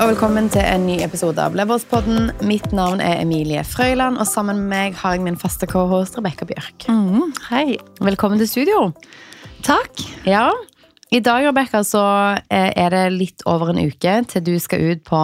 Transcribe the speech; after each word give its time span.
Og 0.00 0.08
velkommen 0.14 0.46
til 0.48 0.62
en 0.64 0.86
ny 0.88 0.94
episode 1.04 1.42
av 1.44 1.56
Leverspodden. 1.58 2.30
Mitt 2.48 2.70
navn 2.76 3.02
er 3.04 3.18
Emilie 3.20 3.60
Frøyland, 3.68 4.16
og 4.20 4.24
sammen 4.28 4.62
med 4.62 4.70
meg 4.72 4.96
har 5.02 5.16
jeg 5.16 5.24
min 5.26 5.36
faste 5.40 5.68
cohost 5.68 6.16
Rebekka 6.16 6.46
Bjørk. 6.48 6.86
Mm, 6.88 7.34
hei. 7.50 7.76
Velkommen 8.00 8.40
til 8.40 8.48
studio. 8.48 8.78
Takk. 9.66 10.00
Ja, 10.24 10.46
I 11.12 11.18
dag 11.26 11.44
Rebecca, 11.50 11.82
så 11.84 12.00
eh, 12.48 12.70
er 12.78 12.92
det 12.94 13.04
litt 13.18 13.44
over 13.50 13.72
en 13.74 13.80
uke 13.82 14.12
til 14.30 14.44
du 14.46 14.54
skal 14.62 14.92
ut 14.92 15.04
på 15.04 15.20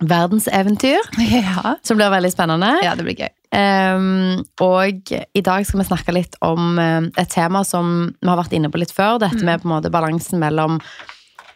verdenseventyr, 0.00 1.10
Ja. 1.26 1.74
som 1.82 1.98
blir 1.98 2.12
veldig 2.14 2.30
spennende. 2.32 2.74
ja, 2.84 2.94
det 2.94 3.04
blir 3.08 3.18
gøy. 3.24 3.30
Um, 3.50 4.44
og 4.62 5.10
i 5.34 5.40
dag 5.42 5.64
skal 5.66 5.80
vi 5.80 5.86
snakke 5.88 6.12
litt 6.14 6.36
om 6.46 6.78
eh, 6.78 7.08
et 7.18 7.32
tema 7.34 7.64
som 7.66 8.12
vi 8.20 8.28
har 8.30 8.38
vært 8.38 8.54
inne 8.54 8.70
på 8.70 8.78
litt 8.78 8.94
før. 8.94 9.18
Dette 9.18 9.42
med 9.42 9.64
på 9.64 9.66
en 9.66 9.74
måte 9.74 9.90
balansen 9.90 10.38
mellom 10.38 10.78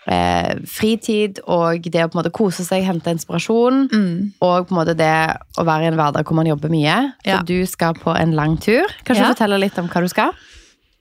eh, 0.06 0.54
fritid 0.68 1.40
og 1.46 1.82
det 1.90 2.02
å 2.04 2.08
på 2.10 2.18
en 2.18 2.22
måte 2.22 2.32
kose 2.34 2.64
seg, 2.66 2.84
hente 2.84 3.10
inspirasjon. 3.14 3.84
Og 4.40 4.66
på 4.68 4.74
en 4.74 4.78
måte 4.80 4.96
det 4.98 5.12
å 5.58 5.64
være 5.66 5.86
i 5.86 5.90
en 5.92 5.96
hverdag 6.00 6.24
hvor 6.28 6.36
man 6.40 6.46
jobber 6.50 6.72
mye. 6.72 6.96
Ja. 7.26 7.42
du 7.42 7.64
skal 7.66 7.94
på 7.94 8.14
en 8.16 8.34
lang 8.36 8.56
tur. 8.60 8.84
Kan 9.04 9.16
du 9.16 9.22
Ja. 9.22 9.32
fortelle 9.32 9.58
litt 9.60 9.78
om 9.78 9.88
hva 9.88 10.00
du 10.04 10.08
skal? 10.08 10.32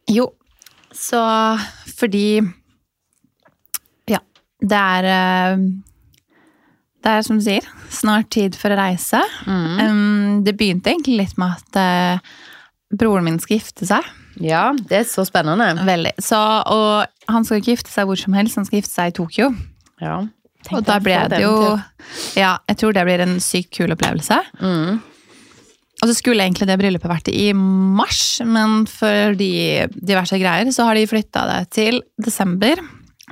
Jo, 0.10 0.30
så 0.94 1.22
fordi 1.98 2.42
Ja, 4.08 4.20
det 4.62 4.78
er 4.78 5.04
eh, 5.06 5.58
Det 7.04 7.12
er 7.12 7.22
som 7.22 7.38
du 7.40 7.44
sier, 7.44 7.66
snart 7.92 8.30
tid 8.32 8.56
for 8.56 8.72
å 8.72 8.78
reise. 8.80 9.20
Um, 9.46 10.44
det 10.46 10.54
begynte 10.56 10.88
egentlig 10.94 11.18
litt 11.18 11.38
med 11.38 11.52
at 11.58 11.76
eh, 11.76 12.20
broren 12.96 13.26
min 13.28 13.40
skal 13.44 13.58
gifte 13.58 13.86
seg. 13.90 14.06
Ja, 14.40 14.72
det 14.74 14.98
er 15.02 15.04
så 15.04 15.26
spennende. 15.28 15.68
Veldig. 15.84 16.14
Så, 16.24 16.40
og 16.72 17.04
han 17.30 17.46
skal 17.46 17.62
ikke 17.62 17.76
gifte 17.76 17.94
seg 17.94 18.10
hvor 18.10 18.20
som 18.20 18.36
helst, 18.38 18.60
han 18.60 18.68
skal 18.68 18.82
gifte 18.82 18.94
seg 18.94 19.12
i 19.12 19.16
Tokyo. 19.18 19.50
Ja. 20.04 20.20
Og 20.72 20.84
da 20.88 21.00
ble 21.04 21.18
det 21.32 21.42
jo. 21.44 21.56
Ja, 22.40 22.58
jeg 22.70 22.80
tror 22.80 22.96
det 22.96 23.04
blir 23.08 23.24
en 23.24 23.40
sykt 23.44 23.74
kul 23.76 23.92
opplevelse. 23.96 24.40
Mm. 24.64 25.02
Og 26.04 26.10
så 26.10 26.16
skulle 26.18 26.44
egentlig 26.44 26.68
det 26.68 26.78
bryllupet 26.82 27.12
vært 27.12 27.30
i 27.32 27.52
mars, 27.56 28.42
men 28.44 28.84
fordi 28.90 29.86
diverse 29.96 30.40
greier, 30.40 30.72
så 30.76 30.88
har 30.90 31.00
de 31.00 31.08
flytta 31.08 31.46
det 31.48 31.60
til 31.76 32.02
desember. 32.20 32.82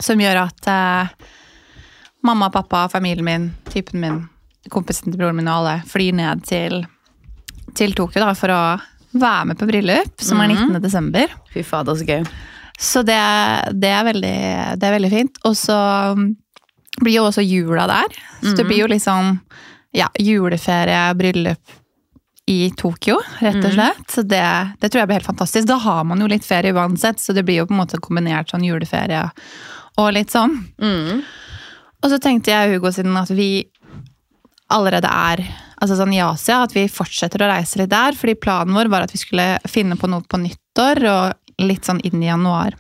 Som 0.02 0.22
gjør 0.24 0.46
at 0.46 0.70
eh, 0.72 1.28
mamma, 2.24 2.48
pappa, 2.54 2.86
familien 2.92 3.28
min, 3.28 3.50
typen 3.68 4.00
min, 4.04 4.22
kompisen 4.72 5.12
til 5.12 5.20
broren 5.20 5.36
min 5.36 5.50
og 5.52 5.60
alle 5.60 5.76
flyr 5.90 6.16
ned 6.16 6.46
til, 6.48 6.80
til 7.76 7.96
Tokyo 7.98 8.24
da, 8.24 8.32
for 8.40 8.56
å 8.56 8.62
være 9.12 9.50
med 9.50 9.60
på 9.60 9.68
bryllup, 9.68 10.24
som 10.24 10.40
er 10.40 10.54
19. 10.54 10.80
desember. 10.84 11.36
Fy 11.52 11.66
fader, 11.68 12.00
så 12.00 12.08
gøy. 12.08 12.24
Så 12.82 13.04
det, 13.06 13.18
det, 13.78 13.92
er 13.94 14.06
veldig, 14.08 14.38
det 14.82 14.88
er 14.88 14.96
veldig 14.96 15.12
fint. 15.12 15.36
Og 15.46 15.54
så 15.58 15.78
blir 17.02 17.20
jo 17.20 17.28
også 17.28 17.44
jula 17.46 17.86
der. 17.90 18.18
Så 18.42 18.56
det 18.58 18.66
blir 18.66 18.82
jo 18.82 18.90
liksom 18.90 19.36
ja, 19.94 20.08
juleferie, 20.20 21.14
bryllup 21.20 21.78
i 22.50 22.72
Tokyo, 22.78 23.20
rett 23.40 23.62
og 23.62 23.74
slett. 23.76 24.08
Så 24.10 24.24
det, 24.26 24.44
det 24.82 24.90
tror 24.90 25.04
jeg 25.04 25.12
blir 25.12 25.20
helt 25.22 25.30
fantastisk. 25.30 25.68
Da 25.70 25.78
har 25.84 26.04
man 26.10 26.24
jo 26.24 26.30
litt 26.32 26.48
ferie 26.48 26.74
uansett, 26.74 27.22
så 27.22 27.36
det 27.38 27.46
blir 27.48 27.62
jo 27.62 27.68
på 27.70 27.76
en 27.76 27.84
måte 27.84 28.02
kombinert 28.02 28.50
sånn 28.52 28.66
juleferie 28.66 29.28
og 30.02 30.10
litt 30.16 30.34
sånn. 30.34 30.58
Mm. 30.82 31.22
Og 32.02 32.10
så 32.10 32.18
tenkte 32.24 32.54
jeg 32.54 32.74
Hugo 32.74 32.92
siden 32.92 33.16
at 33.20 33.30
vi 33.30 33.52
allerede 34.72 35.12
er 35.12 35.46
altså 35.82 35.98
sånn 36.00 36.16
i 36.16 36.22
Asia, 36.24 36.64
at 36.66 36.74
vi 36.76 36.88
fortsetter 36.90 37.44
å 37.44 37.52
reise 37.52 37.82
litt 37.82 37.94
der. 37.94 38.18
Fordi 38.18 38.38
planen 38.42 38.76
vår 38.78 38.90
var 38.92 39.06
at 39.06 39.14
vi 39.14 39.22
skulle 39.22 39.54
finne 39.70 40.00
på 40.00 40.10
noe 40.10 40.26
på 40.26 40.42
nyttår 40.42 41.06
og 41.12 41.62
litt 41.62 41.86
sånn 41.86 42.02
inn 42.08 42.24
i 42.24 42.30
januar. 42.30 42.78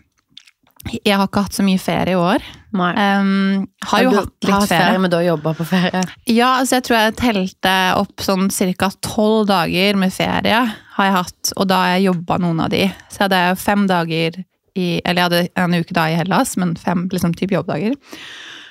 Jeg 0.89 1.13
har 1.13 1.27
ikke 1.27 1.43
hatt 1.45 1.55
så 1.55 1.63
mye 1.65 1.79
ferie 1.81 2.15
i 2.15 2.17
år. 2.17 2.43
Nei. 2.73 2.91
Um, 2.97 3.65
har 3.85 4.03
jo 4.05 4.13
du 4.13 4.17
hatt 4.17 4.47
litt 4.47 4.53
har 4.55 4.69
ferie. 4.69 5.01
men 5.03 5.11
du 5.11 5.17
har 5.19 5.25
jobba 5.27 5.53
på 5.57 5.65
ferie. 5.69 6.01
Ja, 6.25 6.55
altså 6.57 6.79
jeg 6.79 6.85
tror 6.87 6.97
jeg 6.97 7.17
telte 7.19 7.73
opp 7.99 8.23
sånn 8.25 8.47
ca. 8.49 8.89
tolv 9.05 9.45
dager 9.51 9.99
med 9.99 10.13
ferie 10.15 10.61
har 10.95 11.07
jeg 11.07 11.17
hatt, 11.17 11.51
og 11.55 11.67
da 11.69 11.81
har 11.83 11.93
jeg 11.95 12.07
jobba 12.09 12.39
noen 12.41 12.63
av 12.65 12.71
de. 12.73 12.87
Så 13.11 13.21
jeg 13.21 13.27
hadde 13.29 13.59
fem 13.61 13.85
dager 13.89 14.41
i 14.71 15.01
Eller 15.03 15.19
jeg 15.19 15.25
hadde 15.27 15.39
en 15.59 15.73
uke 15.83 15.93
da 15.97 16.05
i 16.07 16.15
Hellas, 16.15 16.55
men 16.55 16.77
fem 16.79 17.03
liksom 17.11 17.33
type 17.35 17.51
jobbdager. 17.51 17.97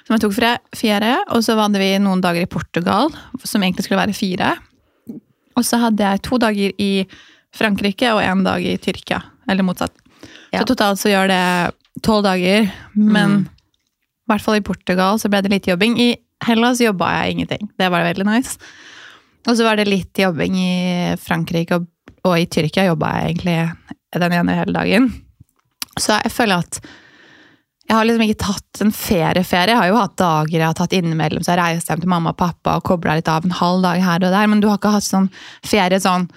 Som 0.07 0.17
jeg 0.17 0.23
tok 0.25 0.33
fra 0.33 0.55
ferie, 0.73 1.19
og 1.29 1.45
så 1.45 1.59
hadde 1.59 1.83
vi 1.83 1.91
noen 2.01 2.23
dager 2.25 2.47
i 2.47 2.49
Portugal, 2.49 3.13
som 3.45 3.61
egentlig 3.61 3.85
skulle 3.85 4.01
være 4.01 4.17
fire. 4.17 4.55
Og 5.61 5.67
så 5.69 5.77
hadde 5.83 6.01
jeg 6.01 6.23
to 6.25 6.39
dager 6.41 6.73
i 6.81 7.05
Frankrike 7.53 8.15
og 8.15 8.23
en 8.25 8.47
dag 8.47 8.65
i 8.65 8.79
Tyrkia. 8.81 9.21
Eller 9.51 9.67
motsatt. 9.67 9.93
Ja. 10.55 10.63
Så 10.63 10.71
totalt 10.73 11.03
så 11.03 11.13
gjør 11.13 11.29
det 11.29 11.45
tolv 12.05 12.25
dager, 12.27 12.71
men 12.95 13.41
i 13.45 14.33
hvert 14.33 14.45
fall 14.45 14.61
i 14.61 14.65
Portugal 14.65 15.19
så 15.19 15.31
ble 15.31 15.43
det 15.43 15.53
litt 15.53 15.69
jobbing. 15.71 15.97
I 15.99 16.15
Hellas 16.47 16.81
jobba 16.81 17.11
jeg 17.19 17.37
ingenting. 17.37 17.71
Det 17.79 17.91
var 17.93 18.07
veldig 18.07 18.27
nice. 18.29 18.57
Og 19.49 19.57
så 19.57 19.65
var 19.67 19.81
det 19.81 19.89
litt 19.89 20.19
jobbing 20.21 20.57
i 20.61 20.73
Frankrike, 21.21 21.81
og, 21.81 21.89
og 22.29 22.37
i 22.39 22.47
Tyrkia 22.47 22.87
jobba 22.91 23.15
jeg 23.17 23.35
egentlig 23.35 23.59
den 24.21 24.35
ene 24.37 24.57
hele 24.59 24.75
dagen. 24.77 25.11
Så 25.99 26.19
jeg 26.21 26.33
føler 26.33 26.63
at 26.65 26.81
jeg 27.91 27.97
har 27.99 28.07
liksom 28.07 28.23
ikke 28.23 28.43
tatt 28.45 28.81
en 28.85 28.93
ferieferie. 28.95 29.73
Jeg 29.73 29.81
har 29.81 29.89
jo 29.91 29.99
hatt 29.99 30.15
dager 30.21 30.55
jeg 30.55 30.67
har 30.69 30.77
tatt 30.79 30.93
innimellom, 30.95 31.43
så 31.43 31.57
jeg 31.57 31.59
reiste 31.59 31.91
hjem 31.91 32.05
til 32.05 32.13
mamma 32.13 32.31
og 32.31 32.39
pappa 32.39 32.77
og 32.79 32.85
kobla 32.87 33.17
litt 33.19 33.31
av 33.31 33.47
en 33.47 33.57
halv 33.59 33.83
dag 33.83 34.03
her 34.05 34.23
og 34.23 34.31
der, 34.31 34.47
men 34.47 34.63
du 34.63 34.69
har 34.71 34.79
ikke 34.79 34.93
hatt 34.95 35.09
sånn 35.09 35.27
ferie 35.67 35.99
sånn 35.99 36.29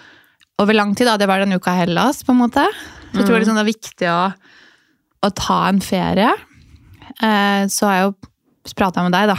over 0.62 0.74
lang 0.74 0.96
tid. 0.98 1.06
da, 1.12 1.18
Det 1.22 1.28
var 1.30 1.44
den 1.44 1.54
uka 1.54 1.76
i 1.76 1.84
Hellas, 1.84 2.24
på 2.26 2.34
en 2.34 2.42
måte. 2.42 2.66
Så 3.12 3.22
jeg 3.22 3.28
tror 3.28 3.38
liksom 3.38 3.60
det 3.60 3.62
er 3.62 3.70
viktig 3.70 4.10
å, 4.10 4.18
å 5.24 5.32
ta 5.36 5.60
en 5.70 5.82
ferie. 5.84 6.32
Eh, 7.24 7.64
så 7.72 7.88
har 7.88 7.98
jeg 7.98 8.08
jo 8.10 8.74
prata 8.78 9.04
med 9.06 9.16
deg, 9.16 9.32
da. 9.34 9.38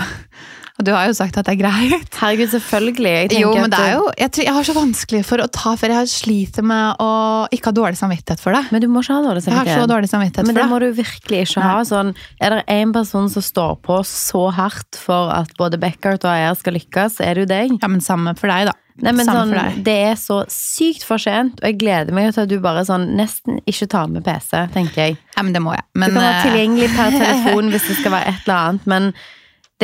Og 0.74 0.86
du 0.88 0.90
har 0.90 1.06
jo 1.06 1.14
sagt 1.14 1.36
at 1.38 1.46
det 1.46 1.52
er 1.54 1.60
greit. 1.60 2.16
Herregud, 2.18 2.48
selvfølgelig. 2.50 3.10
Jeg 3.30 3.42
Jo, 3.44 3.52
men 3.54 3.70
det 3.70 3.78
er 3.78 3.92
jo, 3.94 4.08
jeg, 4.18 4.30
tror, 4.34 4.46
jeg 4.48 4.54
har 4.56 4.66
så 4.66 4.74
vanskelig 4.74 5.20
for 5.28 5.42
å 5.44 5.46
ta 5.54 5.76
ferie. 5.78 6.00
Jeg 6.02 6.10
sliter 6.10 6.66
med 6.66 7.02
å 7.02 7.10
ikke 7.54 7.70
ha 7.70 7.76
dårlig 7.78 8.00
samvittighet 8.00 8.42
for 8.42 8.58
det. 8.58 8.64
Men 8.74 8.82
du 8.82 8.88
må 8.90 9.04
ikke 9.04 9.14
ha 9.14 9.22
dårlig 9.22 9.44
samvittighet. 9.44 9.70
Jeg 9.70 9.78
har 9.78 9.86
så 9.86 9.92
dårlig 9.92 10.10
samvittighet 10.10 10.50
Men 10.50 10.58
det 10.58 10.64
må 10.72 10.80
du 10.82 10.88
virkelig 10.96 11.44
ikke 11.46 11.62
ha. 11.62 11.76
Sånn, 11.86 12.10
er 12.42 12.56
det 12.56 12.64
én 12.74 12.94
person 12.96 13.30
som 13.30 13.44
står 13.46 13.76
på 13.86 14.00
så 14.08 14.48
hardt 14.56 14.98
for 14.98 15.30
at 15.36 15.54
både 15.60 15.78
Beckert 15.78 16.26
og 16.26 16.40
jeg 16.42 16.58
skal 16.58 16.76
lykkes, 16.80 17.20
er 17.22 17.38
det 17.38 17.46
jo 17.46 17.50
deg. 17.54 17.76
Ja, 17.78 17.92
men 17.92 18.02
samme 18.02 18.34
for 18.40 18.50
deg, 18.50 18.72
da. 18.72 18.74
Nei, 19.02 19.10
men 19.10 19.26
sånn, 19.26 19.54
det 19.82 19.94
er 20.08 20.18
så 20.18 20.40
sykt 20.50 21.02
for 21.06 21.18
sent, 21.22 21.58
og 21.58 21.66
jeg 21.66 21.78
gleder 21.80 22.14
meg 22.14 22.28
til 22.30 22.44
at 22.44 22.50
du 22.50 22.60
bare 22.62 22.84
sånn 22.86 23.08
nesten 23.18 23.58
ikke 23.66 23.88
tar 23.90 24.10
med 24.10 24.22
PC, 24.26 24.52
tenker 24.74 25.00
jeg. 25.00 25.16
Ja, 25.34 25.42
men 25.42 25.54
det 25.54 25.62
må 25.64 25.74
jeg. 25.74 25.82
Du 25.96 26.04
kan 26.04 26.20
være 26.20 26.36
eh, 26.36 26.44
tilgjengelig 26.46 26.90
per 26.94 27.16
telefon 27.22 27.72
hvis 27.74 27.88
det 27.90 27.98
skal 27.98 28.14
være 28.14 28.30
et 28.30 28.46
eller 28.46 28.60
annet, 28.60 28.86
men 28.90 29.10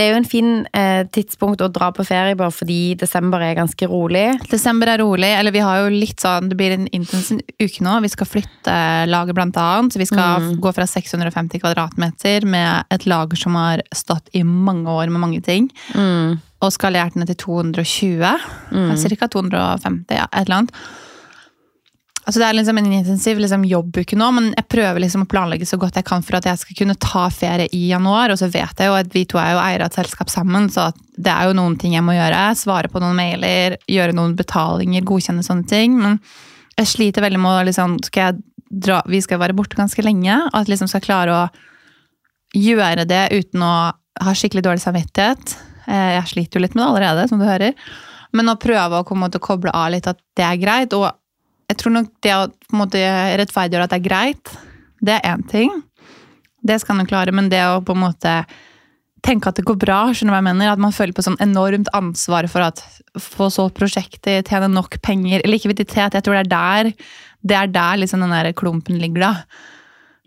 det 0.01 0.07
er 0.07 0.15
jo 0.15 0.21
en 0.23 0.25
fin 0.29 0.51
eh, 0.73 1.03
tidspunkt 1.13 1.61
å 1.61 1.69
dra 1.69 1.91
på 1.93 2.05
ferie 2.09 2.37
bare 2.39 2.55
fordi 2.55 2.95
desember 2.97 3.43
er 3.45 3.59
ganske 3.59 3.89
rolig. 3.91 4.25
Desember 4.49 4.89
er 4.95 5.03
rolig, 5.03 5.29
eller 5.37 5.53
vi 5.53 5.61
har 5.61 5.83
jo 5.83 5.91
litt 5.93 6.23
sånn 6.25 6.49
Det 6.49 6.57
blir 6.57 6.73
en 6.79 6.87
intensiv 6.97 7.43
uke 7.61 7.85
nå. 7.85 7.99
Vi 8.01 8.09
skal 8.15 8.29
flytte 8.31 8.77
lager, 9.11 9.37
blant 9.37 9.59
annet. 9.61 9.93
Så 9.93 10.01
vi 10.01 10.07
skal 10.09 10.41
Mm. 10.41 10.57
gå 10.65 10.73
fra 10.75 10.87
650 10.89 11.61
kvadratmeter 11.61 12.45
med 12.49 12.85
et 12.91 13.05
lager 13.07 13.37
som 13.37 13.55
har 13.61 13.83
stått 13.95 14.29
i 14.33 14.43
mange 14.43 14.87
år 14.89 15.11
med 15.11 15.21
mange 15.21 15.43
ting, 15.45 15.69
Mm. 15.95 16.41
og 16.63 16.73
skalert 16.73 17.15
ned 17.17 17.27
til 17.29 17.37
220. 17.37 18.41
Cirka 18.97 19.29
250, 19.29 20.15
ja. 20.17 20.27
Et 20.33 20.47
eller 20.49 20.57
annet. 20.65 20.73
Altså 22.31 22.39
det 22.39 22.47
er 22.47 22.55
liksom 22.61 22.79
en 22.79 22.93
intensiv 22.95 23.39
liksom, 23.43 23.65
jobbuke 23.67 24.15
nå, 24.15 24.27
men 24.37 24.45
jeg 24.55 24.69
prøver 24.71 25.03
liksom 25.03 25.25
å 25.25 25.27
planlegge 25.33 25.67
så 25.67 25.75
godt 25.83 25.97
jeg 25.99 26.07
kan 26.07 26.23
for 26.23 26.37
at 26.39 26.45
jeg 26.47 26.61
skal 26.61 26.77
kunne 26.79 26.95
ta 27.03 27.25
ferie 27.35 27.67
i 27.75 27.81
januar. 27.89 28.31
Og 28.31 28.39
så 28.39 28.47
vet 28.47 28.79
jeg 28.79 28.87
jo 28.87 28.95
at 28.95 29.09
vi 29.11 29.25
to 29.27 29.41
er 29.43 29.57
jo 29.57 29.59
eiere 29.59 29.89
av 29.89 29.91
et 29.91 29.97
selskap 29.99 30.31
sammen, 30.31 30.69
så 30.71 30.93
det 31.19 31.33
er 31.33 31.49
jo 31.49 31.57
noen 31.59 31.75
ting 31.81 31.97
jeg 31.97 32.05
må 32.07 32.15
gjøre. 32.15 32.45
Svare 32.55 32.93
på 32.93 33.03
noen 33.03 33.19
mailer, 33.19 33.75
gjøre 33.91 34.15
noen 34.15 34.37
betalinger, 34.39 35.03
godkjenne 35.11 35.43
sånne 35.43 35.67
ting. 35.73 35.97
Men 35.99 36.21
jeg 36.79 36.93
sliter 36.93 37.27
veldig 37.27 37.41
med 37.43 37.51
å 37.51 37.67
liksom 37.67 37.99
skal 38.07 38.39
dra, 38.71 39.01
Vi 39.11 39.19
skal 39.27 39.43
være 39.43 39.57
borte 39.59 39.75
ganske 39.75 40.07
lenge, 40.07 40.37
og 40.53 40.55
at 40.61 40.71
liksom 40.71 40.87
skal 40.87 41.03
klare 41.03 41.35
å 41.35 41.43
gjøre 42.55 43.09
det 43.11 43.25
uten 43.35 43.67
å 43.67 43.75
ha 44.23 44.37
skikkelig 44.39 44.63
dårlig 44.69 44.85
samvittighet. 44.87 45.57
Eh, 45.89 46.13
Jeg 46.21 46.31
sliter 46.31 46.61
jo 46.61 46.63
litt 46.63 46.79
med 46.79 46.85
det 46.85 46.93
allerede, 46.93 47.27
som 47.27 47.43
du 47.43 47.49
hører. 47.51 47.75
Men 48.31 48.55
å 48.55 48.61
prøve 48.63 49.01
å 49.01 49.07
komme 49.09 49.27
til 49.27 49.43
å 49.43 49.49
koble 49.49 49.75
av 49.75 49.91
litt 49.91 50.07
at 50.07 50.23
det 50.39 50.47
er 50.47 50.63
greit. 50.63 50.95
Og 50.95 51.11
jeg 51.71 51.79
tror 51.81 51.95
nok 51.95 52.11
det 52.27 52.35
å 52.35 52.49
på 52.51 52.75
en 52.75 52.83
måte 52.83 53.05
rettferdiggjøre 53.41 53.87
at 53.87 53.95
det 53.95 54.01
er 54.01 54.09
greit, 54.09 54.53
det 55.01 55.15
er 55.21 55.29
én 55.37 55.47
ting. 55.49 55.71
Det 56.67 56.77
skal 56.83 56.99
man 56.99 57.09
klare, 57.09 57.33
men 57.33 57.49
det 57.53 57.63
å 57.65 57.79
på 57.87 57.95
en 57.97 58.03
måte 58.05 58.35
tenke 59.25 59.49
at 59.51 59.57
det 59.61 59.67
går 59.69 59.77
bra, 59.81 59.99
skjønner 60.13 60.33
du 60.33 60.37
hva 60.37 60.41
jeg 60.41 60.49
mener? 60.51 60.71
At 60.73 60.81
man 60.83 60.95
føler 60.97 61.17
på 61.17 61.25
sånn 61.25 61.41
enormt 61.45 61.89
ansvar 61.97 62.49
for 62.53 62.65
at 62.65 62.81
få 63.21 63.51
solgt 63.53 63.77
prosjektet, 63.79 64.49
tjene 64.49 64.69
nok 64.73 64.97
penger. 65.05 65.45
Likviditet, 65.49 66.17
jeg 66.17 66.25
tror 66.25 66.39
det 66.41 66.47
er 66.47 66.55
der 66.55 66.93
det 67.41 67.57
er 67.57 67.71
der 67.73 67.97
liksom 68.03 68.21
den 68.21 68.33
der 68.35 68.51
klumpen 68.53 68.99
ligger, 69.01 69.23
da. 69.23 69.33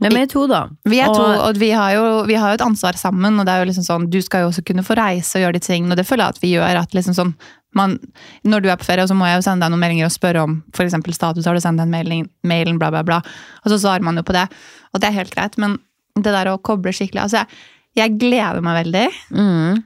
Men 0.01 0.15
vi 0.17 0.21
er 0.23 0.29
to, 0.31 0.47
da. 0.49 0.63
Vi 0.89 0.97
er 0.99 1.11
to, 1.13 1.21
Og- 1.21 1.41
og 1.49 1.57
vi 1.61 1.69
har, 1.69 1.91
jo, 1.93 2.23
vi 2.25 2.33
har 2.33 2.49
jo 2.49 2.57
et 2.57 2.65
ansvar 2.65 2.93
sammen. 2.97 3.39
og 3.39 3.45
det 3.45 3.53
er 3.53 3.63
jo 3.63 3.69
liksom 3.71 3.85
sånn, 3.85 4.09
Du 4.09 4.19
skal 4.21 4.41
jo 4.41 4.47
også 4.49 4.65
kunne 4.65 4.83
få 4.83 4.95
reise 4.97 5.35
og 5.37 5.43
gjøre 5.45 5.53
de 5.53 5.59
tingene, 5.59 5.91
og 5.91 5.97
det 5.97 6.07
føler 6.07 6.25
jeg 6.25 6.29
at 6.29 6.41
vi 6.41 6.53
gjør. 6.55 6.81
at 6.81 6.91
liksom 6.91 7.13
sånn, 7.13 7.35
man, 7.77 7.97
Når 8.43 8.63
du 8.63 8.69
er 8.69 8.77
på 8.79 8.87
ferie, 8.87 9.07
så 9.07 9.15
må 9.17 9.27
jeg 9.27 9.39
jo 9.39 9.45
sende 9.47 9.65
deg 9.65 9.73
noen 9.73 9.81
meldinger 9.83 10.09
og 10.09 10.15
spørre 10.15 10.43
om 10.45 10.59
eksempel 10.73 11.15
status. 11.15 11.47
Har 11.49 11.57
du 11.57 11.63
sendt 11.63 11.81
den 11.81 11.93
mailing, 11.93 12.27
mailen, 12.43 12.79
bla, 12.81 12.91
bla, 12.93 13.03
bla. 13.07 13.21
Og 13.63 13.73
så 13.73 13.79
svarer 13.81 14.05
man 14.05 14.19
jo 14.19 14.25
på 14.27 14.35
det. 14.35 14.45
Og 14.93 15.01
det 15.01 15.09
er 15.09 15.19
helt 15.19 15.33
greit, 15.33 15.57
men 15.61 15.79
det 16.19 16.29
der 16.35 16.51
å 16.51 16.59
koble 16.61 16.93
skikkelig 16.93 17.23
altså 17.23 17.41
jeg, 17.41 17.61
jeg 17.97 18.17
gleder 18.21 18.61
meg 18.65 18.83
veldig. 18.83 19.07
Mm. 19.33 19.83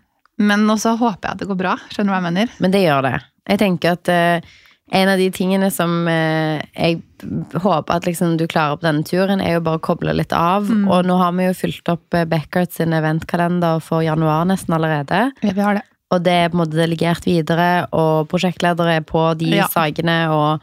Men 0.47 0.69
også 0.69 0.97
håper 0.99 1.29
jeg 1.29 1.37
at 1.37 1.41
det 1.41 1.49
går 1.49 1.59
bra. 1.59 1.75
Skjønner 1.89 2.11
du 2.11 2.13
hva 2.13 2.21
jeg 2.21 2.29
mener? 2.29 2.55
Men 2.63 2.73
det 2.73 2.83
gjør 2.83 3.05
det. 3.07 3.17
Jeg 3.47 3.61
tenker 3.63 3.95
at 3.95 4.11
eh, 4.11 4.55
en 4.97 5.11
av 5.11 5.19
de 5.19 5.27
tingene 5.35 5.69
som 5.73 6.07
eh, 6.11 6.61
jeg 6.75 7.01
håper 7.57 7.97
at 7.97 8.07
liksom 8.07 8.37
du 8.39 8.45
klarer 8.47 8.77
på 8.79 8.87
denne 8.87 9.07
turen, 9.07 9.41
er 9.43 9.57
jo 9.57 9.65
bare 9.65 9.81
å 9.81 9.83
koble 9.83 10.13
litt 10.15 10.35
av. 10.35 10.69
Og 10.69 11.07
nå 11.07 11.17
har 11.19 11.33
vi 11.35 11.49
jo 11.49 11.57
fylt 11.57 11.91
opp 11.91 12.15
eh, 12.15 12.27
Beckert 12.29 12.75
sin 12.75 12.95
eventkalender 12.95 13.81
for 13.83 14.05
januar 14.05 14.47
nesten 14.47 14.77
allerede. 14.77 15.29
Ja, 15.41 15.53
vi 15.53 15.65
har 15.65 15.79
det. 15.79 15.85
Og 16.11 16.23
det 16.23 16.31
er 16.33 16.49
på 16.49 16.55
en 16.57 16.63
måte 16.63 16.77
delegert 16.79 17.25
videre, 17.27 17.87
og 17.91 18.29
prosjektledere 18.31 18.97
er 19.01 19.01
på 19.07 19.37
de 19.37 19.57
Ja. 19.57 19.67
sakene 19.67 20.29
og 20.31 20.61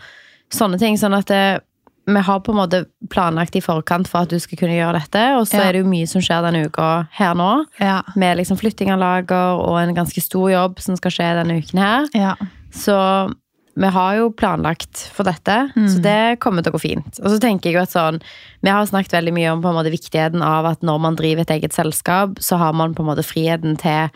sånne 0.50 0.78
ting. 0.78 0.96
Sånn 0.96 1.16
at 1.16 1.26
det, 1.26 1.60
vi 2.06 2.20
har 2.20 2.40
på 2.40 2.52
en 2.52 2.60
måte 2.62 2.86
planlagt 3.10 3.56
i 3.56 3.60
forkant 3.60 4.08
for 4.08 4.22
at 4.22 4.28
du 4.30 4.38
skal 4.40 4.56
kunne 4.58 4.76
gjøre 4.76 5.00
dette, 5.02 5.36
og 5.36 5.44
så 5.46 5.54
Ja. 5.60 5.68
er 5.68 5.72
det 5.72 5.84
jo 5.84 5.90
mye 5.90 6.08
som 6.08 6.20
skjer 6.22 6.42
denne 6.42 6.64
uka 6.66 7.08
her 7.12 7.34
nå. 7.34 7.66
Ja. 7.80 8.02
Med 8.16 8.38
liksom 8.38 8.56
flytting 8.58 8.90
av 8.90 8.98
lager 9.00 9.60
og 9.60 9.78
en 9.78 9.94
ganske 9.94 10.20
stor 10.22 10.48
jobb 10.50 10.80
som 10.80 10.96
skal 10.96 11.10
skje 11.10 11.34
denne 11.44 11.58
uken 11.62 11.78
her. 11.78 12.08
ja. 12.14 12.34
Så 12.72 13.32
vi 13.76 13.86
har 13.88 14.16
jo 14.16 14.30
planlagt 14.30 15.08
for 15.12 15.24
dette, 15.24 15.70
så 15.74 16.00
det 16.00 16.38
kommer 16.40 16.62
til 16.62 16.72
å 16.72 16.76
gå 16.76 16.80
fint. 16.80 17.18
Og 17.22 17.26
så 17.30 17.40
tenker 17.40 17.64
jeg 17.70 17.74
jo 17.74 17.80
at 17.82 17.90
sånn, 17.90 18.20
Vi 18.62 18.70
har 18.70 18.86
snakket 18.86 19.10
veldig 19.12 19.32
mye 19.34 19.52
om 19.52 19.60
på 19.62 19.68
en 19.68 19.74
måte 19.74 19.90
viktigheten 19.92 20.40
av 20.42 20.64
at 20.64 20.80
når 20.80 21.00
man 21.00 21.16
driver 21.16 21.40
et 21.42 21.50
eget 21.60 21.72
selskap, 21.72 22.36
så 22.40 22.56
har 22.56 22.72
man 22.72 22.94
på 22.94 23.00
en 23.00 23.06
måte 23.14 23.24
friheten 23.24 23.76
til 23.76 24.08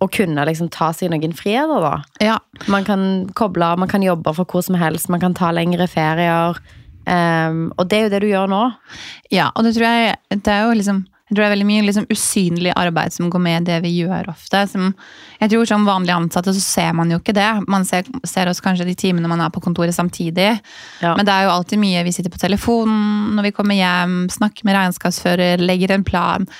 å 0.00 0.08
kunne 0.08 0.44
liksom 0.48 0.70
ta 0.72 0.90
seg 0.96 1.12
noen 1.12 1.34
friheter, 1.36 1.84
da. 1.84 1.94
ja. 2.24 2.38
Man 2.72 2.86
kan 2.88 3.02
koble 3.36 3.66
av, 3.66 3.80
man 3.80 3.90
kan 3.90 4.04
jobbe 4.04 4.32
for 4.36 4.48
hvor 4.48 4.64
som 4.64 4.78
helst, 4.80 5.10
man 5.12 5.22
kan 5.22 5.36
ta 5.36 5.52
lengre 5.52 5.88
ferier. 5.90 6.58
Um, 7.04 7.70
og 7.80 7.88
det 7.90 7.98
er 7.98 8.04
jo 8.06 8.12
det 8.12 8.20
du 8.24 8.28
gjør 8.30 8.50
nå. 8.50 8.64
Ja, 9.32 9.50
og 9.54 9.66
det 9.66 9.74
tror 9.76 9.88
jeg 9.88 10.40
det 10.44 10.52
er 10.52 10.68
jo 10.68 10.76
liksom 10.78 11.06
jeg 11.30 11.36
tror 11.36 11.44
det 11.44 11.46
er 11.46 11.52
veldig 11.52 11.66
mye 11.68 11.82
liksom 11.86 12.06
usynlig 12.10 12.72
arbeid 12.74 13.14
som 13.14 13.28
går 13.30 13.42
med 13.44 13.68
det 13.68 13.76
vi 13.84 13.92
gjør 14.00 14.32
ofte. 14.32 14.64
Som, 14.66 14.88
jeg 15.38 15.52
tror 15.52 15.68
Som 15.70 15.84
vanlige 15.86 16.16
ansatte 16.18 16.50
så 16.56 16.62
ser 16.64 16.90
man 16.98 17.12
jo 17.12 17.20
ikke 17.20 17.36
det. 17.36 17.46
Man 17.70 17.86
ser, 17.86 18.08
ser 18.26 18.50
oss 18.50 18.58
kanskje 18.64 18.88
de 18.88 18.96
timene 18.98 19.30
man 19.30 19.44
er 19.44 19.52
på 19.54 19.62
kontoret 19.62 19.94
samtidig. 19.94 20.48
Ja. 20.98 21.14
Men 21.14 21.28
det 21.28 21.36
er 21.36 21.46
jo 21.46 21.52
alltid 21.54 21.78
mye 21.78 22.02
vi 22.02 22.16
sitter 22.16 22.34
på 22.34 22.42
telefonen 22.42 23.36
når 23.36 23.46
vi 23.46 23.54
kommer 23.54 23.78
hjem, 23.78 24.24
snakker 24.26 24.66
med 24.66 24.74
regnskapsfører, 24.74 25.62
legger 25.62 25.94
en 25.94 26.08
plan. 26.08 26.50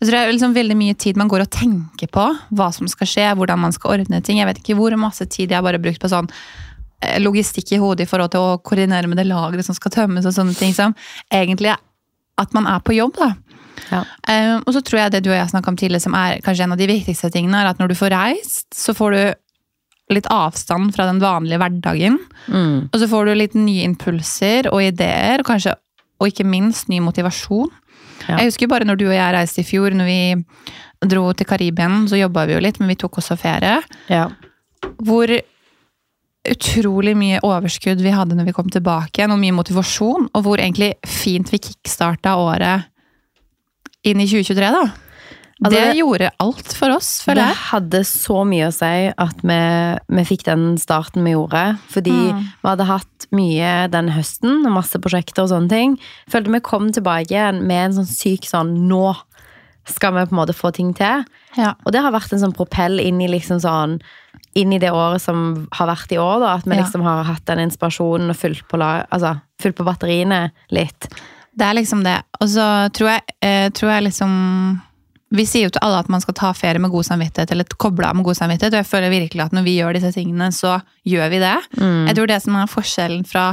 Jeg 0.00 0.08
tror 0.08 0.16
det 0.16 0.20
er 0.22 0.32
liksom 0.32 0.56
veldig 0.56 0.76
mye 0.80 0.96
tid 0.96 1.18
man 1.20 1.28
går 1.28 1.44
og 1.44 1.52
tenker 1.52 2.08
på 2.08 2.24
hva 2.56 2.70
som 2.72 2.88
skal 2.88 3.08
skje, 3.10 3.26
hvordan 3.36 3.60
man 3.60 3.74
skal 3.76 3.98
ordne 3.98 4.22
ting. 4.24 4.40
Jeg 4.40 4.48
vet 4.48 4.62
ikke 4.62 4.78
hvor 4.78 4.96
masse 4.96 5.26
tid 5.28 5.50
jeg 5.50 5.58
har 5.58 5.66
bare 5.66 5.82
brukt 5.82 6.00
på 6.00 6.08
sånn 6.08 6.30
eh, 7.04 7.18
logistikk 7.20 7.74
i 7.76 7.80
hodet 7.82 8.06
i 8.06 8.10
forhold 8.10 8.32
til 8.32 8.46
å 8.46 8.56
koordinere 8.64 9.10
med 9.10 9.20
det 9.20 9.28
lageret 9.28 9.68
som 9.68 9.76
skal 9.76 9.92
tømmes 9.92 10.24
og 10.24 10.32
sånne 10.36 10.56
ting. 10.56 10.72
Som 10.76 10.96
egentlig 11.28 11.74
at 12.40 12.56
man 12.56 12.68
er 12.70 12.80
på 12.80 12.96
jobb, 12.96 13.20
da. 13.20 13.34
Ja. 13.90 14.00
Um, 14.28 14.64
og 14.64 14.74
så 14.74 14.82
tror 14.84 15.02
jeg 15.02 15.14
det 15.14 15.22
du 15.24 15.30
og 15.32 15.36
jeg 15.36 15.52
snakka 15.52 15.72
om 15.72 15.78
tidligere, 15.78 16.04
som 16.04 16.16
er 16.16 16.40
kanskje 16.44 16.66
en 16.66 16.74
av 16.74 16.80
de 16.80 16.88
viktigste 16.88 17.30
tingene, 17.34 17.60
er 17.60 17.70
at 17.70 17.80
når 17.80 17.92
du 17.92 17.98
får 17.98 18.14
reist, 18.14 18.68
så 18.76 18.94
får 18.96 19.16
du 19.16 19.22
litt 20.16 20.28
avstand 20.32 20.94
fra 20.96 21.06
den 21.06 21.20
vanlige 21.22 21.60
hverdagen. 21.60 22.18
Mm. 22.48 22.88
Og 22.90 22.96
så 22.98 23.08
får 23.10 23.28
du 23.28 23.36
litt 23.36 23.56
nye 23.58 23.84
impulser 23.86 24.70
og 24.72 24.82
ideer, 24.82 25.42
og 25.42 25.50
kanskje, 25.52 25.76
og 26.20 26.32
ikke 26.32 26.48
minst 26.48 26.90
ny 26.90 26.98
motivasjon. 27.04 27.70
Ja. 28.30 28.38
Jeg 28.38 28.52
husker 28.52 28.70
bare 28.70 28.86
når 28.88 29.00
du 29.00 29.08
og 29.08 29.16
jeg 29.16 29.34
reiste 29.36 29.64
i 29.64 29.66
fjor, 29.66 29.94
når 29.96 30.08
vi 30.08 30.20
dro 31.10 31.30
til 31.34 31.48
Karibien, 31.48 32.04
så 32.10 32.18
jobba 32.20 32.46
vi 32.48 32.56
jo 32.56 32.62
litt, 32.62 32.80
men 32.80 32.92
vi 32.92 32.98
tok 33.00 33.18
også 33.22 33.38
ferie. 33.40 33.78
Ja. 34.12 34.28
Hvor 35.00 35.32
utrolig 36.50 37.12
mye 37.18 37.40
overskudd 37.44 38.00
vi 38.00 38.12
hadde 38.14 38.36
når 38.36 38.48
vi 38.48 38.56
kom 38.56 38.70
tilbake 38.72 39.20
igjen, 39.20 39.34
og 39.34 39.40
mye 39.42 39.56
motivasjon, 39.56 40.30
og 40.32 40.46
hvor 40.46 40.60
egentlig 40.60 40.94
fint 41.08 41.50
vi 41.52 41.60
kickstarta 41.60 42.36
året 42.40 42.88
inn 44.08 44.22
i 44.22 44.28
2023, 44.28 44.70
da. 44.76 44.84
Altså, 45.62 45.70
det 45.76 45.80
det- 45.92 45.96
gjorde 46.00 46.30
alt 46.40 46.72
for 46.72 46.90
oss, 46.90 47.18
Det 47.18 47.24
føler 47.34 47.46
jeg. 47.48 47.56
hadde 47.70 48.00
så 48.08 48.46
mye 48.48 48.68
å 48.68 48.72
si 48.72 49.12
at 49.18 49.42
vi, 49.42 50.16
vi 50.16 50.24
fikk 50.24 50.42
den 50.44 50.76
starten 50.78 51.22
vi 51.22 51.32
gjorde. 51.34 51.78
Fordi 51.92 52.32
Mm. 52.32 52.40
vi 52.62 52.68
hadde 52.68 52.86
hatt 52.86 53.26
mye 53.32 53.90
den 53.90 54.08
høsten, 54.08 54.64
og 54.66 54.72
masse 54.72 54.96
prosjekter 54.98 55.42
og 55.42 55.50
sånne 55.50 55.68
ting. 55.68 55.98
Følte 56.30 56.50
vi 56.52 56.60
kom 56.60 56.90
tilbake 56.90 57.28
igjen 57.30 57.62
med 57.66 57.90
en 57.90 57.92
sånn 57.92 58.08
syk 58.08 58.48
sånn 58.48 58.88
Nå 58.88 59.14
skal 59.86 60.12
vi 60.12 60.24
på 60.26 60.32
en 60.32 60.46
måte 60.46 60.54
få 60.54 60.72
ting 60.72 60.94
til. 60.94 61.24
Ja. 61.56 61.74
Og 61.84 61.92
det 61.92 62.00
har 62.00 62.12
vært 62.12 62.32
en 62.32 62.38
sånn 62.38 62.54
propell 62.56 62.98
inn 63.00 63.20
i 63.20 63.26
liksom 63.28 63.60
sånn 63.60 64.00
inn 64.54 64.72
i 64.72 64.78
det 64.78 64.90
året 64.90 65.20
som 65.20 65.68
har 65.72 65.86
vært 65.88 66.10
i 66.12 66.16
år, 66.16 66.40
da. 66.40 66.54
At 66.54 66.64
vi 66.64 66.74
Ja. 66.76 66.82
liksom 66.82 67.02
har 67.02 67.24
hatt 67.24 67.44
den 67.44 67.58
inspirasjonen 67.58 68.30
og 68.30 68.36
fylt 68.36 68.66
på, 68.68 68.78
altså, 69.12 69.40
fylt 69.60 69.74
på 69.76 69.84
batteriene 69.84 70.50
litt. 70.70 71.08
Det 71.56 71.66
er 71.66 71.74
liksom 71.74 72.02
det. 72.04 72.22
Og 72.40 72.48
så 72.48 72.90
tror 72.92 73.08
jeg, 73.08 73.22
eh, 73.42 73.68
tror 73.70 73.90
jeg 73.90 74.04
liksom 74.12 74.80
Vi 75.30 75.44
sier 75.46 75.68
jo 75.68 75.70
til 75.74 75.82
alle 75.86 76.00
at 76.02 76.08
man 76.10 76.22
skal 76.24 76.34
ta 76.34 76.50
ferie 76.58 76.82
med 76.82 76.90
god 76.90 77.06
samvittighet, 77.06 77.52
eller 77.54 77.68
koble 77.78 78.08
av 78.08 78.16
med 78.18 78.26
god 78.26 78.38
samvittighet, 78.40 78.74
og 78.74 78.82
jeg 78.82 78.90
føler 78.90 79.12
virkelig 79.12 79.44
at 79.44 79.52
når 79.54 79.66
vi 79.68 79.76
gjør 79.78 79.94
disse 79.94 80.10
tingene, 80.16 80.50
så 80.54 80.80
gjør 81.06 81.30
vi 81.30 81.38
det. 81.42 81.56
Jeg 82.08 82.16
tror 82.18 82.30
det 82.32 82.40
som 82.42 82.56
er 82.58 82.70
forskjellen 82.70 83.22
fra 83.30 83.44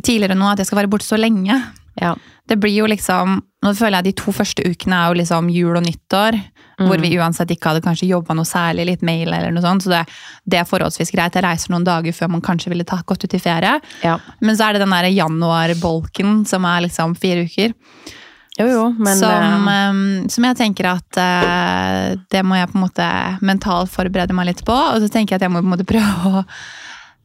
tidligere 0.00 0.34
nå, 0.38 0.48
at 0.54 0.62
jeg 0.62 0.70
skal 0.70 0.80
være 0.80 0.90
borte 0.94 1.06
så 1.06 1.18
lenge. 1.20 1.58
Ja. 2.00 2.14
Det 2.48 2.56
blir 2.60 2.74
jo 2.74 2.86
liksom 2.90 3.42
Nå 3.64 3.70
føler 3.78 4.02
jeg 4.02 4.10
de 4.10 4.20
to 4.20 4.32
første 4.34 4.60
ukene 4.66 4.96
er 4.98 5.08
jo 5.08 5.16
liksom 5.22 5.46
jul 5.48 5.76
og 5.78 5.84
nyttår. 5.86 6.36
Hvor 6.76 6.98
vi 7.00 7.14
uansett 7.16 7.48
ikke 7.54 7.70
hadde 7.70 7.80
kanskje 7.84 8.08
jobba 8.10 8.34
noe 8.36 8.44
særlig, 8.44 8.84
litt 8.90 9.04
mail 9.06 9.30
eller 9.30 9.54
noe 9.54 9.62
sånt. 9.64 9.86
Så 9.86 9.92
det, 9.92 10.02
det 10.44 10.58
er 10.60 10.66
forholdsvis 10.68 11.12
greit. 11.14 11.32
Jeg 11.38 11.46
reiser 11.46 11.72
noen 11.72 11.86
dager 11.86 12.12
før 12.12 12.32
man 12.34 12.42
kanskje 12.44 12.72
ville 12.74 12.84
ta, 12.84 12.98
gått 13.06 13.24
ut 13.24 13.36
i 13.38 13.40
ferie. 13.40 13.78
ja. 14.02 14.18
Men 14.44 14.58
så 14.58 14.66
er 14.66 14.76
det 14.76 14.82
den 14.82 14.92
der 14.92 15.08
januarbolken 15.14 16.42
som 16.50 16.66
er 16.68 16.84
liksom 16.84 17.14
fire 17.16 17.46
uker. 17.46 17.72
Jo, 18.54 18.66
jo, 18.70 18.82
men 19.02 19.18
som, 19.18 19.68
eh, 19.68 20.28
som 20.30 20.44
jeg 20.46 20.56
tenker 20.60 20.86
at 20.92 21.18
uh, 21.18 22.14
det 22.30 22.42
må 22.46 22.54
jeg 22.54 22.70
på 22.70 22.78
en 22.78 22.84
måte 22.84 23.06
mentalt 23.42 23.90
forberede 23.90 24.36
meg 24.36 24.52
litt 24.52 24.62
på. 24.66 24.74
Og 24.74 25.02
så 25.02 25.10
tenker 25.10 25.34
jeg 25.34 25.42
at 25.42 25.46
jeg 25.48 25.54
må 25.54 25.62
på 25.62 25.66
en 25.66 25.74
måte 25.74 25.88
prøve 25.88 26.30
å 26.30 26.44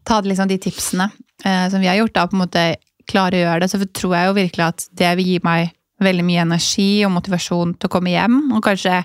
ta 0.09 0.21
liksom 0.25 0.49
de 0.49 0.57
tipsene 0.61 1.05
uh, 1.45 1.67
som 1.69 1.77
vi 1.83 1.89
har 1.91 1.99
gjort. 1.99 2.15
da, 2.17 2.25
på 2.25 2.37
en 2.37 2.43
måte 2.47 2.65
klare 3.09 3.37
å 3.37 3.43
gjøre 3.43 3.61
det. 3.61 3.69
Så 3.69 3.81
tror 3.85 4.17
jeg 4.17 4.29
jo 4.31 4.39
virkelig 4.39 4.65
at 4.71 4.87
det 4.97 5.13
vil 5.19 5.35
gi 5.35 5.37
meg 5.45 5.75
veldig 6.01 6.25
mye 6.25 6.47
energi 6.47 6.89
og 7.05 7.13
motivasjon 7.13 7.77
til 7.77 7.89
å 7.89 7.93
komme 7.93 8.15
hjem. 8.15 8.41
Og 8.57 8.65
kanskje 8.65 9.03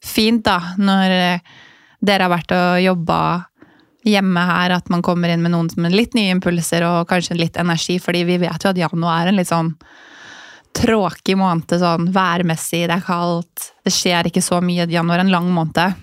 fint 0.00 0.44
da, 0.46 0.58
når 0.80 1.16
dere 2.00 2.24
har 2.24 2.32
vært 2.32 2.54
og 2.56 2.80
jobba 2.80 3.20
hjemme 4.08 4.44
her, 4.48 4.72
at 4.78 4.88
man 4.88 5.02
kommer 5.04 5.28
inn 5.28 5.42
med 5.44 5.52
noen 5.52 5.68
med 5.76 5.92
litt 5.92 6.14
nye 6.16 6.32
impulser 6.32 6.86
og 6.88 7.08
kanskje 7.10 7.36
litt 7.36 7.58
energi, 7.60 7.98
fordi 8.00 8.22
vi 8.28 8.38
vet 8.40 8.64
jo 8.64 8.70
at 8.72 8.80
januar 8.80 9.26
er 9.26 9.32
en 9.32 9.40
litt 9.40 9.50
sånn 9.50 9.74
tråkig 10.76 11.36
måned, 11.36 11.72
sånn 11.80 12.10
værmessig, 12.14 12.84
det 12.88 12.96
er 13.00 13.04
kaldt, 13.06 13.72
det 13.84 13.92
skjer 13.92 14.28
ikke 14.30 14.42
så 14.44 14.60
mye. 14.62 14.86
i 14.86 14.94
Januar 14.94 15.18
en 15.24 15.30
lang 15.32 15.48
måned. 15.52 15.94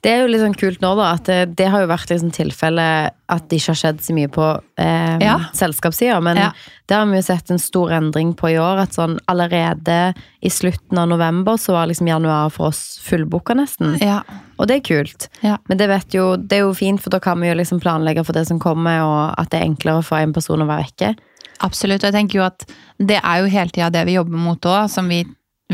Det 0.00 0.10
er 0.12 0.20
jo 0.22 0.28
litt 0.30 0.40
sånn 0.40 0.54
kult 0.56 0.80
nå, 0.80 0.90
da, 0.96 1.12
at 1.18 1.24
det, 1.28 1.56
det 1.58 1.66
har 1.68 1.82
jo 1.82 1.88
vært 1.90 2.10
liksom 2.12 2.30
tilfelle 2.32 2.84
at 3.28 3.48
det 3.50 3.58
ikke 3.58 3.72
har 3.74 3.78
skjedd 3.82 3.98
så 4.04 4.14
mye 4.16 4.30
på 4.32 4.46
eh, 4.80 5.18
Ja. 5.20 5.34
selskapssida, 5.52 6.20
men 6.24 6.36
Ja. 6.40 6.52
det 6.88 6.94
har 6.96 7.06
vi 7.06 7.16
jo 7.18 7.22
sett 7.26 7.50
en 7.50 7.58
stor 7.58 7.90
endring 7.92 8.34
på 8.38 8.48
i 8.50 8.56
år. 8.58 8.78
At 8.86 8.94
sånn 8.96 9.18
allerede 9.28 10.14
i 10.40 10.48
slutten 10.48 10.98
av 10.98 11.08
november 11.10 11.58
så 11.60 11.72
var 11.76 11.86
liksom 11.90 12.08
januar 12.08 12.50
for 12.54 12.68
oss 12.68 12.98
fullbooka 13.04 13.54
nesten. 13.58 13.98
Ja. 14.00 14.22
Og 14.58 14.66
det 14.68 14.76
er 14.78 14.86
kult. 14.88 15.28
Men 15.42 15.76
det, 15.78 15.88
vet 15.88 16.14
jo, 16.14 16.36
det 16.36 16.58
er 16.58 16.64
jo 16.66 16.72
fint, 16.74 17.02
for 17.02 17.10
da 17.10 17.18
kan 17.20 17.38
vi 17.40 17.48
jo 17.50 17.54
liksom 17.58 17.80
planlegge 17.82 18.24
for 18.24 18.32
det 18.32 18.46
som 18.48 18.58
kommer, 18.58 19.02
og 19.04 19.34
at 19.38 19.50
det 19.50 19.60
er 19.60 19.66
enklere 19.68 20.02
for 20.02 20.16
en 20.18 20.32
person 20.32 20.62
å 20.62 20.66
være 20.66 20.86
vekke. 20.88 21.16
Absolutt. 21.64 22.02
Og 22.02 22.10
jeg 22.10 22.16
tenker 22.16 22.40
jo 22.40 22.46
at 22.46 22.64
det 22.98 23.18
er 23.18 23.42
jo 23.42 23.52
hele 23.52 23.74
tida 23.74 23.90
det 23.94 24.04
vi 24.08 24.16
jobber 24.18 24.40
mot 24.40 24.70
òg, 24.70 24.88
som 24.92 25.10
vi, 25.10 25.22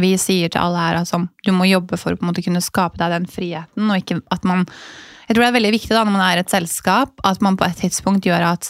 vi 0.01 0.15
sier 0.21 0.53
til 0.53 0.63
alle 0.63 0.83
her. 0.87 1.01
Altså, 1.03 1.25
du 1.45 1.53
må 1.57 1.69
jobbe 1.69 1.99
for 2.01 2.17
å 2.17 2.35
kunne 2.37 2.65
skape 2.65 3.01
deg 3.01 3.15
den 3.15 3.31
friheten, 3.31 3.89
og 3.89 4.01
ikke 4.01 4.21
at 4.35 4.47
man 4.49 4.67
Jeg 5.25 5.37
tror 5.37 5.47
det 5.47 5.49
er 5.49 5.57
veldig 5.57 5.73
viktig 5.73 5.95
da, 5.95 6.03
når 6.05 6.13
man 6.13 6.27
er 6.27 6.43
et 6.43 6.53
selskap, 6.53 7.15
at 7.25 7.41
man 7.41 7.57
på 7.57 7.65
et 7.65 7.79
tidspunkt 7.81 8.27
gjør 8.29 8.43
at 8.45 8.67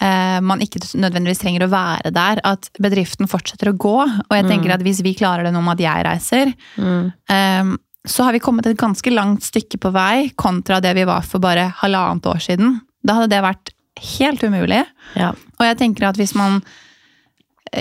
eh, 0.00 0.38
man 0.40 0.62
ikke 0.64 0.80
nødvendigvis 0.96 1.42
trenger 1.42 1.66
å 1.66 1.68
være 1.74 2.12
der. 2.16 2.40
At 2.40 2.70
bedriften 2.80 3.28
fortsetter 3.28 3.68
å 3.68 3.76
gå. 3.76 3.98
Og 4.00 4.32
jeg 4.32 4.46
tenker 4.48 4.72
at 4.72 4.84
hvis 4.86 5.02
vi 5.04 5.12
klarer 5.18 5.44
det 5.44 5.52
nå 5.52 5.60
med 5.60 5.76
at 5.76 5.84
jeg 5.84 6.06
reiser, 6.08 6.54
eh, 6.80 7.74
så 8.04 8.24
har 8.24 8.32
vi 8.32 8.40
kommet 8.40 8.66
et 8.68 8.80
ganske 8.80 9.12
langt 9.12 9.44
stykke 9.44 9.80
på 9.80 9.92
vei 9.92 10.30
kontra 10.40 10.80
det 10.80 10.94
vi 10.96 11.04
var 11.08 11.24
for 11.28 11.44
bare 11.44 11.70
halvannet 11.82 12.32
år 12.32 12.40
siden. 12.48 12.78
Da 13.04 13.18
hadde 13.18 13.32
det 13.32 13.44
vært 13.44 13.73
helt 14.00 14.42
umulig. 14.42 14.82
Ja. 15.16 15.32
Og 15.58 15.66
jeg 15.66 15.78
tenker 15.78 16.08
at 16.08 16.16
hvis 16.18 16.34
man 16.34 16.62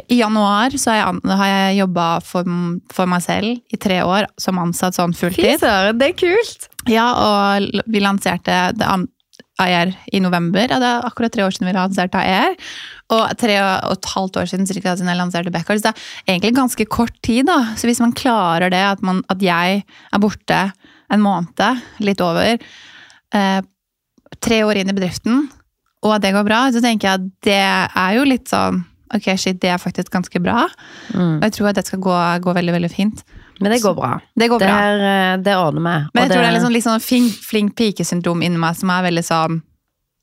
I 0.10 0.18
januar 0.22 0.74
så 0.80 0.90
har 0.92 0.98
jeg, 0.98 1.08
an- 1.14 1.38
har 1.38 1.50
jeg 1.52 1.78
jobba 1.84 2.06
for, 2.26 2.48
for 2.94 3.06
meg 3.10 3.22
selv 3.22 3.60
i 3.74 3.78
tre 3.78 4.00
år 4.02 4.26
som 4.42 4.58
ansatt 4.62 4.96
sånn 4.98 5.14
Fy 5.14 5.28
fulltid. 5.28 5.60
søren, 5.62 6.00
det 6.00 6.08
er 6.14 6.16
kult! 6.18 6.70
Ja, 6.90 7.08
og 7.14 7.68
vi 7.86 8.02
lanserte 8.02 8.72
det 8.78 8.88
an- 8.90 9.10
AER 9.62 9.92
i 10.12 10.18
november. 10.20 10.66
Ja, 10.66 10.80
det 10.82 10.88
er 10.90 11.06
akkurat 11.06 11.32
tre 11.36 11.44
år 11.46 11.54
siden 11.54 11.68
vi 11.70 11.76
lanserte 11.78 12.18
AER. 12.18 12.56
Og 13.14 13.36
tre 13.38 13.60
og 13.62 13.92
et 13.94 14.08
halvt 14.16 14.40
år 14.42 14.50
siden, 14.50 14.66
cirka, 14.66 14.96
siden 14.98 15.12
jeg 15.14 15.20
lanserte 15.20 15.52
Backwards. 15.54 15.84
Det 15.86 15.92
er 15.94 16.34
egentlig 16.34 16.56
ganske 16.58 16.88
kort 16.90 17.14
tid. 17.22 17.46
da. 17.46 17.60
Så 17.78 17.86
hvis 17.86 18.02
man 18.02 18.16
klarer 18.18 18.74
det, 18.74 18.82
at, 18.96 19.04
man, 19.06 19.22
at 19.30 19.46
jeg 19.46 19.84
er 19.86 20.20
borte 20.24 20.64
en 21.14 21.22
måned, 21.22 21.84
litt 22.02 22.20
over, 22.26 22.58
eh, 23.38 23.62
tre 24.42 24.64
år 24.66 24.82
inn 24.82 24.90
i 24.90 24.98
bedriften, 24.98 25.46
og 26.04 26.18
at 26.18 26.26
det 26.26 26.34
går 26.36 26.48
bra, 26.48 26.66
så 26.76 26.82
tenker 26.84 27.10
jeg 27.10 27.22
at 27.22 27.30
det 27.48 27.62
er 27.64 28.18
jo 28.18 28.26
litt 28.28 28.52
sånn 28.52 28.84
Ok, 29.14 29.28
shit, 29.38 29.60
det 29.62 29.70
er 29.70 29.78
faktisk 29.78 30.10
ganske 30.10 30.40
bra. 30.42 30.64
Mm. 31.14 31.36
Og 31.36 31.44
jeg 31.46 31.54
tror 31.54 31.68
at 31.70 31.78
det 31.78 31.84
skal 31.86 32.00
gå, 32.02 32.14
gå 32.42 32.54
veldig, 32.58 32.74
veldig 32.74 32.90
fint. 32.90 33.20
Men 33.60 33.76
det 33.76 33.84
går 33.84 33.94
bra. 33.94 34.16
Det 34.34 34.48
går 34.50 34.64
bra. 34.64 34.72
det, 34.72 35.12
er, 35.12 35.44
det 35.46 35.54
ordner 35.54 35.84
vi. 35.84 36.08
Men 36.16 36.24
jeg 36.24 36.32
tror 36.32 36.42
det 36.42 36.48
er 36.48 36.56
litt 36.56 36.64
sånn, 36.64 36.74
litt 36.74 36.86
sånn 36.88 37.04
flink, 37.04 37.36
flink 37.46 37.76
pike-syndrom 37.78 38.42
inni 38.42 38.58
meg 38.58 38.80
som 38.80 38.90
er 38.90 39.06
veldig 39.06 39.26
sånn 39.28 39.62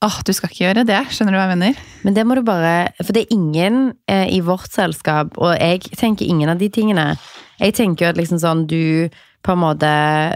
Åh, 0.00 0.14
du 0.24 0.32
skal 0.32 0.48
ikke 0.48 0.62
gjøre 0.64 0.86
det. 0.88 0.98
Skjønner 1.12 1.34
du 1.34 1.36
hva 1.36 1.44
jeg 1.44 1.58
mener? 1.60 1.80
Men 2.06 2.14
det 2.16 2.22
må 2.24 2.34
du 2.38 2.40
bare 2.40 2.88
For 3.02 3.12
det 3.12 3.26
er 3.26 3.34
ingen 3.36 3.90
eh, 4.08 4.30
i 4.32 4.38
vårt 4.40 4.72
selskap, 4.72 5.36
og 5.36 5.52
jeg 5.60 5.92
tenker 5.92 6.24
ingen 6.24 6.48
av 6.48 6.58
de 6.58 6.70
tingene. 6.72 7.04
Jeg 7.60 7.76
tenker 7.76 8.06
jo 8.06 8.12
at 8.14 8.18
liksom 8.18 8.40
sånn 8.40 8.64
du 8.70 9.12
på 9.42 9.52
en 9.54 9.60
måte 9.62 9.88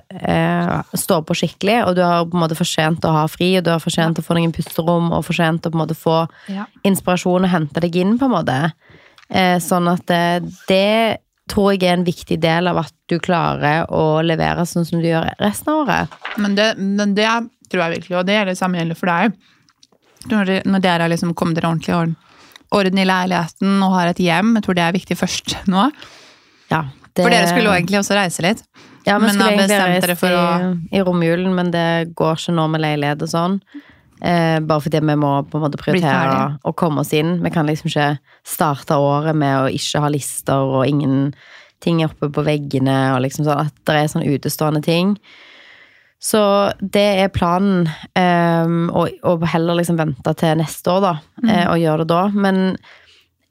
eh, 0.09 0.71
står 0.97 1.25
på 1.29 1.35
skikkelig, 1.37 1.79
og 1.87 1.97
du 1.99 2.03
har 2.05 2.25
på 2.25 2.39
en 2.39 2.45
måte 2.47 2.57
fortjent 2.57 3.05
å 3.05 3.13
ha 3.19 3.25
fri, 3.29 3.51
og 3.59 3.67
du 3.67 3.71
har 3.75 3.83
fortjent 3.83 4.19
å 4.21 4.25
få 4.25 4.37
noen 4.39 4.55
pusterom, 4.57 5.11
og 5.13 5.27
fortjent 5.27 5.67
å 5.67 5.73
på 5.73 5.77
en 5.77 5.83
måte 5.83 5.97
få 5.99 6.17
Ja. 6.49 6.65
inspirasjon 6.89 7.45
og 7.45 7.51
hente 7.53 7.81
deg 7.85 7.97
inn, 8.01 8.19
på 8.19 8.25
en 8.31 8.35
måte. 8.37 8.73
Eh, 9.31 9.59
sånn 9.61 9.89
at 9.93 10.07
det, 10.07 10.49
det 10.69 11.19
tror 11.53 11.73
jeg 11.75 11.83
er 11.85 11.99
en 11.99 12.05
viktig 12.07 12.39
del 12.41 12.69
av 12.71 12.79
at 12.87 12.93
du 13.13 13.19
klarer 13.21 13.85
å 13.93 14.23
levere 14.25 14.65
sånn 14.65 14.87
som 14.89 15.03
du 15.03 15.09
gjør 15.11 15.35
resten 15.39 15.69
av 15.75 15.83
året. 15.85 16.09
Men 16.41 16.55
det, 16.57 16.71
men 16.79 17.13
det 17.15 17.29
tror 17.69 17.85
jeg 17.85 17.99
virkelig, 17.99 18.17
og 18.21 18.27
det 18.29 18.39
gjelder 18.39 18.57
samme 18.57 18.81
gjelder 18.81 18.97
for 18.97 19.13
deg. 19.13 19.35
Når, 20.31 20.55
når 20.65 20.81
dere 20.81 21.05
har 21.05 21.13
liksom 21.13 21.35
kommet 21.37 21.59
dere 21.59 21.69
ordentlig 21.69 21.93
i 21.93 21.99
orden, 21.99 22.17
orden 22.73 22.99
i 22.99 23.05
leiligheten 23.05 23.83
og 23.85 23.93
har 23.99 24.09
et 24.15 24.23
hjem, 24.25 24.55
jeg 24.57 24.65
tror 24.65 24.79
det 24.79 24.85
er 24.87 24.97
viktig 24.97 25.17
først 25.21 25.57
nå. 25.69 25.91
Ja, 26.73 26.87
det, 27.15 27.21
For 27.23 27.29
dere 27.31 27.51
skulle 27.53 27.69
jo 27.69 27.77
egentlig 27.77 28.01
også 28.01 28.17
reise 28.17 28.43
litt. 28.47 28.65
Ja, 29.05 29.19
vi 29.21 29.33
skulle 29.33 29.51
egentlig 29.53 29.81
reist 29.81 30.21
for 30.21 30.37
å... 30.37 30.45
i, 30.89 30.99
i 30.99 31.03
romjulen, 31.05 31.53
men 31.57 31.73
det 31.75 32.15
går 32.17 32.39
ikke 32.41 32.55
nå 32.57 32.69
med 32.73 32.85
leilighet 32.85 33.25
og 33.27 33.31
sånn. 33.31 33.59
Eh, 34.25 34.61
bare 34.65 34.81
fordi 34.81 35.03
vi 35.05 35.17
må 35.21 35.33
på 35.51 35.59
en 35.59 35.67
måte 35.67 35.81
prioritere 35.81 36.55
å 36.65 36.73
komme 36.73 37.03
oss 37.05 37.13
inn. 37.17 37.37
Vi 37.45 37.53
kan 37.53 37.69
liksom 37.69 37.91
ikke 37.91 38.15
starte 38.47 38.97
året 38.97 39.37
med 39.37 39.59
å 39.59 39.73
ikke 39.73 40.01
ha 40.05 40.13
lister 40.13 40.77
og 40.79 40.87
ingen 40.89 41.35
ting 41.85 42.01
oppe 42.07 42.31
på 42.33 42.45
veggene, 42.47 42.97
og 43.13 43.21
liksom 43.25 43.45
sånn 43.45 43.67
at 43.67 43.75
det 43.85 43.99
er 43.99 44.13
sånne 44.13 44.37
utestående 44.39 44.81
ting. 44.85 45.19
Så 46.25 46.41
det 46.81 47.09
er 47.21 47.33
planen, 47.35 47.91
um, 48.17 48.87
og, 48.97 49.13
og 49.29 49.45
heller 49.53 49.77
liksom 49.77 49.99
vente 50.01 50.33
til 50.41 50.57
neste 50.57 50.89
år, 50.89 51.03
da, 51.05 51.15
eh, 51.45 51.67
og 51.69 51.83
gjøre 51.83 52.07
det 52.07 52.15
da. 52.15 52.23
Men 52.33 52.63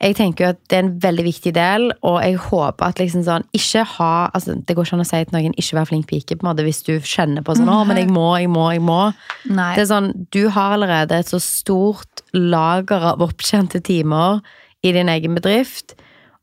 jeg 0.03 0.15
tenker 0.17 0.43
jo 0.43 0.50
at 0.53 0.60
det 0.69 0.77
er 0.77 0.83
en 0.83 0.93
veldig 1.03 1.24
viktig 1.25 1.53
del, 1.55 1.86
og 2.03 2.17
jeg 2.24 2.39
håper 2.50 2.86
at 2.86 3.00
liksom 3.00 3.24
sånn 3.24 3.45
Ikke 3.55 3.86
ha 3.95 4.10
altså 4.36 4.55
Det 4.60 4.75
går 4.75 4.88
ikke 4.88 4.98
an 4.98 5.03
å 5.03 5.07
si 5.07 5.22
til 5.24 5.38
noen 5.38 5.55
'ikke 5.55 5.77
vær 5.77 5.89
flink 5.89 6.07
pike' 6.10 6.36
på 6.36 6.43
en 6.43 6.50
måte 6.50 6.65
hvis 6.65 6.83
du 6.83 6.93
kjenner 7.00 7.45
på 7.45 7.55
sånn 7.55 7.72
'Å, 7.72 7.86
men 7.88 7.98
jeg 7.98 8.10
må, 8.10 8.27
jeg 8.39 8.50
må, 8.50 8.65
jeg 8.74 8.81
må'. 8.81 9.13
Nei. 9.50 9.75
Det 9.75 9.83
er 9.83 9.91
sånn, 9.93 10.27
Du 10.31 10.50
har 10.50 10.75
allerede 10.75 11.12
et 11.12 11.29
så 11.29 11.39
stort 11.39 12.22
lager 12.33 13.01
av 13.13 13.22
opptjente 13.22 13.81
timer 13.81 14.41
i 14.83 14.91
din 14.91 15.07
egen 15.07 15.36
bedrift. 15.36 15.95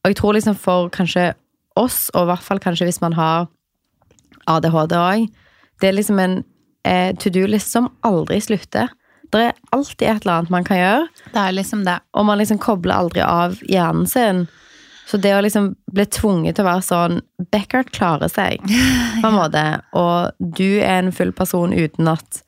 Og 0.04 0.10
jeg 0.10 0.16
tror 0.16 0.32
liksom 0.34 0.56
for 0.56 0.88
kanskje 0.88 1.34
oss, 1.76 2.10
og 2.14 2.22
i 2.22 2.30
hvert 2.32 2.46
fall 2.46 2.58
kanskje 2.58 2.86
hvis 2.88 3.00
man 3.00 3.12
har 3.12 3.48
ADHD 4.48 4.96
òg, 4.96 5.28
det 5.80 5.88
er 5.88 5.92
liksom 5.92 6.18
en 6.18 6.44
eh, 6.84 7.12
to 7.16 7.30
do-list 7.30 7.70
som 7.70 7.90
aldri 8.02 8.40
slutter. 8.40 8.88
Det 9.30 9.42
er 9.48 9.58
alltid 9.74 10.06
et 10.08 10.24
eller 10.24 10.40
annet 10.40 10.54
man 10.54 10.66
kan 10.66 10.80
gjøre. 10.80 11.04
Det 11.30 11.42
er 11.42 11.54
liksom 11.54 11.84
det. 11.86 11.98
Og 12.18 12.26
man 12.26 12.40
liksom 12.40 12.60
kobler 12.62 12.96
aldri 12.96 13.22
av 13.24 13.58
hjernen 13.68 14.08
sin. 14.10 14.46
Så 15.10 15.18
det 15.18 15.32
å 15.34 15.42
liksom 15.42 15.72
bli 15.90 16.06
tvunget 16.06 16.56
til 16.56 16.64
å 16.64 16.68
være 16.68 16.86
sånn 16.86 17.16
Beckert 17.50 17.90
klarer 17.94 18.30
seg, 18.30 18.62
på 19.22 19.26
en 19.26 19.38
måte. 19.38 19.64
Og 19.98 20.30
du 20.38 20.78
er 20.78 21.00
en 21.00 21.14
full 21.14 21.32
person 21.36 21.74
uten 21.74 22.10
at 22.10 22.44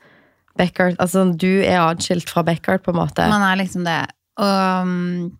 Beckert 0.58 0.98
Altså, 1.00 1.24
du 1.32 1.64
er 1.64 1.80
atskilt 1.80 2.28
fra 2.30 2.44
Beckert, 2.46 2.84
på 2.84 2.92
en 2.92 3.00
måte. 3.00 3.26
Man 3.30 3.44
er 3.46 3.58
liksom 3.62 3.86
det. 3.88 4.02
Og 4.42 4.86
um, 4.86 5.30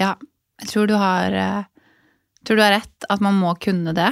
ja, 0.00 0.14
jeg 0.62 0.70
tror 0.70 0.88
du 0.88 0.94
har 0.98 1.34
eh, 1.34 1.64
jeg 2.42 2.48
tror 2.48 2.58
du 2.58 2.64
har 2.64 2.72
rett 2.74 3.06
at 3.12 3.20
man 3.22 3.36
må 3.38 3.52
kunne 3.62 3.92
det. 3.94 4.10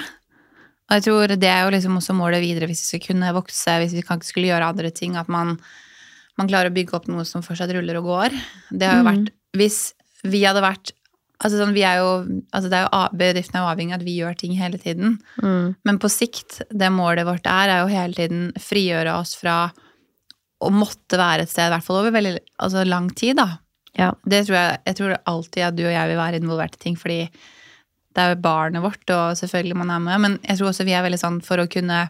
Og 0.91 0.99
jeg 0.99 1.07
tror 1.07 1.33
det 1.35 1.49
er 1.51 1.65
jo 1.65 1.73
liksom 1.75 1.97
også 1.99 2.15
målet 2.19 2.43
videre 2.43 2.69
hvis 2.71 2.83
vi 2.85 2.91
skal 2.93 3.03
kunne 3.09 3.33
vokse, 3.35 3.75
hvis 3.79 3.95
vi 3.95 4.03
ikke 4.05 4.21
skulle 4.27 4.51
gjøre 4.51 4.69
andre 4.71 4.91
ting, 4.95 5.17
at 5.19 5.31
man, 5.31 5.57
man 6.41 6.49
klarer 6.51 6.73
å 6.73 6.77
bygge 6.77 6.97
opp 6.97 7.11
noe 7.11 7.27
som 7.29 7.45
fortsatt 7.45 7.73
ruller 7.77 8.01
og 8.01 8.09
går. 8.09 8.39
Det 8.73 8.89
har 8.89 9.03
jo 9.03 9.11
vært 9.11 9.31
Hvis 9.57 9.79
vi 10.25 10.43
hadde 10.47 10.65
vært 10.65 10.95
Altså 11.41 11.57
sånn, 11.57 11.73
vi 11.73 11.81
er 11.89 12.03
jo, 12.03 12.09
altså 12.53 12.69
det 12.69 12.77
er 12.77 12.83
jo 12.85 13.17
Bedriften 13.17 13.55
er 13.57 13.63
jo 13.63 13.69
avhengig 13.71 13.95
av 13.95 14.03
at 14.03 14.05
vi 14.05 14.17
gjør 14.19 14.35
ting 14.37 14.59
hele 14.59 14.77
tiden. 14.81 15.15
Mm. 15.41 15.71
Men 15.89 16.01
på 16.03 16.11
sikt, 16.13 16.59
det 16.69 16.91
målet 16.93 17.25
vårt 17.25 17.49
er, 17.49 17.73
er 17.73 17.81
jo 17.81 17.95
hele 17.95 18.13
tiden 18.19 18.43
frigjøre 18.61 19.15
oss 19.17 19.33
fra 19.41 19.71
å 20.61 20.69
måtte 20.69 21.17
være 21.17 21.47
et 21.47 21.53
sted, 21.53 21.71
i 21.71 21.73
hvert 21.73 21.87
fall 21.87 22.03
over 22.03 22.13
veldig 22.13 22.35
altså 22.61 22.85
lang 22.85 23.09
tid, 23.17 23.41
da. 23.41 23.47
Ja. 23.97 24.11
Det 24.29 24.43
tror 24.47 24.59
jeg, 24.59 24.83
jeg 24.91 24.99
tror 24.99 25.17
alltid 25.33 25.65
at 25.71 25.79
du 25.79 25.87
og 25.87 25.95
jeg 25.95 26.11
vil 26.11 26.21
være 26.21 26.43
involvert 26.43 26.77
i 26.77 26.83
ting, 26.85 27.01
fordi 27.01 27.23
det 27.25 28.21
er 28.21 28.35
jo 28.35 28.43
barnet 28.45 28.85
vårt, 28.85 29.05
og 29.15 29.39
selvfølgelig 29.41 29.81
man 29.81 29.95
er 29.95 30.05
med, 30.05 30.23
men 30.27 30.37
jeg 30.45 30.61
tror 30.61 30.75
også 30.75 30.85
vi 30.85 30.95
er 30.99 31.07
veldig 31.07 31.23
sånn, 31.23 31.41
for 31.47 31.63
å 31.63 31.69
kunne 31.71 32.03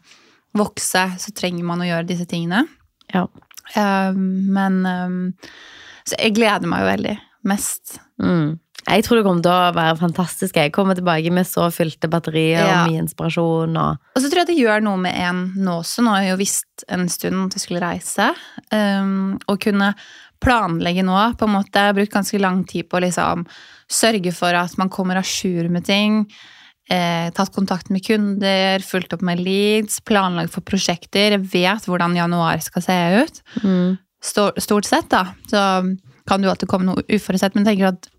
vokse, 0.59 1.07
så 1.23 1.35
trenger 1.37 1.71
man 1.71 1.85
å 1.85 1.87
gjøre 1.87 2.09
disse 2.11 2.27
tingene. 2.27 2.65
Ja. 3.15 3.29
Um, 3.77 4.25
men 4.55 4.81
um, 4.87 5.21
Så 6.09 6.17
jeg 6.19 6.35
gleder 6.39 6.67
meg 6.71 6.83
jo 6.85 6.91
veldig. 6.91 7.17
Mest. 7.51 7.99
Mm. 8.21 8.59
Jeg 8.81 9.05
tror 9.05 9.21
det 9.21 9.25
kommer 9.27 9.45
til 9.45 9.53
å 9.53 9.73
være 9.77 9.99
fantastisk. 10.01 10.57
Jeg 10.57 10.73
kommer 10.73 10.97
tilbake 10.97 11.31
med 11.33 11.47
så 11.49 11.69
fylte 11.73 12.09
batterier 12.11 12.65
Ja. 12.65 12.81
og 12.83 12.91
mye 12.91 13.03
inspirasjon. 13.05 13.77
Og... 13.77 14.01
Og 14.17 14.23
så 14.23 14.31
tror 14.31 14.43
jeg 14.43 14.51
det 14.51 14.59
gjør 14.61 14.85
noe 14.85 15.01
med 15.01 15.17
en 15.21 15.43
nå 15.61 15.79
også. 15.83 16.03
Nå 16.05 16.15
har 16.15 16.25
jeg 16.25 16.33
jo 16.35 16.41
visst 16.41 16.85
en 16.89 17.07
stund 17.13 17.45
at 17.47 17.59
jeg 17.59 17.65
skulle 17.67 17.85
reise. 17.85 18.31
Um, 18.73 19.37
og 19.47 19.61
kunne 19.63 19.93
planlegge 20.41 21.05
nå. 21.05 21.19
på 21.37 21.45
en 21.47 21.55
måte, 21.59 21.77
Jeg 21.77 21.93
har 21.93 21.99
brukt 21.99 22.17
ganske 22.17 22.41
lang 22.41 22.65
tid 22.65 22.89
på 22.89 22.97
å 22.97 23.05
liksom 23.05 23.45
sørge 23.91 24.33
for 24.33 24.57
at 24.57 24.77
man 24.81 24.89
kommer 24.89 25.21
a 25.21 25.25
jour 25.25 25.69
med 25.69 25.85
ting. 25.85 26.25
Eh, 26.91 27.31
tatt 27.31 27.55
kontakt 27.55 27.91
med 27.95 28.03
kunder, 28.03 28.83
fulgt 28.83 29.13
opp 29.15 29.21
med 29.23 29.39
leads, 29.39 30.01
planlagt 30.03 30.51
for 30.51 30.67
prosjekter. 30.67 31.37
Jeg 31.37 31.45
vet 31.53 31.85
hvordan 31.87 32.17
januar 32.19 32.59
skal 32.65 32.83
se 32.83 32.97
ut. 33.23 33.43
Mm. 33.63 33.99
Stort 34.21 34.89
sett, 34.89 35.07
da. 35.13 35.29
Så 35.47 35.61
kan 36.27 36.41
det 36.41 36.49
jo 36.49 36.55
alltid 36.55 36.71
komme 36.71 36.89
noe 36.89 37.05
uforutsett, 37.07 37.55
men 37.55 37.63
jeg 37.63 37.77
tenker 37.77 37.93
at 37.93 38.11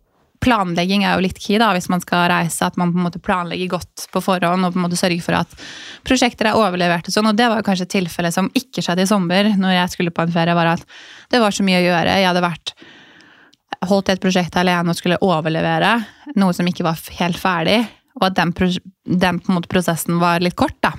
planlegging 0.42 1.04
er 1.06 1.18
jo 1.18 1.26
litt 1.26 1.38
key 1.38 1.60
da, 1.62 1.70
hvis 1.76 1.90
man 1.92 2.02
skal 2.02 2.26
reise. 2.32 2.64
At 2.66 2.80
man 2.80 2.94
på 2.94 3.02
en 3.02 3.06
måte 3.10 3.22
planlegger 3.22 3.76
godt 3.76 4.08
på 4.14 4.24
forhånd 4.24 4.66
og 4.66 4.74
på 4.74 4.80
en 4.80 4.88
måte 4.88 5.00
sørger 5.00 5.22
for 5.26 5.42
at 5.44 5.54
prosjekter 6.08 6.50
er 6.50 6.58
overlevert. 6.58 7.12
Og 7.12 7.16
sånn, 7.16 7.28
og 7.30 7.38
det 7.38 7.52
var 7.52 7.60
jo 7.60 7.68
kanskje 7.68 7.90
et 7.90 7.96
tilfelle 8.00 8.32
som 8.34 8.50
ikke 8.58 8.84
skjedde 8.88 9.04
i 9.04 9.12
sommer, 9.12 9.52
når 9.60 9.78
jeg 9.78 9.96
skulle 9.98 10.16
på 10.16 10.26
en 10.26 10.34
ferie. 10.34 10.56
var 10.58 10.78
at 10.78 10.88
Det 11.30 11.44
var 11.44 11.52
så 11.52 11.68
mye 11.68 11.84
å 11.84 11.88
gjøre. 11.90 12.18
Jeg 12.18 12.32
hadde 12.32 12.48
vært 12.48 12.76
holdt 13.90 14.14
et 14.14 14.22
prosjekt 14.22 14.56
alene 14.56 14.94
og 14.94 14.98
skulle 14.98 15.20
overlevere 15.26 15.98
noe 16.40 16.54
som 16.56 16.68
ikke 16.68 16.86
var 16.88 17.00
helt 17.20 17.40
ferdig. 17.42 17.82
Og 18.20 18.28
at 18.28 18.38
den, 18.40 18.52
den 19.06 19.42
måte 19.48 19.72
prosessen 19.72 20.20
var 20.22 20.44
litt 20.44 20.58
kort. 20.60 20.78
da. 20.84 20.94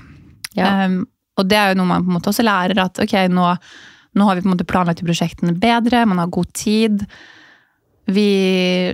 Ja. 0.57 0.87
Um, 0.87 1.02
og 1.40 1.49
det 1.49 1.59
er 1.59 1.73
jo 1.73 1.81
noe 1.81 1.88
man 1.88 2.04
på 2.04 2.12
en 2.12 2.19
måte 2.19 2.33
også 2.33 2.45
lærer, 2.45 2.78
at 2.83 3.00
ok, 3.02 3.14
nå, 3.33 3.47
nå 4.19 4.26
har 4.28 4.37
vi 4.37 4.45
på 4.45 4.50
en 4.50 4.54
måte 4.54 4.69
planlagt 4.69 5.04
prosjektene 5.04 5.54
bedre, 5.57 6.04
man 6.09 6.21
har 6.21 6.33
god 6.33 6.50
tid. 6.57 7.07
Vi 8.12 8.28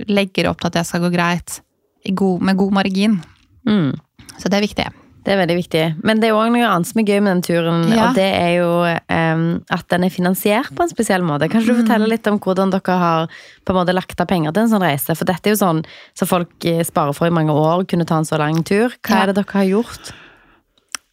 legger 0.07 0.51
opp 0.51 0.61
til 0.61 0.69
at 0.69 0.79
det 0.79 0.85
skal 0.87 1.03
gå 1.03 1.11
greit 1.13 1.59
i 2.07 2.13
god, 2.15 2.45
med 2.47 2.59
god 2.59 2.77
margin. 2.79 3.19
Mm. 3.67 3.91
Så 4.39 4.47
det 4.47 4.59
er 4.59 4.67
viktig. 4.67 4.87
Det 5.29 5.35
er 5.35 5.41
veldig 5.45 5.55
viktig. 5.59 5.81
Men 6.01 6.17
det 6.23 6.31
er 6.31 6.33
òg 6.39 6.47
noe 6.49 6.65
annet 6.65 6.87
som 6.89 6.99
er 7.03 7.05
gøy 7.05 7.19
med 7.21 7.29
den 7.35 7.41
turen, 7.45 7.83
Ja. 7.93 8.07
og 8.09 8.15
det 8.17 8.25
er 8.33 8.55
jo 8.57 8.69
um, 9.13 9.43
at 9.69 9.85
den 9.93 10.07
er 10.07 10.09
finansiert 10.09 10.71
på 10.73 10.81
en 10.81 10.89
spesiell 10.89 11.21
måte. 11.21 11.45
Kan 11.53 11.61
du 11.61 11.69
fortelle 11.77 12.07
litt 12.09 12.25
om 12.31 12.39
hvordan 12.41 12.71
dere 12.73 12.95
har 12.97 13.27
på 13.63 13.69
en 13.75 13.77
måte 13.77 13.93
lagt 13.93 14.17
av 14.19 14.25
penger 14.31 14.55
til 14.55 14.63
en 14.65 14.71
sånn 14.73 14.81
reise? 14.87 15.13
For 15.15 15.29
dette 15.29 15.45
er 15.45 15.53
jo 15.53 15.59
sånn 15.61 15.83
som 16.17 16.27
folk 16.31 16.65
eh, 16.65 16.81
sparer 16.87 17.13
for 17.13 17.29
i 17.29 17.35
mange 17.35 17.53
år, 17.53 17.85
kunne 17.85 18.07
ta 18.09 18.17
en 18.17 18.25
så 18.25 18.39
lang 18.41 18.63
tur. 18.65 18.89
Hva 19.05 19.19
Ja. 19.19 19.21
er 19.21 19.25
det 19.27 19.35
dere 19.43 19.53
har 19.61 19.69
gjort? 19.69 20.11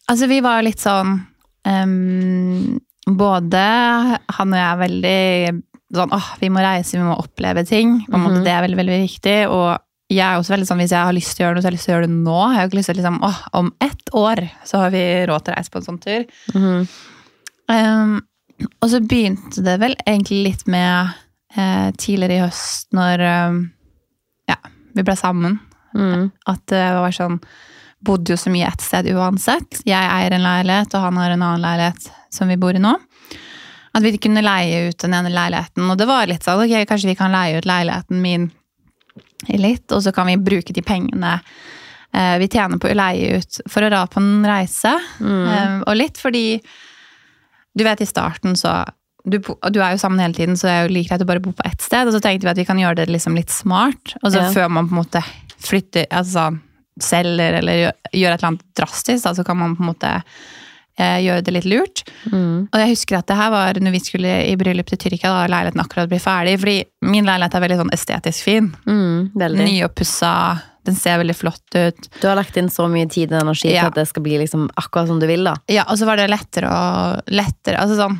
Altså, 0.09 0.27
vi 0.33 0.41
var 0.41 0.63
litt 0.65 0.79
sånn 0.81 1.19
um, 1.67 2.79
Både 3.07 3.61
han 4.35 4.51
og 4.51 4.57
jeg 4.57 4.67
er 4.67 4.79
veldig 4.81 5.61
sånn 5.95 6.11
åh, 6.11 6.25
vi 6.41 6.49
må 6.51 6.59
reise, 6.65 6.97
vi 6.97 7.05
må 7.05 7.13
oppleve 7.21 7.63
ting. 7.69 8.01
På 8.09 8.15
en 8.17 8.23
måte, 8.25 8.39
Mhm. 8.41 8.43
Det 8.43 8.51
er 8.51 8.61
veldig, 8.65 8.77
veldig 8.81 8.97
viktig. 9.07 9.37
Og 9.47 9.77
jeg 10.07 10.23
er 10.23 10.39
også 10.39 10.53
veldig 10.53 10.67
sånn, 10.69 10.79
hvis 10.79 10.93
jeg 10.95 11.03
har 11.03 11.15
lyst 11.15 11.35
til 11.35 11.43
å 11.43 11.47
gjøre 11.47 11.57
noe, 11.57 11.61
så 11.61 11.67
har 11.67 11.73
jeg 11.73 11.75
lyst 11.75 11.85
til 11.87 11.91
å 11.91 11.95
gjøre 11.97 12.07
det 12.07 12.15
nå. 12.15 12.39
Jeg 12.39 12.57
har 12.57 12.69
ikke 12.69 12.79
lyst 12.79 12.91
til 12.91 12.99
liksom, 13.01 13.19
å, 13.27 13.31
om 13.59 13.69
ett 13.83 14.11
år 14.15 14.41
så 14.69 14.81
har 14.85 14.93
vi 14.93 15.03
råd 15.27 15.45
til 15.45 15.53
å 15.53 15.57
reise 15.57 15.73
på 15.73 15.81
en 15.81 15.87
sånn 15.89 16.01
tur. 16.03 16.27
Mhm. 16.55 16.89
Um, 17.67 18.17
og 18.81 18.89
så 18.89 19.01
begynte 19.03 19.61
det 19.61 19.75
vel 19.81 19.93
egentlig 20.07 20.37
litt 20.47 20.63
med 20.71 21.11
eh, 21.53 21.89
tidligere 21.99 22.37
i 22.37 22.43
høst, 22.45 22.87
når 22.95 23.21
um, 23.51 23.59
ja, 24.49 24.57
vi 24.97 25.03
ble 25.05 25.13
sammen. 25.19 25.59
Mm. 25.93 26.29
At 26.49 26.63
det 26.71 26.85
var 26.97 27.15
sånn 27.15 27.41
Bodde 28.07 28.35
jo 28.35 28.37
så 28.37 28.51
mye 28.53 28.67
ett 28.69 28.83
sted 28.85 29.07
uansett. 29.09 29.79
Jeg 29.87 29.97
eier 29.97 30.35
en 30.35 30.43
leilighet, 30.45 30.93
og 30.93 31.01
han 31.07 31.15
har 31.17 31.31
en 31.33 31.41
annen 31.41 31.63
leilighet 31.63 32.11
som 32.29 32.49
vi 32.51 32.57
bor 32.61 32.77
i 32.77 32.81
nå. 32.81 32.91
At 33.97 34.05
vi 34.05 34.11
kunne 34.21 34.43
leie 34.45 34.83
ut 34.91 34.99
den 35.01 35.15
ene 35.17 35.31
leiligheten. 35.33 35.87
Og 35.89 35.97
det 35.97 36.05
var 36.05 36.29
litt 36.29 36.45
sånn, 36.45 36.61
ok, 36.61 36.85
kanskje 36.85 37.09
vi 37.09 37.17
kan 37.17 37.33
leie 37.33 37.57
ut 37.57 37.65
leiligheten 37.65 38.21
min 38.21 38.45
litt, 39.57 39.91
og 39.91 40.01
så 40.03 40.13
kan 40.15 40.27
vi 40.27 40.37
bruke 40.41 40.73
de 40.73 40.81
pengene 40.81 41.35
eh, 42.13 42.37
vi 42.41 42.47
tjener 42.49 42.79
på 42.81 42.89
å 42.89 42.97
leie 42.97 43.37
ut 43.37 43.59
for 43.69 43.85
å 43.85 43.89
dra 43.93 44.03
på 44.09 44.19
en 44.21 44.45
reise. 44.47 44.93
Mm. 45.21 45.47
Eh, 45.47 45.75
og 45.87 45.95
litt 45.99 46.17
fordi 46.21 46.61
Du 47.77 47.83
vet, 47.85 48.01
i 48.01 48.07
starten 48.09 48.55
så 48.57 48.71
du, 49.27 49.37
du 49.37 49.79
er 49.83 49.91
jo 49.93 49.99
sammen 50.01 50.19
hele 50.23 50.33
tiden, 50.33 50.55
så 50.57 50.65
det 50.65 50.73
er 50.73 50.85
jo 50.87 50.93
like 50.95 51.09
greit 51.11 51.21
å 51.21 51.27
bare 51.29 51.41
bo 51.43 51.51
på 51.53 51.65
ett 51.67 51.81
sted. 51.83 52.07
Og 52.07 52.15
så 52.15 52.21
tenkte 52.23 52.47
vi 52.47 52.51
at 52.53 52.57
vi 52.61 52.65
kan 52.65 52.79
gjøre 52.79 52.95
det 53.01 53.09
liksom 53.11 53.35
litt 53.35 53.51
smart. 53.53 54.15
Og 54.23 54.31
så 54.31 54.39
Ja. 54.39 54.51
før 54.55 54.69
man 54.71 54.87
på 54.87 54.95
en 54.95 55.01
måte 55.03 55.21
flytter 55.61 56.07
Altså 56.09 56.57
selger 57.03 57.59
eller 57.59 57.77
gjør, 57.77 57.91
gjør 58.13 58.33
et 58.33 58.39
eller 58.39 58.47
annet 58.47 58.63
drastisk, 58.79 59.23
da, 59.23 59.33
så 59.37 59.43
kan 59.45 59.57
man 59.59 59.75
på 59.77 59.83
en 59.83 59.91
måte 59.91 60.11
gjøre 60.97 61.43
det 61.45 61.53
litt 61.53 61.65
lurt. 61.69 62.03
Mm. 62.31 62.67
Og 62.73 62.79
jeg 62.81 62.89
husker 62.93 63.17
at 63.19 63.27
det 63.29 63.37
her 63.37 63.51
var 63.53 63.73
når 63.81 63.91
vi 63.93 63.99
skulle 64.01 64.31
i 64.49 64.55
bryllup 64.57 64.87
til 64.89 64.97
Tyrkia, 64.97 65.29
da 65.29 65.43
leiligheten 65.51 65.83
akkurat 65.83 66.09
ble 66.09 66.19
ferdig. 66.19 66.55
Fordi 66.59 66.77
min 67.05 67.25
leilighet 67.29 67.53
er 67.55 67.65
veldig 67.67 67.77
sånn 67.83 67.93
estetisk 67.93 68.43
fin. 68.47 68.71
Mm, 68.89 69.31
veldig. 69.37 69.67
Nyoppussa, 69.67 70.33
den 70.87 70.95
ser 70.95 71.19
veldig 71.21 71.35
flott 71.35 71.75
ut. 71.75 72.09
Du 72.21 72.27
har 72.29 72.35
lagt 72.39 72.57
inn 72.57 72.69
så 72.73 72.87
mye 72.89 73.09
tid 73.11 73.31
og 73.33 73.41
energi 73.43 73.73
Ja. 73.73 73.81
til 73.81 73.87
at 73.93 73.95
det 74.01 74.07
skal 74.07 74.23
bli 74.23 74.37
liksom 74.39 74.69
akkurat 74.79 75.07
som 75.07 75.19
du 75.19 75.27
vil, 75.27 75.43
da. 75.43 75.55
Ja, 75.69 75.83
og 75.89 75.97
så 75.99 76.05
var 76.09 76.15
det 76.17 76.29
lettere 76.31 76.71
og 76.71 77.21
lettere. 77.29 77.77
Altså 77.81 77.95
sånn 77.99 78.19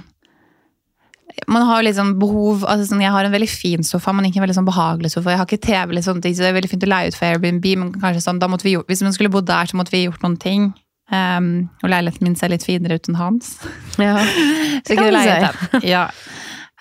Man 1.48 1.62
har 1.68 1.84
litt 1.86 1.96
sånn 1.96 2.16
behov 2.20 2.64
altså 2.66 2.88
sånn, 2.90 3.02
Jeg 3.04 3.12
har 3.14 3.24
en 3.28 3.32
veldig 3.32 3.50
fin 3.52 3.84
sofa, 3.86 4.12
men 4.16 4.26
ikke 4.26 4.40
en 4.42 4.48
veldig 4.48 4.56
sånn 4.58 4.66
behagelig 4.68 5.12
sofa. 5.14 5.30
Jeg 5.36 5.38
har 5.38 5.46
ikke 5.46 5.62
TV, 5.62 6.02
ting, 6.22 6.34
så 6.34 6.42
det 6.42 6.50
er 6.50 6.56
veldig 6.58 6.70
fint 6.72 6.84
å 6.84 6.90
leie 6.90 7.08
ut 7.12 7.16
for 7.16 7.26
Airbnb, 7.28 7.66
men 7.78 7.92
kanskje 7.94 8.24
sånn, 8.26 8.40
da 8.40 8.48
måtte 8.48 8.64
vi, 8.66 8.74
gjort- 8.74 8.88
hvis 8.90 9.04
man 9.06 9.14
skulle 9.14 9.30
bodd 9.30 9.46
der, 9.46 9.66
så 9.70 9.78
måtte 9.78 9.92
vi 9.94 10.06
gjort 10.08 10.24
noen 10.26 10.38
ting. 10.40 10.74
Um, 11.08 11.70
og 11.86 11.92
leiligheten 11.94 12.28
min 12.28 12.36
ser 12.36 12.52
litt 12.52 12.66
finere 12.68 12.98
ut 13.00 13.08
enn 13.08 13.20
hans. 13.20 13.54
Ja. 13.96 14.18
Så 14.88 14.98
kan 14.98 15.08
du 15.08 15.20
si. 15.22 15.88
Ja. 15.88 16.08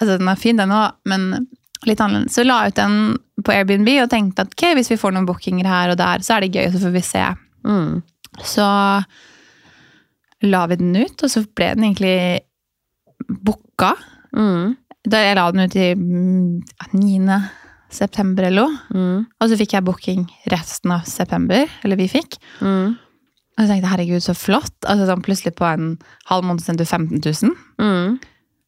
Altså, 0.00 0.16
den 0.18 0.28
er 0.28 0.40
fin, 0.40 0.59
den 0.59 0.75
òg, 0.75 0.97
men 1.09 1.47
litt 1.87 2.02
annerledes. 2.02 2.35
Så 2.35 2.45
la 2.47 2.64
jeg 2.64 2.75
ut 2.75 2.80
den 2.80 2.99
på 3.47 3.54
Airbnb 3.54 3.88
og 4.02 4.11
tenkte 4.12 4.47
at 4.47 4.56
ok, 4.56 4.66
hvis 4.78 4.90
vi 4.92 4.99
får 5.00 5.14
noen 5.14 5.28
bookinger 5.28 5.68
her 5.71 5.92
og 5.95 6.00
der, 6.00 6.25
så 6.26 6.37
er 6.37 6.45
det 6.45 6.56
gøy, 6.56 6.66
så 6.75 6.83
får 6.83 6.95
vi 6.97 7.04
se. 7.06 7.23
Mm. 7.66 7.92
Så 8.45 8.66
la 10.47 10.64
vi 10.71 10.80
den 10.80 10.97
ut, 10.97 11.23
og 11.23 11.33
så 11.33 11.45
ble 11.47 11.71
den 11.76 11.87
egentlig 11.88 12.16
booka. 13.26 13.95
Mm. 14.37 14.75
Da 15.06 15.23
jeg 15.23 15.38
la 15.38 15.47
den 15.54 15.64
ut 15.64 15.78
i 15.78 15.88
mm, 15.95 16.99
9. 16.99 17.40
september 17.95 18.49
eller 18.49 18.66
noe. 18.66 18.85
Mm. 18.92 19.25
Og 19.40 19.50
så 19.50 19.59
fikk 19.61 19.76
jeg 19.76 19.87
booking 19.87 20.26
resten 20.52 20.92
av 20.97 21.06
september. 21.09 21.71
Eller 21.87 22.00
vi 22.00 22.11
fikk. 22.11 22.40
Mm. 22.61 22.97
Og 23.57 23.65
jeg 23.65 23.71
tenkte 23.71 23.91
herregud, 23.91 24.23
så 24.25 24.37
flott. 24.37 24.77
Altså 24.85 25.09
sånn 25.09 25.25
Plutselig 25.25 25.55
på 25.57 25.65
en 25.69 25.95
halv 26.29 26.45
måned 26.45 26.65
sendte 26.65 26.85
du 26.85 26.91
15 26.91 27.23
000. 27.25 27.55
Mm. 27.81 28.19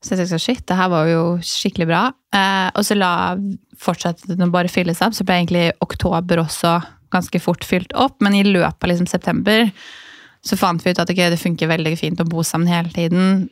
Så 0.00 0.14
jeg 0.14 0.22
tenkte 0.22 0.38
shit, 0.40 0.64
det 0.70 0.78
her 0.78 0.90
var 0.92 1.08
jo 1.10 1.22
skikkelig 1.44 1.88
bra. 1.90 2.02
Eh, 2.34 2.68
og 2.72 2.86
så 2.86 2.96
la 2.96 3.12
fortsatte 3.78 4.36
den 4.38 4.54
bare 4.54 4.70
fylle 4.72 4.94
seg 4.96 5.10
opp, 5.10 5.18
så 5.18 5.26
ble 5.26 5.40
egentlig 5.42 5.64
oktober 5.84 6.42
også 6.44 6.78
ganske 7.12 7.40
fort 7.42 7.64
fylt 7.66 7.92
opp. 7.98 8.16
Men 8.24 8.36
i 8.38 8.44
løpet 8.46 8.84
av 8.84 8.92
liksom 8.92 9.10
september 9.10 9.68
så 10.46 10.56
fant 10.56 10.84
vi 10.84 10.94
ut 10.94 11.00
at 11.02 11.10
okay, 11.10 11.30
det 11.32 11.40
funker 11.40 11.70
veldig 11.70 11.94
fint 11.98 12.20
å 12.22 12.28
bo 12.28 12.44
sammen 12.46 12.70
hele 12.70 12.92
tiden. 12.94 13.48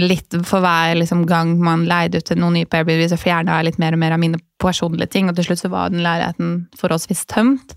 Litt 0.00 0.32
for 0.48 0.64
hver 0.64 0.96
liksom, 0.96 1.26
gang 1.28 1.58
man 1.60 1.84
leide 1.88 2.22
ut 2.22 2.30
til 2.30 2.40
noen 2.40 2.56
nye 2.58 2.68
på 2.68 2.80
Airbnb, 2.80 3.04
så 3.12 3.20
fjerna 3.20 3.58
jeg 3.58 3.70
litt 3.70 3.82
mer 3.82 3.94
og 3.94 4.00
mer 4.00 4.16
av 4.16 4.22
mine 4.22 4.40
personlige 4.62 5.12
ting. 5.12 5.28
Og 5.28 5.36
til 5.36 5.50
slutt 5.50 5.62
så 5.62 5.70
var 5.72 5.92
den 5.92 6.02
leiligheten 6.06 6.54
forholdsvis 6.80 7.26
tømt. 7.30 7.76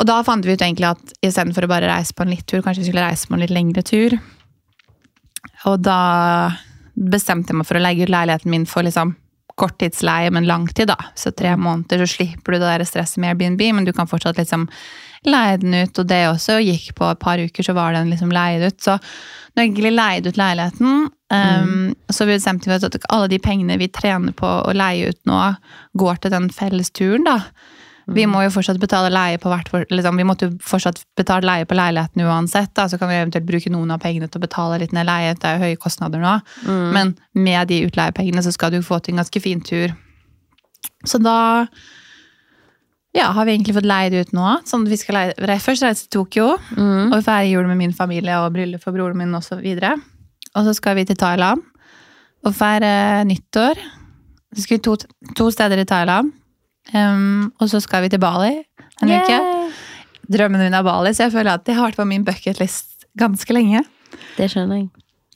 Og 0.00 0.08
da 0.08 0.20
fant 0.26 0.46
vi 0.46 0.54
ut 0.54 0.62
egentlig 0.62 0.88
at 0.90 1.12
istedenfor 1.22 1.66
å 1.66 1.70
bare 1.70 1.90
reise 1.90 2.14
på 2.16 2.24
en 2.24 2.32
litt 2.34 2.46
tur, 2.50 2.62
kanskje 2.64 2.82
vi 2.82 2.88
skulle 2.88 3.04
reise 3.06 3.28
på 3.28 3.36
en 3.36 3.44
litt 3.44 3.54
lengre 3.54 3.84
tur. 3.86 4.16
Og 5.70 5.76
da 5.84 6.00
bestemte 6.94 7.52
jeg 7.52 7.60
meg 7.60 7.68
for 7.68 7.78
å 7.78 7.82
legge 7.82 8.06
ut 8.06 8.12
leiligheten 8.12 8.50
min 8.50 8.66
for 8.70 8.86
liksom 8.86 9.14
korttidsleie, 9.54 10.32
men 10.34 10.48
langtid, 10.50 10.88
da. 10.90 10.98
Så 11.14 11.30
tre 11.30 11.54
måneder, 11.56 12.02
så 12.02 12.16
slipper 12.16 12.54
du 12.54 12.58
det 12.58 12.66
der 12.72 12.84
stresset 12.88 13.20
med 13.22 13.34
Airbnb, 13.34 13.60
men 13.76 13.86
du 13.86 13.92
kan 13.94 14.10
fortsatt 14.10 14.38
liksom 14.40 14.66
leie 15.30 15.60
den 15.62 15.76
ut. 15.76 15.98
Og 16.00 16.08
det 16.10 16.20
også 16.28 16.58
gikk 16.62 16.90
på 16.98 17.06
et 17.12 17.22
par 17.22 17.38
uker, 17.38 17.66
så 17.66 17.76
var 17.76 17.94
den 17.94 18.10
liksom 18.10 18.34
leid 18.34 18.66
ut. 18.66 18.80
Så 18.82 18.96
når 18.98 19.62
jeg 19.62 19.70
egentlig 19.70 19.94
leid 19.94 20.26
ut 20.26 20.40
leiligheten, 20.40 21.06
um, 21.38 21.94
så 22.10 22.26
bestemte 22.26 22.70
vi 22.70 22.76
oss 22.76 22.88
at 22.88 22.98
alle 23.14 23.30
de 23.30 23.38
pengene 23.42 23.78
vi 23.78 23.92
trener 23.94 24.34
på 24.34 24.50
å 24.64 24.74
leie 24.74 25.14
ut 25.14 25.22
nå, 25.30 25.40
går 26.02 26.20
til 26.22 26.34
den 26.34 26.50
felles 26.54 26.90
turen, 26.90 27.30
da. 27.30 27.38
Vi 28.06 28.26
må 28.28 28.42
jo 28.44 28.50
fortsatt 28.52 28.78
betale 28.80 29.08
leie 29.12 29.38
på 29.40 29.48
hvert 29.48 29.70
liksom, 29.90 30.16
Vi 30.20 30.24
måtte 30.28 30.48
jo 30.50 30.58
fortsatt 30.60 31.00
betale 31.16 31.46
leie 31.48 31.64
på 31.64 31.74
leiligheten 31.78 32.20
uansett. 32.26 32.74
Da. 32.76 32.84
Så 32.88 32.98
kan 33.00 33.08
vi 33.08 33.16
eventuelt 33.16 33.46
bruke 33.48 33.70
noen 33.72 33.90
av 33.94 34.00
pengene 34.02 34.28
til 34.28 34.40
å 34.40 34.44
betale 34.44 34.78
litt 34.82 34.92
ned 34.92 35.06
leie. 35.08 35.34
Det 35.34 35.48
er 35.48 35.56
jo 35.56 35.64
høye 35.64 35.80
kostnader 35.80 36.20
nå. 36.20 36.34
Men 36.92 37.14
med 37.32 37.68
de 37.72 37.80
utleiepengene 37.86 38.44
så 38.44 38.52
skal 38.52 38.70
du 38.74 38.82
få 38.84 39.00
til 39.00 39.14
en 39.14 39.22
ganske 39.24 39.40
fin 39.40 39.60
tur. 39.64 39.94
Så 41.08 41.18
da 41.22 41.66
ja, 43.14 43.28
har 43.30 43.44
vi 43.46 43.54
egentlig 43.54 43.76
fått 43.76 43.86
leid 43.88 44.14
ut 44.18 44.32
nå. 44.34 44.56
Sånn 44.66 44.84
vi 44.90 44.96
skal 44.98 45.14
leie, 45.20 45.58
først 45.62 45.84
reise 45.86 46.04
til 46.08 46.20
Tokyo 46.20 46.58
Mm. 46.76 47.12
og 47.14 47.22
feire 47.24 47.48
jul 47.48 47.66
med 47.66 47.78
min 47.78 47.92
familie 47.94 48.36
og 48.42 48.52
bryllup 48.56 48.82
for 48.82 48.92
broren 48.92 49.16
min 49.16 49.34
osv. 49.34 49.60
Og, 49.62 50.00
og 50.54 50.64
så 50.66 50.74
skal 50.74 50.96
vi 50.96 51.04
til 51.04 51.16
Thailand 51.16 51.62
og 52.44 52.54
feire 52.54 53.24
nyttår. 53.24 53.78
Så 54.54 54.62
skal 54.62 54.76
vi 54.76 54.82
to, 54.82 54.96
to 55.36 55.50
steder 55.50 55.78
i 55.78 55.84
Thailand. 55.88 56.32
Um, 56.92 57.52
og 57.62 57.70
så 57.72 57.80
skal 57.80 58.04
vi 58.04 58.12
til 58.12 58.20
Bali 58.22 58.52
en 59.02 59.10
uke. 59.10 59.38
Drømmen 60.34 60.60
min 60.60 60.76
er 60.76 60.84
Bali, 60.84 61.12
så 61.16 61.26
jeg 61.26 61.34
føler 61.34 61.56
at 61.56 61.64
det 61.66 61.76
har 61.76 61.88
vært 61.88 62.00
på 62.00 62.06
min 62.08 62.24
bucketlist 62.26 63.08
ganske 63.18 63.56
lenge. 63.56 63.82
Det 64.38 64.48
skjønner 64.52 64.82
jeg. 64.82 64.88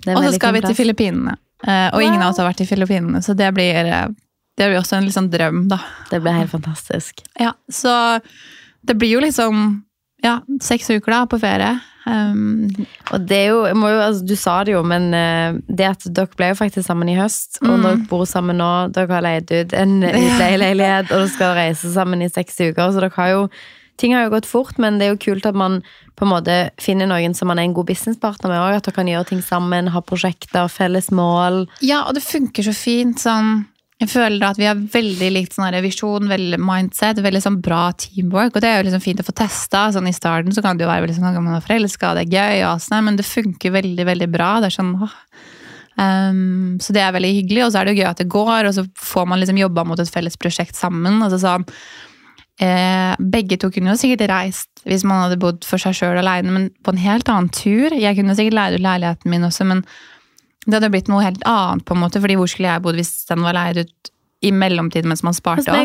Det 0.05 0.15
Og 0.15 0.25
så 0.29 0.37
skal 0.37 0.55
vi 0.57 0.63
til. 0.67 0.77
Filippinene. 0.79 1.37
Uh, 1.67 1.91
og 1.97 2.03
ingen 2.05 2.23
av 2.23 2.31
oss 2.31 2.39
har 2.39 2.47
vært 2.47 2.63
i 2.63 2.69
Filippinene, 2.69 3.23
så 3.25 3.35
det 3.35 3.49
blir, 3.57 3.75
eh, 3.83 4.07
det 4.59 4.69
blir 4.69 4.79
også 4.79 5.01
en 5.01 5.09
liksom 5.09 5.27
drøm, 5.33 5.65
da. 5.71 5.81
Det 6.11 6.21
blir 6.23 6.37
helt 6.37 6.53
fantastisk. 6.53 7.25
Ja, 7.41 7.57
så 7.67 8.21
det 8.87 8.95
blir 8.95 9.17
jo 9.17 9.23
liksom 9.25 9.83
ja, 10.23 10.39
seks 10.63 10.91
uker 10.91 11.15
da 11.15 11.25
på 11.31 11.41
ferie. 11.43 11.73
Um, 12.09 12.87
Og 13.12 13.21
det 13.29 13.37
er 13.37 13.49
jo, 13.51 13.64
jo 13.68 14.01
altså, 14.01 14.25
Du 14.27 14.35
sa 14.37 14.64
det 14.64 14.73
jo, 14.73 14.83
men 14.83 15.11
uh, 15.12 15.59
det 15.68 15.87
at 15.90 16.07
dere 16.16 16.31
ble 16.38 16.49
jo 16.55 16.59
faktisk 16.61 16.87
sammen 16.88 17.09
i 17.12 17.16
høst, 17.18 17.59
og 17.62 17.75
Mm. 17.79 17.83
dere 17.85 18.07
bor 18.09 18.25
sammen 18.25 18.57
nå, 18.57 18.68
dere 18.97 19.12
har 19.12 19.23
leid 19.27 19.51
ut 19.53 19.75
en 19.77 19.99
utleieleilighet, 20.23 21.11
og 21.12 21.18
dere 21.21 21.29
skal 21.35 21.55
reise 21.59 21.92
sammen 21.92 22.23
i 22.25 22.29
seks 22.33 22.57
uker, 22.61 22.88
så 22.94 23.01
dere 23.05 23.12
har 23.16 23.35
jo 23.35 23.49
Ting 23.99 24.12
har 24.14 24.29
jo 24.29 24.31
gått 24.31 24.47
fort, 24.47 24.77
men 24.79 24.94
det 25.01 25.09
er 25.09 25.16
jo 25.16 25.18
kult 25.33 25.47
at 25.49 25.57
man 25.59 25.81
på 26.14 26.23
en 26.23 26.31
måte 26.31 26.71
finner 26.79 27.09
noen 27.11 27.33
som 27.35 27.49
man 27.51 27.59
er 27.59 27.64
en 27.66 27.73
god 27.75 27.88
businesspartner 27.88 28.47
med 28.47 28.61
Også, 28.61 28.77
At 28.77 28.85
dere 28.87 28.94
kan 28.94 29.09
gjøre 29.11 29.27
ting 29.27 29.40
sammen, 29.42 29.88
ha 29.90 30.01
prosjekter, 30.01 30.68
felles 30.71 31.11
mål. 31.11 31.64
ja, 31.83 32.05
og 32.07 32.14
det 32.14 32.23
funker 32.23 32.62
så 32.62 32.71
fint. 32.79 33.18
Sånn, 33.18 33.66
jeg 33.99 34.11
føler 34.13 34.45
at 34.47 34.59
vi 34.61 34.67
har 34.69 34.79
veldig 34.79 35.29
likt 35.35 35.57
sånn 35.57 35.75
visjon, 35.83 36.29
veldig 36.31 36.61
mindset, 36.63 37.19
veldig 37.25 37.41
sånn 37.43 37.59
bra 37.65 37.89
teamwork. 37.99 38.55
Og 38.55 38.63
det 38.63 38.71
er 38.71 38.79
jo 38.79 38.87
liksom 38.87 39.03
fint 39.03 39.23
å 39.23 39.27
få 39.27 39.35
testa. 39.35 39.89
Sånn, 39.95 40.07
I 40.07 40.15
starten 40.15 40.55
så 40.55 40.63
kan 40.63 40.79
det 40.79 40.87
jo 40.87 40.91
være 40.91 41.03
veldig 41.07 41.17
sånn 41.17 41.39
man 41.43 41.57
er 41.57 41.65
forelska, 41.65 42.13
det 42.15 42.29
er 42.29 42.37
gøy, 42.37 42.67
og 42.69 42.85
sånn, 42.85 43.03
men 43.09 43.19
det 43.19 43.27
funker 43.27 43.75
veldig 43.75 44.07
veldig 44.07 44.29
bra. 44.31 44.53
Det 44.63 44.71
er 44.71 44.77
sånn, 44.79 44.93
åh. 45.03 45.17
Um, 45.99 46.77
så 46.79 46.95
det 46.95 47.03
er 47.03 47.17
veldig 47.17 47.33
hyggelig, 47.41 47.65
og 47.65 47.73
så 47.75 47.81
er 47.81 47.89
det 47.89 47.97
jo 47.97 48.05
gøy 48.05 48.11
at 48.13 48.21
det 48.23 48.29
går, 48.31 48.69
og 48.69 48.77
så 48.77 48.85
får 49.03 49.27
man 49.33 49.43
liksom 49.43 49.59
jobba 49.59 49.83
mot 49.89 49.99
et 49.99 50.13
felles 50.15 50.39
prosjekt 50.39 50.79
sammen. 50.79 51.19
Altså 51.27 51.41
sånn, 51.43 51.67
eh, 52.63 53.17
begge 53.19 53.59
to 53.59 53.73
kunne 53.75 53.97
jo 53.97 53.99
sikkert 53.99 54.29
reist 54.31 54.85
hvis 54.87 55.03
man 55.03 55.25
hadde 55.25 55.41
bodd 55.43 55.67
for 55.67 55.83
seg 55.83 55.99
sjøl 55.99 56.21
aleine, 56.21 56.55
men 56.55 56.71
på 56.87 56.95
en 56.95 57.03
helt 57.03 57.27
annen 57.27 57.51
tur. 57.51 57.91
Jeg 57.91 58.15
kunne 58.15 58.39
sikkert 58.39 58.61
leid 58.61 58.79
ut 58.79 58.87
leiligheten 58.87 59.35
min 59.35 59.49
også, 59.51 59.67
men 59.67 59.83
det 60.68 60.78
hadde 60.78 60.92
blitt 60.92 61.09
noe 61.11 61.24
helt 61.24 61.42
annet, 61.48 61.85
på 61.88 61.96
en 61.96 62.02
måte, 62.04 62.20
fordi 62.22 62.37
hvor 62.38 62.48
skulle 62.50 62.68
jeg 62.70 62.85
bodd 62.85 62.98
hvis 63.00 63.12
den 63.31 63.44
var 63.46 63.57
leid 63.57 63.83
ut 63.83 64.11
i 64.44 64.52
mellomtiden 64.54 65.11
mens 65.11 65.24
man 65.26 65.35
sparte 65.35 65.64
opp? 65.72 65.78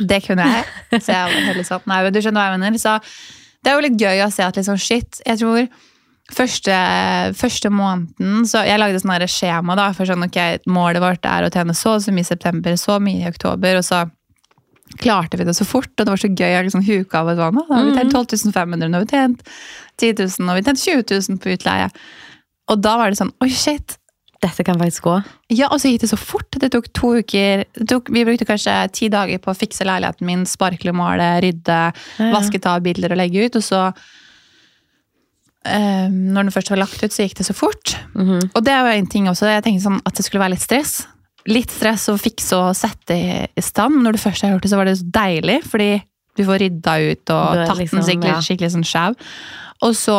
Det 0.00 0.20
kunne 0.24 0.46
jeg. 0.50 0.64
Så 0.96 1.12
jeg 1.12 1.30
var 1.30 1.48
heller 1.50 1.66
sånn, 1.68 1.84
nei, 1.92 1.98
du 2.10 2.20
skjønner 2.24 2.40
hva 2.40 2.54
jeg 2.54 2.62
mener. 2.62 2.82
Så 2.82 2.96
det 3.64 3.70
er 3.70 3.76
jo 3.76 3.84
litt 3.84 4.00
gøy 4.00 4.24
å 4.24 4.30
se 4.34 4.46
at 4.46 4.58
liksom, 4.58 4.80
shit, 4.80 5.20
jeg 5.28 5.40
tror 5.44 5.68
første, 6.34 6.74
første 7.36 7.70
måneden, 7.70 8.46
så 8.48 8.64
jeg 8.64 8.80
lagde 8.80 9.00
sånn 9.02 9.28
skjema 9.28 9.76
da, 9.76 9.90
for 9.96 10.08
sånn, 10.08 10.24
ok, 10.26 10.66
målet 10.72 11.04
vårt 11.04 11.28
er 11.28 11.46
å 11.46 11.52
tjene 11.52 11.76
så 11.76 11.98
så 12.00 12.14
mye 12.16 12.24
i 12.24 12.28
september, 12.32 12.76
så 12.80 12.96
mye 13.02 13.26
i 13.26 13.30
oktober, 13.30 13.76
og 13.78 13.84
så 13.84 14.06
klarte 15.00 15.38
vi 15.40 15.44
det 15.44 15.54
så 15.56 15.66
fort, 15.68 15.92
og 15.92 16.04
det 16.04 16.12
var 16.12 16.20
så 16.20 16.30
gøy 16.32 16.58
å 16.58 16.62
liksom 16.64 16.84
huka 16.86 17.20
av 17.20 17.32
et 17.32 17.40
vann. 17.40 17.60
Da 17.60 17.76
har 17.76 17.84
vi 17.86 17.96
tjent 17.98 18.16
12 18.16 18.52
500, 18.56 18.88
nå 18.88 18.98
har 18.98 19.04
vi 19.04 19.12
tjent 19.12 19.44
10 20.00 20.16
000, 20.24 20.44
nå 20.44 20.52
har 20.52 20.60
vi 20.60 20.66
tjent 20.68 20.82
20 20.84 21.04
000 21.28 21.40
på 21.44 21.54
utleie. 21.54 21.90
Og 22.72 22.80
da 22.84 22.96
var 23.00 23.12
det 23.12 23.20
sånn, 23.20 23.32
oi 23.44 23.50
shit, 23.52 23.96
Dette 24.44 24.64
kan 24.66 24.76
faktisk 24.80 25.06
gå. 25.08 25.14
ja, 25.56 25.70
og 25.72 25.78
så 25.80 25.88
gikk 25.88 26.02
det 26.04 26.10
så 26.10 26.18
fort. 26.20 26.58
Det 26.60 26.68
tok 26.74 26.90
to 26.92 27.14
uker. 27.22 27.64
Det 27.78 27.86
tok, 27.88 28.10
vi 28.12 28.26
brukte 28.28 28.44
kanskje 28.48 28.74
ti 28.92 29.08
dager 29.12 29.40
på 29.40 29.52
å 29.54 29.56
fikse 29.56 29.86
leiligheten 29.88 30.26
min, 30.28 30.44
sparkle, 30.48 30.92
male, 30.92 31.30
rydde, 31.44 31.78
Ja. 32.20 32.28
vaske, 32.34 32.60
ta 32.60 32.76
bilder 32.84 33.14
og 33.16 33.20
legge 33.22 33.46
ut. 33.46 33.56
Og 33.56 33.64
så, 33.64 33.80
eh, 35.64 36.08
når 36.10 36.44
den 36.48 36.54
først 36.54 36.70
var 36.70 36.82
lagt 36.82 37.02
ut, 37.02 37.10
så 37.14 37.24
gikk 37.24 37.38
det 37.40 37.46
så 37.48 37.56
fort. 37.56 37.96
Mhm. 38.14 38.50
Og 38.54 38.64
det 38.64 38.72
er 38.74 38.84
jo 38.84 38.98
en 38.98 39.06
ting 39.06 39.26
også, 39.26 39.48
jeg 39.48 39.64
tenkte 39.64 39.86
sånn 39.88 40.00
at 40.04 40.14
det 40.14 40.24
skulle 40.26 40.42
være 40.44 40.54
litt 40.56 40.66
stress. 40.66 41.06
Litt 41.46 41.70
stress 41.70 42.08
å 42.08 42.16
fikse 42.20 42.52
og 42.56 42.74
sette 42.76 43.48
i 43.56 43.60
stand. 43.60 44.02
Når 44.02 44.12
du 44.12 44.18
først 44.18 44.42
har 44.42 44.52
gjort 44.54 44.62
det, 44.62 44.70
så 44.70 44.76
var 44.76 44.84
det 44.86 44.98
så 44.98 45.10
deilig, 45.10 45.62
fordi 45.64 46.02
du 46.36 46.44
får 46.44 46.58
rydda 46.64 46.94
ut 47.12 47.30
og 47.30 47.66
tatt 47.68 47.78
liksom, 47.78 48.00
den 48.00 48.08
skikkelig, 48.08 48.32
ja. 48.32 48.40
skikkelig 48.40 48.72
sånn 48.74 48.88
skjev. 48.88 49.16
Og 49.82 49.92
så 49.94 50.16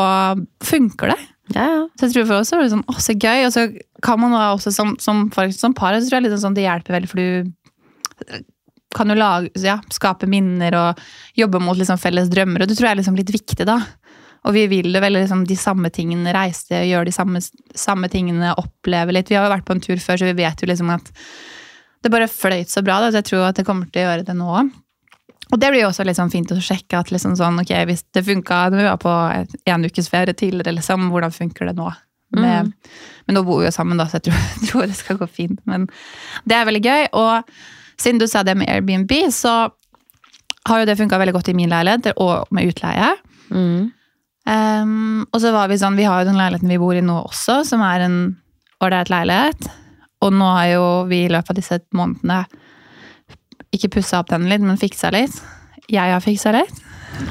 funker 0.63 1.07
det. 1.13 1.19
Ja, 1.53 1.65
ja. 1.65 1.81
Så 1.99 2.07
jeg 2.07 2.13
tror 2.13 2.25
for 2.27 2.39
oss 2.39 2.49
så 2.49 2.57
var 2.57 2.63
det 2.63 2.71
sånn, 2.73 2.85
å, 2.89 2.93
så 3.01 3.13
gøy. 3.13 3.45
Og 3.45 3.51
så 3.53 3.65
kan 4.05 4.21
man 4.21 4.35
også 4.37 4.73
som, 4.73 4.93
som, 5.01 5.25
for, 5.33 5.49
som 5.55 5.73
par, 5.73 5.97
så 5.97 6.09
tror 6.09 6.19
jeg 6.19 6.27
liksom 6.27 6.43
sånn, 6.43 6.57
det 6.57 6.67
hjelper 6.67 6.99
veldig, 6.99 7.09
for 7.09 7.21
du 7.21 8.43
kan 8.95 9.11
jo 9.11 9.17
lage, 9.17 9.51
ja, 9.65 9.79
skape 9.91 10.27
minner 10.31 10.75
og 10.79 11.01
jobbe 11.35 11.59
mot 11.63 11.77
liksom 11.77 11.99
felles 11.99 12.29
drømmer, 12.31 12.63
og 12.63 12.69
det 12.69 12.77
tror 12.77 12.89
jeg 12.89 12.95
er 12.95 13.01
liksom 13.01 13.17
litt 13.19 13.33
viktig 13.33 13.67
da. 13.67 13.79
Og 14.45 14.53
vi 14.53 14.67
vil 14.69 14.93
jo 14.93 15.01
vel 15.01 15.17
liksom 15.17 15.41
de 15.49 15.57
samme 15.57 15.89
tingene, 15.93 16.33
reise, 16.35 16.83
gjøre 16.85 17.09
de 17.09 17.15
samme, 17.15 17.41
samme 17.75 18.09
tingene, 18.13 18.53
oppleve 18.61 19.15
litt. 19.15 19.31
Vi 19.31 19.37
har 19.39 19.47
jo 19.47 19.55
vært 19.55 19.65
på 19.65 19.73
en 19.73 19.81
tur 19.81 19.97
før, 19.97 20.21
så 20.21 20.29
vi 20.29 20.37
vet 20.37 20.61
jo 20.61 20.69
liksom 20.69 20.91
at 20.93 21.09
det 22.05 22.11
bare 22.13 22.29
fløyt 22.29 22.69
så 22.69 22.83
bra, 22.85 22.99
da, 23.01 23.09
så 23.09 23.23
jeg 23.23 23.31
tror 23.31 23.47
at 23.47 23.57
det 23.57 23.65
kommer 23.65 23.89
til 23.89 24.03
å 24.03 24.09
gjøre 24.11 24.27
det 24.27 24.37
nå. 24.37 24.59
Og 25.45 25.61
det 25.61 25.71
blir 25.73 25.81
jo 25.81 25.89
også 25.89 26.05
sånn 26.13 26.33
fint 26.33 26.53
å 26.53 26.61
sjekke 26.61 27.01
at 27.01 27.09
liksom 27.13 27.33
sånn, 27.37 27.57
ok, 27.61 27.73
hvis 27.89 28.05
det 28.13 28.25
funka 28.25 28.67
når 28.69 28.81
vi 28.83 28.87
var 28.87 29.01
på 29.01 29.15
en 29.73 29.89
ukes 29.89 30.09
ferie 30.13 30.37
tidligere, 30.37 30.77
liksom, 30.77 31.09
hvordan 31.13 31.33
funker 31.33 31.71
det 31.71 31.75
nå? 31.77 31.89
Med, 32.35 32.71
Men 33.27 33.37
nå 33.37 33.43
bor 33.47 33.61
vi 33.61 33.67
jo 33.67 33.71
sammen, 33.71 33.99
da, 33.99 34.07
så 34.09 34.17
jeg 34.19 34.27
tror, 34.27 34.39
jeg 34.41 34.67
tror 34.69 34.87
det 34.89 34.97
skal 34.97 35.19
gå 35.21 35.27
fint. 35.29 35.59
Men 35.69 35.87
det 36.45 36.57
er 36.57 36.69
veldig 36.69 36.83
gøy. 36.83 37.09
Og 37.21 38.01
siden 38.01 38.21
du 38.21 38.27
sa 38.27 38.43
det 38.43 38.57
med 38.59 38.69
Airbnb, 38.71 39.11
så 39.31 39.69
har 40.65 40.81
jo 40.81 40.87
det 40.89 40.97
funka 40.97 41.19
veldig 41.21 41.35
godt 41.35 41.51
i 41.53 41.57
min 41.57 41.71
leilighet, 41.71 42.15
og 42.17 42.49
med 42.55 42.71
utleie. 42.73 43.13
Mm. 43.53 43.91
Um, 44.45 45.25
og 45.33 45.39
så 45.41 45.51
var 45.53 45.69
vi 45.69 45.77
sånn, 45.81 45.97
vi 45.97 46.05
har 46.05 46.21
jo 46.21 46.29
den 46.29 46.37
leiligheten 46.37 46.69
vi 46.69 46.81
bor 46.81 46.97
i 46.97 47.03
nå 47.05 47.17
også, 47.23 47.63
som 47.65 47.81
er 47.85 48.05
en 48.05 48.19
ålreit 48.83 49.09
leilighet. 49.13 49.69
Og 50.25 50.33
nå 50.33 50.49
har 50.57 50.69
jo 50.73 50.85
vi 51.09 51.25
i 51.25 51.31
løpet 51.31 51.53
av 51.53 51.59
disse 51.59 51.79
månedene 51.97 52.43
ikke 53.75 53.91
pussa 53.97 54.21
opp 54.21 54.31
den 54.31 54.47
litt, 54.49 54.63
men 54.63 54.79
fiksa 54.79 55.11
litt. 55.13 55.37
Jeg 55.91 56.13
har 56.13 56.23
fiksa 56.23 56.53
litt. 56.55 56.83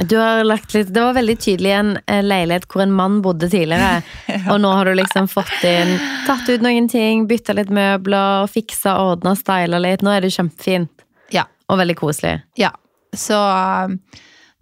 Du 0.08 0.16
har 0.18 0.44
lagt 0.44 0.74
litt, 0.74 0.90
Det 0.94 1.00
var 1.00 1.14
veldig 1.16 1.36
tydelig 1.38 1.70
en 1.72 1.90
eh, 2.06 2.22
leilighet 2.24 2.66
hvor 2.70 2.82
en 2.84 2.94
mann 2.94 3.20
bodde 3.24 3.48
tidligere. 3.50 4.02
Og 4.52 4.58
nå 4.60 4.72
har 4.74 4.88
du 4.88 4.94
liksom 4.98 5.28
fått 5.30 5.64
inn 5.68 5.96
Tatt 6.26 6.48
ut 6.48 6.64
noen 6.64 6.88
ting, 6.90 7.26
bytta 7.30 7.56
litt 7.56 7.72
møbler, 7.74 8.48
fiksa, 8.50 8.96
ordna, 9.04 9.34
styla 9.38 9.80
litt. 9.82 10.04
Nå 10.04 10.12
er 10.14 10.24
det 10.24 10.32
kjempefint. 10.34 11.04
Ja. 11.34 11.46
Og 11.70 11.80
veldig 11.80 11.96
koselig. 12.00 12.38
Ja, 12.60 12.72
så 13.16 13.38
um, 13.38 13.98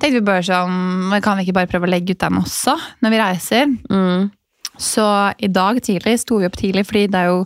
tenkte 0.01 0.19
vi 0.19 0.27
bare 0.27 0.45
sånn, 0.47 1.15
kan 1.25 1.39
vi 1.39 1.47
ikke 1.47 1.57
bare 1.61 1.71
prøve 1.71 1.89
å 1.89 1.93
legge 1.93 2.15
ut 2.15 2.23
den 2.23 2.41
også 2.43 2.77
når 3.03 3.15
vi 3.15 3.23
reiser? 3.23 3.73
Mm. 3.91 4.31
Så 4.81 5.07
i 5.39 5.51
dag 5.53 5.81
tidlig 5.85 6.19
sto 6.23 6.41
vi 6.41 6.49
opp 6.49 6.59
tidlig, 6.59 6.87
fordi 6.89 7.07
det 7.13 7.23
er 7.23 7.33
jo 7.33 7.43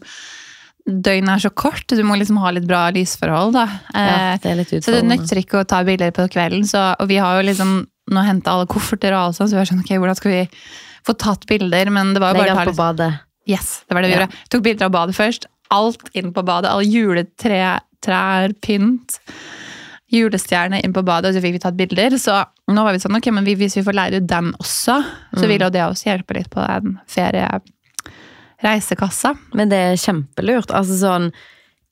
døgnet 0.86 1.28
er 1.34 1.42
så 1.48 1.50
kort, 1.50 1.82
du 1.90 2.02
må 2.06 2.14
liksom 2.18 2.38
ha 2.38 2.50
litt 2.54 2.66
bra 2.66 2.84
lysforhold 2.94 3.52
da. 3.56 3.66
Ja, 3.92 4.32
Eh, 4.32 4.38
det 4.42 4.50
er 4.52 4.56
litt 4.60 4.70
så 4.84 4.92
det 4.94 5.04
nytter 5.04 5.36
ikke 5.42 5.60
å 5.62 5.66
ta 5.66 5.82
bilder 5.84 6.10
på 6.14 6.28
kvelden, 6.30 6.62
så, 6.64 6.94
og 7.00 7.08
vi 7.08 7.16
har 7.18 7.40
jo 7.40 7.46
liksom 7.48 7.86
nå 8.12 8.22
hentet 8.22 8.46
alle 8.52 8.66
kofferter 8.70 9.12
og 9.12 9.18
alt 9.32 9.36
sånt, 9.36 9.50
så 9.50 9.56
vi 9.56 9.62
har 9.64 9.66
sånn, 9.66 9.80
ok, 9.82 9.90
hvordan 9.98 10.14
skal 10.16 10.30
vi 10.30 10.42
få 11.06 11.16
tatt 11.18 11.46
bilder? 11.46 11.90
Men 11.90 12.14
det 12.14 12.20
var 12.22 12.34
jo 12.34 12.38
bare 12.38 12.46
Legg 12.52 12.56
alt 12.56 12.64
ta 12.64 12.70
på 12.70 12.76
badet. 12.78 13.12
Yes, 13.50 13.82
det 13.88 13.94
var 13.94 14.02
det 14.02 14.08
vi 14.10 14.14
Ja. 14.14 14.20
gjorde. 14.26 14.48
Tok 14.50 14.62
bilder 14.62 14.84
av 14.86 14.92
badet 14.92 15.14
først. 15.18 15.46
Alt 15.70 16.08
inn 16.14 16.32
på 16.32 16.44
badet. 16.46 16.70
Alle 16.70 16.84
juletrær, 16.86 18.54
pynt. 18.62 19.18
Julestjerne 20.12 20.78
inn 20.84 20.92
på 20.94 21.02
badet, 21.02 21.30
og 21.32 21.34
så 21.34 21.42
fikk 21.42 21.56
vi 21.56 21.58
tatt 21.58 21.76
bilder. 21.76 22.10
Så 22.22 22.36
nå 22.70 22.82
var 22.86 22.92
vi 22.94 22.98
sånn, 23.02 23.16
ok, 23.18 23.26
men 23.34 23.44
hvis 23.44 23.74
vi 23.74 23.82
får 23.82 23.92
lære 23.98 24.20
ut 24.22 24.26
den 24.30 24.52
også, 24.54 25.02
så 25.34 25.42
Mm. 25.42 25.48
vil 25.48 25.58
jo 25.66 25.70
det 25.70 25.82
også 25.82 26.04
hjelpe 26.12 26.34
litt 26.34 26.50
på 26.50 26.64
den 26.64 27.00
ferie-reisekassa. 28.60 29.34
Men 29.54 29.68
det 29.72 29.76
er 29.78 29.96
kjempelurt. 30.00 30.70
Altså 30.74 30.98
sånn 31.00 31.32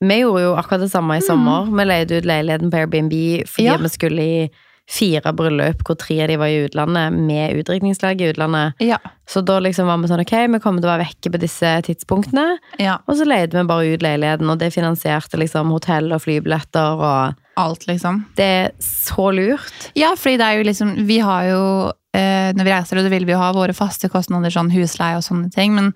Vi 0.05 0.19
gjorde 0.21 0.43
jo 0.43 0.55
akkurat 0.59 0.81
det 0.85 0.91
samme 0.91 1.17
i 1.17 1.23
sommer. 1.25 1.65
Vi 1.71 1.85
leide 1.87 2.19
ut 2.19 2.25
leiligheten 2.29 2.71
på 2.71 2.77
Airbnb 2.83 3.13
fordi 3.49 3.65
Ja. 3.65 3.77
vi 3.79 3.89
skulle 3.89 4.21
i 4.23 4.51
fire 4.87 5.33
bryllup 5.33 5.83
hvor 5.83 5.97
tre 5.97 6.21
av 6.23 6.29
de 6.29 6.37
var 6.37 6.47
i 6.47 6.67
utlandet, 6.69 7.13
med 7.15 7.55
utdrikningslag 7.57 8.21
i 8.21 8.33
utlandet. 8.35 8.75
Ja. 8.81 8.99
Så 9.27 9.41
da 9.43 9.59
liksom 9.61 9.87
var 9.87 9.97
vi 9.97 10.09
sånn 10.09 10.21
ok, 10.21 10.53
vi 10.53 10.59
kommer 10.59 10.83
til 10.83 10.91
å 10.91 10.99
være 10.99 11.07
vekke 11.07 11.33
på 11.33 11.41
disse 11.41 11.81
tidspunktene. 11.87 12.59
ja. 12.79 12.99
Og 13.09 13.17
så 13.17 13.25
leide 13.25 13.53
vi 13.57 13.65
bare 13.65 13.95
ut 13.95 14.03
leiligheten, 14.03 14.51
og 14.51 14.59
det 14.59 14.75
finansierte 14.75 15.39
liksom 15.41 15.71
hotell 15.71 16.13
og 16.13 16.21
flybilletter 16.21 17.01
og 17.01 17.35
Alt, 17.57 17.87
liksom. 17.87 18.27
Det 18.35 18.45
er 18.45 18.71
så 18.81 19.33
lurt. 19.33 19.93
Ja, 19.95 20.15
fordi 20.17 20.37
det 20.37 20.45
er 20.45 20.57
jo 20.59 20.65
liksom 20.65 21.07
Vi 21.07 21.19
har 21.21 21.45
jo 21.45 21.93
eh, 22.13 22.53
Når 22.53 22.65
vi 22.65 22.71
reiser, 22.73 22.97
så 22.99 23.09
vil 23.09 23.25
vi 23.25 23.33
jo 23.33 23.39
ha 23.39 23.53
våre 23.53 23.73
faste 23.73 24.09
kostnader, 24.11 24.51
sånn 24.51 24.73
husleie 24.73 25.17
og 25.17 25.23
sånne 25.23 25.51
ting, 25.55 25.73
men 25.73 25.95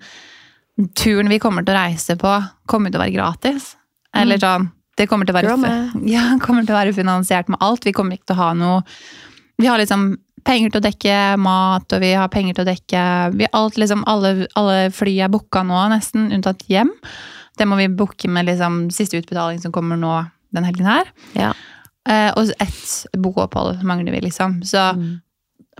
turen 0.95 1.29
vi 1.29 1.39
kommer 1.41 1.65
til 1.65 1.75
å 1.75 1.81
reise 1.81 2.15
på, 2.19 2.33
kommer 2.69 2.91
til 2.91 2.99
å 2.99 3.03
være 3.03 3.15
gratis. 3.15 3.73
Eller 4.15 4.41
sånn 4.41 4.69
Det 4.97 5.05
kommer 5.07 5.27
til 5.27 5.35
å 5.35 5.39
være, 5.39 5.73
ja, 6.15 6.23
kommer 6.41 6.65
til 6.65 6.73
å 6.75 6.79
være 6.79 6.95
finansiert 6.95 7.47
med 7.51 7.61
alt. 7.63 7.85
Vi 7.85 7.93
kommer 7.95 8.17
ikke 8.17 8.31
til 8.31 8.39
å 8.39 8.43
ha 8.43 8.53
noe 8.57 8.81
Vi 9.59 9.67
har 9.67 9.79
liksom 9.79 10.17
penger 10.47 10.71
til 10.71 10.79
å 10.79 10.85
dekke 10.87 11.15
mat, 11.37 11.91
og 11.93 11.99
vi 12.01 12.13
har 12.15 12.29
penger 12.31 12.55
til 12.55 12.63
å 12.63 12.69
dekke 12.69 13.01
vi, 13.35 13.47
alt, 13.53 13.77
liksom, 13.77 14.05
alle, 14.07 14.47
alle 14.57 14.87
fly 14.95 15.17
er 15.25 15.31
booka 15.31 15.65
nå, 15.67 15.81
nesten, 15.91 16.29
unntatt 16.33 16.63
hjem. 16.71 16.93
Det 17.59 17.67
må 17.67 17.75
vi 17.75 17.89
booke 17.91 18.31
med 18.31 18.47
liksom, 18.47 18.85
siste 18.95 19.19
utbetaling 19.19 19.59
som 19.59 19.73
kommer 19.75 19.99
nå 19.99 20.13
den 20.55 20.63
helgen 20.65 20.87
her. 20.87 21.11
Ja. 21.35 21.51
Eh, 22.07 22.31
og 22.39 22.53
ett 22.55 23.19
boopphold 23.19 23.83
mangler 23.83 24.15
vi, 24.15 24.23
liksom. 24.29 24.61
Så 24.63 24.93
Mm. 24.95 25.19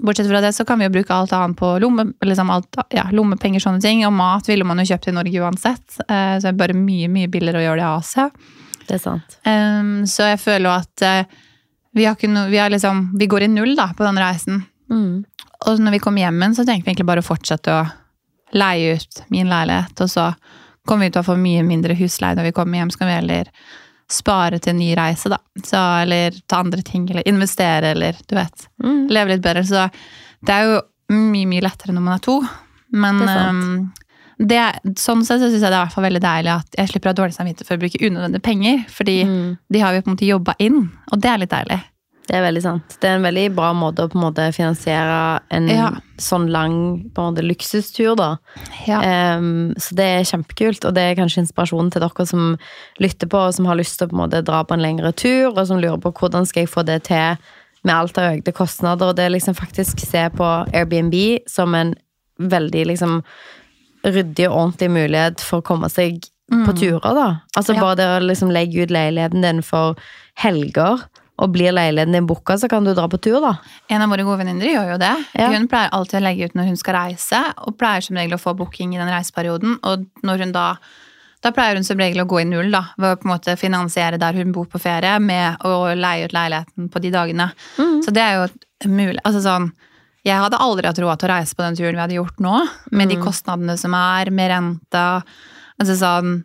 Bortsett 0.02 0.30
fra 0.30 0.42
det 0.42 0.54
så 0.56 0.66
kan 0.66 0.80
vi 0.80 0.88
jo 0.88 0.94
bruke 0.94 1.14
alt 1.14 1.34
annet 1.36 1.58
på 1.60 1.72
lomme, 1.84 2.06
liksom 2.26 2.50
alt, 2.54 2.80
ja, 2.96 3.06
lommepenger, 3.16 3.64
sånne 3.64 3.82
ting. 3.84 4.06
Og 4.08 4.14
mat 4.16 4.50
ville 4.50 4.68
man 4.68 4.82
jo 4.82 4.88
kjøpt 4.92 5.10
i 5.12 5.16
Norge 5.16 5.44
uansett. 5.44 6.00
Eh, 6.06 6.36
så 6.38 6.48
det 6.48 6.54
er 6.54 6.60
bare 6.64 6.78
mye, 6.78 7.10
mye 7.12 7.32
billigere 7.32 7.62
å 7.62 7.66
gjøre 7.68 7.82
det 7.82 7.86
i 7.86 8.00
Asia. 8.00 8.30
Det 8.88 8.98
er 8.98 9.04
sant. 9.04 9.38
Em, 9.50 9.94
så 10.10 10.32
jeg 10.32 10.42
føler 10.42 10.70
jo 10.70 10.76
at 10.76 11.06
eh, 11.06 11.40
vi, 11.98 12.06
har 12.06 12.18
ikke 12.18 12.48
vi, 12.50 12.62
liksom, 12.76 13.04
vi 13.20 13.30
går 13.30 13.46
i 13.46 13.52
null 13.54 13.76
da, 13.78 13.92
på 13.98 14.08
den 14.08 14.22
reisen. 14.22 14.64
Mm. 14.90 15.26
Og 15.68 15.84
når 15.84 15.98
vi 15.98 16.02
kommer 16.04 16.24
hjem 16.24 16.40
igjen, 16.42 16.56
så 16.58 16.66
tenker 16.66 16.86
vi 16.88 16.94
egentlig 16.94 17.10
bare 17.10 17.24
å 17.24 17.30
fortsette 17.30 17.76
å 17.76 17.84
leie 18.58 18.96
ut 18.98 19.24
min 19.34 19.52
leilighet. 19.52 20.02
Og 20.02 20.10
så 20.10 20.32
kommer 20.88 21.08
vi 21.08 21.14
til 21.14 21.22
å 21.22 21.28
få 21.28 21.38
mye 21.38 21.66
mindre 21.68 21.98
husleie 22.00 22.38
når 22.38 22.50
vi 22.50 22.56
kommer 22.58 22.82
hjem. 22.82 22.94
Så 22.94 23.02
kan 23.02 23.12
vi 23.12 23.20
heller 23.20 23.52
spare 24.10 24.60
til 24.60 24.74
en 24.74 24.80
ny 24.82 24.90
reise, 24.98 25.30
da. 25.30 25.38
Så, 25.64 25.80
eller 26.04 26.36
ta 26.50 26.60
andre 26.64 26.82
ting, 26.86 27.08
eller 27.12 27.28
investere, 27.30 27.92
eller 27.94 28.18
du 28.28 28.36
vet. 28.36 28.68
Mm. 28.84 29.08
Leve 29.14 29.36
litt 29.36 29.44
bedre. 29.46 29.64
Så 29.68 29.86
det 30.46 30.56
er 30.56 30.66
jo 30.70 30.80
mye, 31.14 31.48
mye 31.50 31.62
lettere 31.66 31.94
når 31.94 32.06
man 32.06 32.18
er 32.18 32.24
to. 32.26 32.40
Men 32.92 33.20
Det 33.22 33.30
er 33.30 33.50
ehm, 33.50 33.92
det, 34.40 34.60
sånn 34.98 35.22
sett 35.28 35.42
så 35.42 35.50
syns 35.50 35.62
jeg 35.62 35.68
det 35.68 35.76
er 35.76 35.84
hvert 35.86 35.94
fall 35.94 36.08
veldig 36.08 36.22
deilig 36.24 36.52
at 36.56 36.78
jeg 36.80 36.90
slipper 36.94 37.10
å 37.10 37.14
ha 37.14 37.18
dårlig 37.22 37.36
samvittighet 37.36 37.68
for 37.68 37.78
å 37.78 37.82
bruke 37.84 38.02
unødvendige 38.06 38.46
penger. 38.46 38.84
Fordi 38.90 39.18
Mm. 39.26 39.58
de 39.70 39.80
har 39.84 39.94
vi 39.94 40.02
på 40.02 40.10
en 40.10 40.16
måte 40.16 40.30
jobba 40.30 40.56
inn, 40.60 40.90
og 41.12 41.22
det 41.22 41.30
er 41.30 41.38
litt 41.44 41.52
deilig. 41.54 41.80
Det 42.30 42.36
er 42.38 42.44
veldig 42.46 42.62
sant. 42.62 42.96
Det 43.02 43.10
er 43.10 43.16
en 43.18 43.24
veldig 43.26 43.44
bra 43.58 43.72
måte 43.74 44.04
å 44.06 44.10
på 44.12 44.20
en 44.20 44.22
måte 44.28 44.44
finansiere 44.54 45.40
en 45.50 45.68
Ja. 45.68 45.88
sånn 46.22 46.46
lang 46.54 47.10
på 47.16 47.24
en 47.24 47.34
måte, 47.34 47.42
luksustur, 47.42 48.16
da. 48.20 48.38
Ja. 48.86 49.00
Um, 49.40 49.74
så 49.82 49.96
det 49.98 50.06
er 50.06 50.28
kjempekult, 50.30 50.86
og 50.86 50.94
det 50.94 51.02
er 51.08 51.16
kanskje 51.18 51.42
inspirasjonen 51.42 51.90
til 51.92 52.02
dere 52.06 52.28
som 52.30 52.58
lytter 53.00 53.28
på, 53.28 53.42
og 53.48 53.54
som 53.56 53.66
har 53.66 53.76
lyst 53.82 53.98
til 53.98 54.06
å 54.08 54.12
på 54.12 54.16
en 54.20 54.30
måte 54.30 54.44
dra 54.46 54.62
på 54.64 54.74
en 54.78 54.84
lengre 54.86 55.12
tur, 55.18 55.50
og 55.58 55.66
som 55.66 55.82
lurer 55.82 55.98
på 56.00 56.14
hvordan 56.14 56.46
skal 56.46 56.64
jeg 56.68 56.70
få 56.70 56.86
det 56.86 57.04
til 57.10 57.38
med 57.84 57.96
alt 57.96 58.18
av 58.20 58.36
økte 58.38 58.54
kostnader. 58.54 59.10
Og 59.10 59.16
det 59.16 59.26
er 59.26 59.34
liksom 59.34 59.56
faktisk 59.58 60.00
se 60.06 60.30
på 60.30 60.50
Airbnb 60.72 61.16
som 61.50 61.74
en 61.74 61.96
veldig 62.40 62.86
liksom 62.94 63.24
ryddig 64.06 64.46
og 64.50 64.56
ordentlig 64.74 64.92
mulighet 64.92 65.42
for 65.42 65.62
å 65.62 65.66
komme 65.66 65.90
seg 65.90 66.22
på 66.50 66.74
turer, 66.78 67.14
da. 67.14 67.42
Altså 67.58 67.74
Ja. 67.76 67.80
bare 67.82 67.96
det 67.96 68.06
å 68.10 68.20
liksom 68.26 68.52
legge 68.52 68.84
ut 68.84 68.90
leiligheten 68.92 69.42
din 69.42 69.62
for 69.62 69.96
helger, 70.36 71.04
og 71.40 71.52
blir 71.56 71.72
leiligheten 71.76 72.16
din 72.18 72.28
booka, 72.28 72.58
så 72.60 72.68
kan 72.72 72.84
du 72.84 72.92
dra 72.94 73.08
på 73.10 73.20
tur, 73.24 73.40
da. 73.44 73.56
En 73.88 74.04
av 74.04 74.12
våre 74.12 74.26
gode 74.28 74.42
venninner 74.42 74.74
gjør 74.74 74.94
jo 74.94 74.98
det. 75.02 75.14
Ja. 75.40 75.52
Hun 75.54 75.70
pleier 75.72 75.94
alltid 75.96 76.20
å 76.20 76.26
legge 76.26 76.50
ut 76.50 76.58
når 76.60 76.72
hun 76.72 76.80
skal 76.80 76.98
reise, 76.98 77.44
og 77.64 77.78
pleier 77.80 78.04
som 78.04 78.20
regel 78.20 78.36
å 78.36 78.42
få 78.42 78.56
booking 78.60 78.96
i 78.96 79.00
den 79.00 79.12
reiseperioden. 79.12 79.78
Og 79.88 80.10
når 80.28 80.46
hun 80.46 80.56
da 80.56 80.74
da 81.40 81.54
pleier 81.56 81.78
hun 81.80 81.86
som 81.88 82.00
regel 82.00 82.20
å 82.20 82.28
gå 82.28 82.42
i 82.42 82.48
null, 82.48 82.68
da, 82.74 82.82
ved 83.00 83.14
å 83.14 83.20
på 83.20 83.28
en 83.28 83.32
måte 83.32 83.54
finansiere 83.56 84.20
der 84.20 84.36
hun 84.36 84.52
bor 84.52 84.66
på 84.68 84.82
ferie, 84.84 85.14
med 85.24 85.62
å 85.64 85.94
leie 85.96 86.28
ut 86.28 86.36
leiligheten 86.36 86.90
på 86.92 87.00
de 87.00 87.12
dagene. 87.14 87.46
Så 88.04 88.12
det 88.12 88.26
er 88.26 88.42
jo 88.42 88.90
mulig. 88.92 89.22
Altså 89.24 89.40
sånn, 89.46 89.70
jeg 90.28 90.36
hadde 90.36 90.60
aldri 90.60 90.90
hatt 90.90 91.00
råd 91.00 91.22
til 91.22 91.30
å 91.30 91.32
reise 91.32 91.56
på 91.56 91.64
den 91.64 91.80
turen 91.80 91.96
vi 91.96 92.04
hadde 92.04 92.18
gjort 92.18 92.44
nå, 92.44 92.58
med 92.92 93.12
de 93.14 93.22
kostnadene 93.24 93.78
som 93.80 93.96
er, 93.96 94.34
med 94.36 94.52
renta. 94.52 95.06
Altså 95.80 95.96
sånn, 96.02 96.42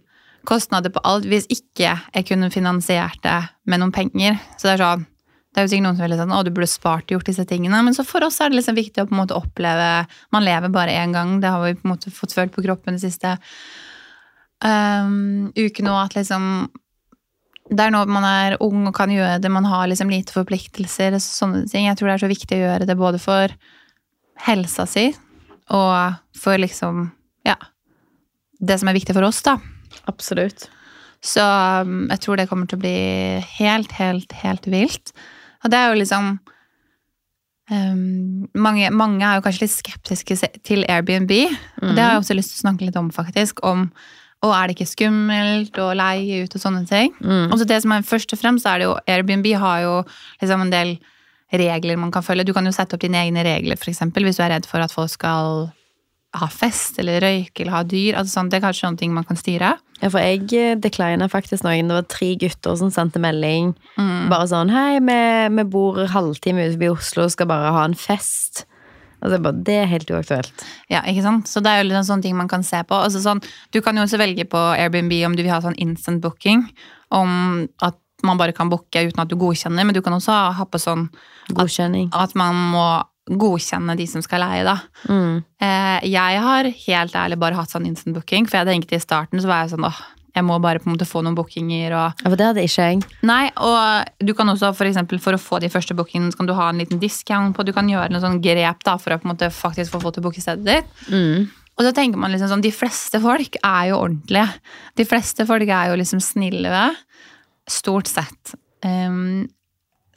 kostnader 0.46 0.92
på 0.94 1.02
alt, 1.06 1.26
hvis 1.28 1.48
ikke 1.52 1.96
jeg 1.96 2.28
kunne 2.28 2.52
finansiert 2.52 3.20
det 3.24 3.40
med 3.70 3.82
noen 3.82 3.94
penger. 3.94 4.38
Så 4.56 4.68
det 4.68 4.76
er 4.76 4.82
sånn, 4.82 5.06
det 5.54 5.60
er 5.60 5.66
jo 5.66 5.70
sikkert 5.70 5.86
noen 5.86 5.98
som 5.98 6.06
vil 6.06 6.16
sånn, 6.18 6.34
å, 6.34 6.42
du 6.42 6.52
burde 6.54 6.70
spart 6.70 7.12
gjort 7.14 7.28
disse 7.30 7.44
tingene, 7.46 7.80
men 7.86 7.94
så 7.96 8.02
for 8.06 8.26
oss 8.26 8.40
er 8.42 8.50
det 8.50 8.58
liksom 8.58 8.78
viktig 8.78 9.02
å 9.02 9.08
på 9.08 9.14
en 9.14 9.20
måte 9.22 9.36
oppleve, 9.38 9.90
man 10.34 10.46
lever 10.46 10.72
bare 10.74 10.96
en 10.98 11.14
gang, 11.14 11.34
det 11.42 11.52
har 11.54 11.62
vi 11.62 11.76
på 11.78 11.86
en 11.86 11.92
måte 11.92 12.14
fått 12.14 12.34
følt 12.34 12.54
på 12.54 12.64
kroppen 12.64 12.98
de 12.98 13.04
siste 13.04 13.36
um, 14.64 15.52
ukene 15.54 15.92
òg, 15.92 16.00
at 16.08 16.16
liksom, 16.18 16.48
det 17.70 17.86
er 17.86 17.94
nå 17.94 18.02
man 18.10 18.26
er 18.26 18.58
ung 18.64 18.88
og 18.90 18.96
kan 18.98 19.12
gjøre 19.14 19.38
det, 19.44 19.52
man 19.52 19.68
har 19.70 19.86
liksom 19.90 20.10
lite 20.10 20.34
forpliktelser, 20.34 21.16
sånne 21.22 21.64
ting. 21.70 21.86
Jeg 21.86 22.00
tror 22.00 22.10
det 22.10 22.16
er 22.16 22.24
så 22.26 22.32
viktig 22.34 22.58
å 22.58 22.64
gjøre 22.64 22.88
det 22.90 22.98
både 22.98 23.22
for 23.22 23.54
helsa 24.48 24.88
si, 24.90 25.12
og 25.70 26.18
for 26.36 26.58
liksom, 26.58 27.06
ja, 27.46 27.56
det 28.58 28.80
som 28.82 28.90
er 28.90 28.98
viktig 28.98 29.14
for 29.14 29.30
oss 29.30 29.38
da. 29.46 29.54
Absolutt. 30.10 30.66
Så 31.24 31.44
um, 31.84 32.08
jeg 32.12 32.20
tror 32.24 32.40
det 32.40 32.48
kommer 32.50 32.68
til 32.68 32.78
å 32.78 32.84
bli 32.84 32.96
helt, 33.58 33.94
helt, 33.96 34.34
helt 34.42 34.66
vilt. 34.68 35.14
Og 35.64 35.72
det 35.72 35.80
er 35.80 35.92
jo 35.92 36.00
liksom 36.02 36.34
um, 37.72 38.44
mange, 38.52 38.90
mange 38.92 39.24
er 39.24 39.38
jo 39.38 39.46
kanskje 39.46 39.64
litt 39.64 39.76
skeptiske 39.78 40.36
til 40.66 40.84
Airbnb. 40.84 41.32
Og 41.80 41.94
det 41.96 42.04
har 42.04 42.16
jeg 42.16 42.26
også 42.26 42.36
lyst 42.36 42.52
til 42.52 42.60
å 42.60 42.64
snakke 42.66 42.90
litt 42.90 43.00
om, 43.00 43.08
faktisk. 43.14 43.64
Om 43.64 43.88
og 44.44 44.52
er 44.52 44.68
det 44.68 44.74
ikke 44.76 44.90
skummelt 44.90 45.78
å 45.80 45.86
leie 45.96 46.42
ut 46.44 46.54
og 46.56 46.60
sånne 46.60 46.84
ting. 46.88 47.14
Mm. 47.24 47.48
Og 47.48 47.56
så 47.56 47.64
det 47.68 47.80
som 47.80 47.94
er 47.94 48.04
Først 48.04 48.34
og 48.36 48.40
fremst 48.40 48.66
er 48.68 48.80
det 48.80 48.88
jo 48.90 48.96
Airbnb 49.08 49.46
har 49.60 49.78
jo 49.86 49.94
liksom 50.42 50.66
en 50.66 50.72
del 50.72 50.96
regler 51.54 51.96
man 52.00 52.12
kan 52.12 52.24
følge. 52.26 52.44
Du 52.44 52.52
kan 52.52 52.66
jo 52.66 52.74
sette 52.74 52.96
opp 52.96 53.04
dine 53.04 53.22
egne 53.22 53.44
regler, 53.46 53.78
f.eks. 53.78 54.02
hvis 54.12 54.40
du 54.40 54.42
er 54.44 54.52
redd 54.56 54.68
for 54.68 54.84
at 54.84 54.92
folk 54.92 55.12
skal 55.12 55.68
ha 56.34 56.48
fest 56.50 56.98
eller 57.02 57.22
røyke 57.22 57.62
eller 57.62 57.76
ha 57.76 57.82
dyr. 57.86 58.18
Altså 58.18 58.38
sånn, 58.38 58.50
det 58.50 58.58
er 58.58 58.66
kanskje 58.66 58.86
sånne 58.86 59.00
ting 59.00 59.14
man 59.14 59.26
kan 59.28 59.38
styre. 59.38 59.74
Ja, 60.00 60.10
for 60.10 60.20
jeg 60.20 60.50
eh, 60.58 60.76
declina 60.80 61.28
faktisk 61.30 61.64
noen. 61.66 61.90
Det 61.90 61.98
var 62.00 62.06
tre 62.10 62.30
gutter 62.40 62.76
som 62.80 62.92
sendte 62.94 63.22
melding. 63.22 63.72
Bare 64.30 64.48
sånn 64.50 64.72
Hei, 64.74 65.00
vi, 65.04 65.18
vi 65.58 65.66
bor 65.70 66.00
halvtime 66.10 66.68
utenfor 66.68 66.98
Oslo, 66.98 67.28
skal 67.32 67.50
bare 67.50 67.74
ha 67.76 67.84
en 67.88 67.98
fest. 67.98 68.64
Altså, 69.24 69.38
bare, 69.40 69.56
det 69.64 69.78
er 69.80 69.88
helt 69.88 70.10
uaktuelt. 70.12 70.66
Ja, 70.92 71.00
ikke 71.08 71.24
sant? 71.24 71.48
Så 71.48 71.62
det 71.64 71.72
er 71.72 71.80
jo 71.80 71.88
litt 71.88 72.00
en 72.02 72.08
sånn 72.10 72.24
ting 72.24 72.36
man 72.36 72.50
kan 72.50 72.66
se 72.66 72.82
på. 72.84 72.98
Altså 72.98 73.22
sånn, 73.24 73.40
du 73.72 73.80
kan 73.84 73.96
jo 73.96 74.04
også 74.04 74.20
velge 74.20 74.44
på 74.50 74.60
Airbnb 74.74 75.14
om 75.28 75.36
du 75.38 75.44
vil 75.44 75.54
ha 75.54 75.62
sånn 75.64 75.78
instant 75.80 76.20
booking. 76.24 76.66
Om 77.14 77.30
at 77.86 77.96
man 78.24 78.40
bare 78.40 78.54
kan 78.56 78.70
booke 78.72 79.06
uten 79.06 79.22
at 79.22 79.30
du 79.30 79.36
godkjenner, 79.40 79.86
men 79.86 79.96
du 79.96 80.02
kan 80.04 80.16
også 80.16 80.36
ha 80.58 80.66
på 80.68 80.80
sånn 80.80 81.08
at, 81.54 81.80
at 82.16 82.36
man 82.38 82.60
må 82.72 82.86
godkjenne 83.24 83.96
de 83.96 84.06
som 84.08 84.24
skal 84.24 84.42
leie, 84.44 84.64
da. 84.66 84.78
Mm. 85.08 85.38
Eh, 85.64 86.08
jeg 86.12 86.42
har 86.44 86.68
helt 86.68 87.14
ærlig 87.16 87.38
bare 87.40 87.56
hatt 87.56 87.72
sånn 87.72 87.88
instant 87.88 88.16
booking, 88.16 88.48
for 88.48 88.60
jeg 88.60 88.68
tenkte 88.68 88.98
i 88.98 89.02
starten 89.02 89.40
så 89.40 89.48
var 89.48 89.64
jeg 89.64 89.74
sånn 89.74 89.88
åh, 89.88 90.02
jeg 90.34 90.44
må 90.46 90.56
bare 90.62 90.80
på 90.82 90.88
en 90.88 90.96
måte 90.96 91.06
få 91.06 91.22
noen 91.22 91.36
bookinger 91.38 91.94
og 91.94 92.22
Ja, 92.24 92.26
for 92.26 92.36
det 92.38 92.48
hadde 92.48 92.64
ikke 92.66 92.88
jeg. 92.90 93.02
Nei, 93.26 93.44
og 93.62 94.24
du 94.26 94.34
kan 94.36 94.50
også 94.50 94.72
for 94.74 94.88
eksempel 94.88 95.22
for 95.22 95.36
å 95.36 95.40
få 95.40 95.60
de 95.62 95.70
første 95.72 95.94
bookingene, 95.96 96.34
så 96.34 96.40
kan 96.40 96.50
du 96.50 96.56
ha 96.58 96.68
en 96.70 96.80
liten 96.82 97.00
discount 97.02 97.54
på, 97.56 97.66
du 97.66 97.72
kan 97.76 97.88
gjøre 97.90 98.10
noen 98.12 98.24
sånn 98.24 98.40
grep 98.44 98.82
da, 98.86 98.96
for 99.00 99.14
å 99.14 99.20
på 99.20 99.28
en 99.28 99.34
måte 99.36 99.52
faktisk 99.54 99.94
få 99.94 100.02
folk 100.02 100.16
til 100.16 100.24
å 100.24 100.28
booke 100.28 100.42
stedet 100.42 100.66
ditt. 100.66 101.04
Mm. 101.08 101.46
Og 101.74 101.86
så 101.86 101.94
tenker 101.94 102.20
man 102.20 102.34
liksom 102.34 102.50
sånn, 102.50 102.62
de 102.62 102.74
fleste 102.74 103.18
folk 103.22 103.58
er 103.60 103.88
jo 103.90 104.02
ordentlige. 104.02 104.46
De 104.98 105.06
fleste 105.08 105.46
folk 105.48 105.70
er 105.70 105.90
jo 105.90 105.98
liksom 105.98 106.22
snille, 106.22 106.84
stort 107.70 108.10
sett. 108.10 108.54
Um, 108.84 109.46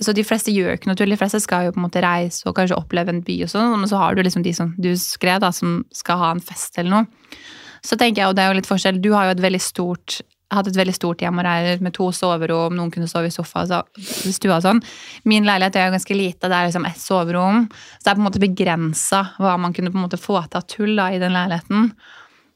så 0.04 0.14
de 0.14 0.26
fleste 0.28 0.54
gjør 0.54 0.76
ikke 0.78 0.92
noe 0.92 1.00
tull. 1.00 1.10
De 1.10 1.18
fleste 1.20 1.42
skal 1.42 1.68
jo 1.68 1.74
på 1.76 1.82
en 1.82 1.88
måte 1.88 2.04
reise 2.04 2.46
og 2.46 2.56
kanskje 2.58 2.78
oppleve 2.78 3.14
en 3.14 3.24
by 3.26 3.40
og 3.46 3.52
sånn, 3.54 3.76
men 3.82 3.90
så 3.90 4.02
har 4.02 4.16
du 4.16 4.24
liksom 4.24 4.46
de 4.46 4.54
som 4.54 4.74
du 4.78 4.92
skrev, 5.00 5.40
da, 5.42 5.52
som 5.56 5.82
skal 5.96 6.22
ha 6.22 6.32
en 6.36 6.44
fest 6.44 6.78
eller 6.78 6.94
noe. 6.94 7.40
Så 7.86 7.98
tenker 7.98 8.22
jeg, 8.24 8.30
og 8.32 8.36
det 8.38 8.44
er 8.44 8.52
jo 8.52 8.60
litt 8.60 8.70
forskjell, 8.70 9.02
du 9.02 9.12
har 9.16 9.30
jo 9.30 9.38
et 9.38 9.46
veldig 9.48 9.62
stort 9.64 10.20
hatt 10.54 10.70
et 10.70 10.78
veldig 10.80 10.94
stort 10.96 11.20
hjem 11.24 11.42
og 11.42 11.44
reier 11.44 11.82
med 11.84 11.92
to 11.96 12.08
soverom, 12.16 12.76
noen 12.78 12.92
kunne 12.94 13.10
sove 13.12 13.28
i 13.28 13.34
sofa, 13.34 13.66
så, 13.68 13.82
i 14.00 14.32
stua 14.32 14.60
og 14.60 14.64
sånn. 14.64 14.80
Min 15.28 15.48
leilighet 15.48 15.76
er 15.76 15.90
jo 15.90 15.96
ganske 15.98 16.16
lite, 16.16 16.48
det 16.48 16.56
er 16.56 16.70
liksom 16.70 16.88
ett 16.88 17.02
soverom. 17.02 17.66
Så 17.98 18.06
det 18.06 18.14
er 18.14 18.16
på 18.16 18.24
en 18.24 18.28
måte 18.30 18.44
begrensa 18.44 19.24
hva 19.42 19.58
man 19.60 19.76
kunne 19.76 19.92
på 19.92 20.00
en 20.00 20.06
måte 20.06 20.22
få 20.22 20.40
til 20.46 20.62
av 20.62 20.70
tull 20.72 20.96
da, 20.96 21.10
i 21.12 21.20
den 21.20 21.36
leiligheten. 21.36 21.92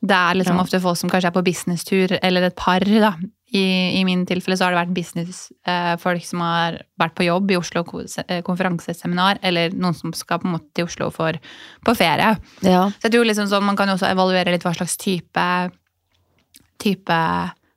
Det 0.02 0.18
er 0.18 0.40
liksom 0.40 0.56
Ja. 0.56 0.64
ofte 0.64 0.82
folk 0.82 0.98
som 0.98 1.10
kanskje 1.12 1.28
er 1.30 1.36
på 1.36 1.44
businesstur, 1.46 2.18
eller 2.24 2.44
et 2.48 2.56
par, 2.56 2.80
da. 2.80 3.14
I, 3.52 4.00
i 4.00 4.02
min 4.08 4.24
tilfelle 4.24 4.56
så 4.56 4.64
har 4.64 4.72
det 4.72 4.80
vært 4.80 4.94
businessfolk 4.96 6.24
som 6.24 6.44
har 6.46 6.78
vært 7.02 7.18
på 7.18 7.26
jobb 7.26 7.52
i 7.52 7.58
Oslo 7.60 7.84
eh, 7.84 8.40
konferanseseminar, 8.48 9.42
eller 9.44 9.76
noen 9.76 9.98
som 9.98 10.14
skal 10.16 10.40
på 10.40 10.48
en 10.48 10.56
måte 10.56 10.72
til 10.78 10.88
Oslo 10.88 11.10
for, 11.12 11.36
på 11.84 11.96
ferie. 12.00 12.38
Ja. 12.64 12.86
Så 12.96 13.10
jeg 13.10 13.18
tror 13.18 13.28
liksom 13.28 13.50
sånn, 13.52 13.68
Man 13.68 13.80
kan 13.80 13.92
jo 13.92 13.98
også 13.98 14.08
evaluere 14.08 14.54
litt 14.56 14.64
hva 14.64 14.72
slags 14.78 14.96
type, 15.02 15.48
type 16.80 17.20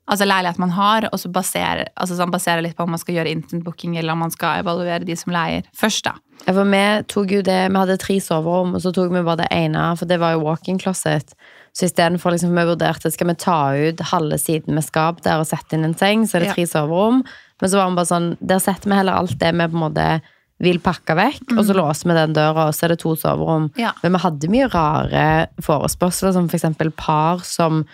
altså 0.05 0.27
leilighet 0.29 0.61
man 0.61 0.75
har, 0.77 1.09
og 1.11 1.21
så 1.21 1.31
basere, 1.33 1.89
altså 1.97 2.19
sånn, 2.19 2.33
basere 2.33 2.63
litt 2.65 2.77
på 2.77 2.85
om 2.85 2.95
man 2.95 3.01
skal 3.01 3.19
gjøre 3.19 3.33
instant 3.35 3.65
booking, 3.67 3.97
eller 3.99 4.15
om 4.15 4.25
man 4.27 4.35
skal 4.35 4.63
evaluere 4.63 5.07
de 5.07 5.17
som 5.19 5.35
leier 5.35 5.67
først. 5.77 6.07
da. 6.07 6.15
Ja, 6.45 6.53
For 6.53 6.69
vi 6.69 6.85
tok 7.09 7.31
jo 7.31 7.43
det 7.47 7.61
Vi 7.71 7.79
hadde 7.79 7.97
tre 8.03 8.19
soverom, 8.21 8.75
og 8.77 8.83
så 8.85 8.93
tok 8.93 9.13
vi 9.15 9.23
bare 9.25 9.45
det 9.45 9.51
ene, 9.55 9.91
for 9.97 10.11
det 10.11 10.21
var 10.21 10.35
jo 10.35 10.45
walk-in 10.45 10.79
closet. 10.79 11.35
Så 11.75 11.89
istedenfor 11.89 12.31
liksom, 12.31 12.53
vi 12.55 12.65
vurderte 12.69 13.11
skal 13.11 13.27
vi 13.33 13.35
ta 13.35 13.59
ut 13.75 14.03
halve 14.13 14.39
siden 14.39 14.77
med 14.77 14.85
skap 14.87 15.23
der 15.25 15.41
og 15.43 15.49
sette 15.49 15.75
inn 15.75 15.85
en 15.89 15.97
seng, 15.99 16.23
så 16.27 16.37
er 16.39 16.45
det 16.45 16.49
Ja. 16.53 16.55
tre 16.55 16.67
soverom. 16.71 17.25
Men 17.61 17.71
så 17.71 17.77
var 17.81 17.91
vi 17.91 17.97
bare 17.97 18.07
sånn 18.13 18.37
Der 18.47 18.59
setter 18.63 18.89
vi 18.91 18.95
heller 18.97 19.19
alt 19.19 19.39
det 19.39 19.53
vi 19.53 19.59
på 19.67 19.75
en 19.75 19.85
måte 19.91 20.23
vil 20.63 20.79
pakke 20.79 21.17
vekk, 21.19 21.59
og 21.59 21.65
så 21.67 21.75
låser 21.75 22.07
vi 22.09 22.15
den 22.15 22.33
døra, 22.33 22.69
og 22.69 22.75
så 22.75 22.85
er 22.85 22.89
det 22.95 23.01
to 23.01 23.17
soverom. 23.17 23.73
Ja. 23.77 23.91
Men 24.05 24.13
vi 24.13 24.19
hadde 24.23 24.49
mye 24.49 24.69
rare 24.73 25.49
forespørsler, 25.61 26.33
som 26.33 26.49
for 26.49 26.57
eksempel 26.57 26.93
par 26.95 27.39
som 27.43 27.85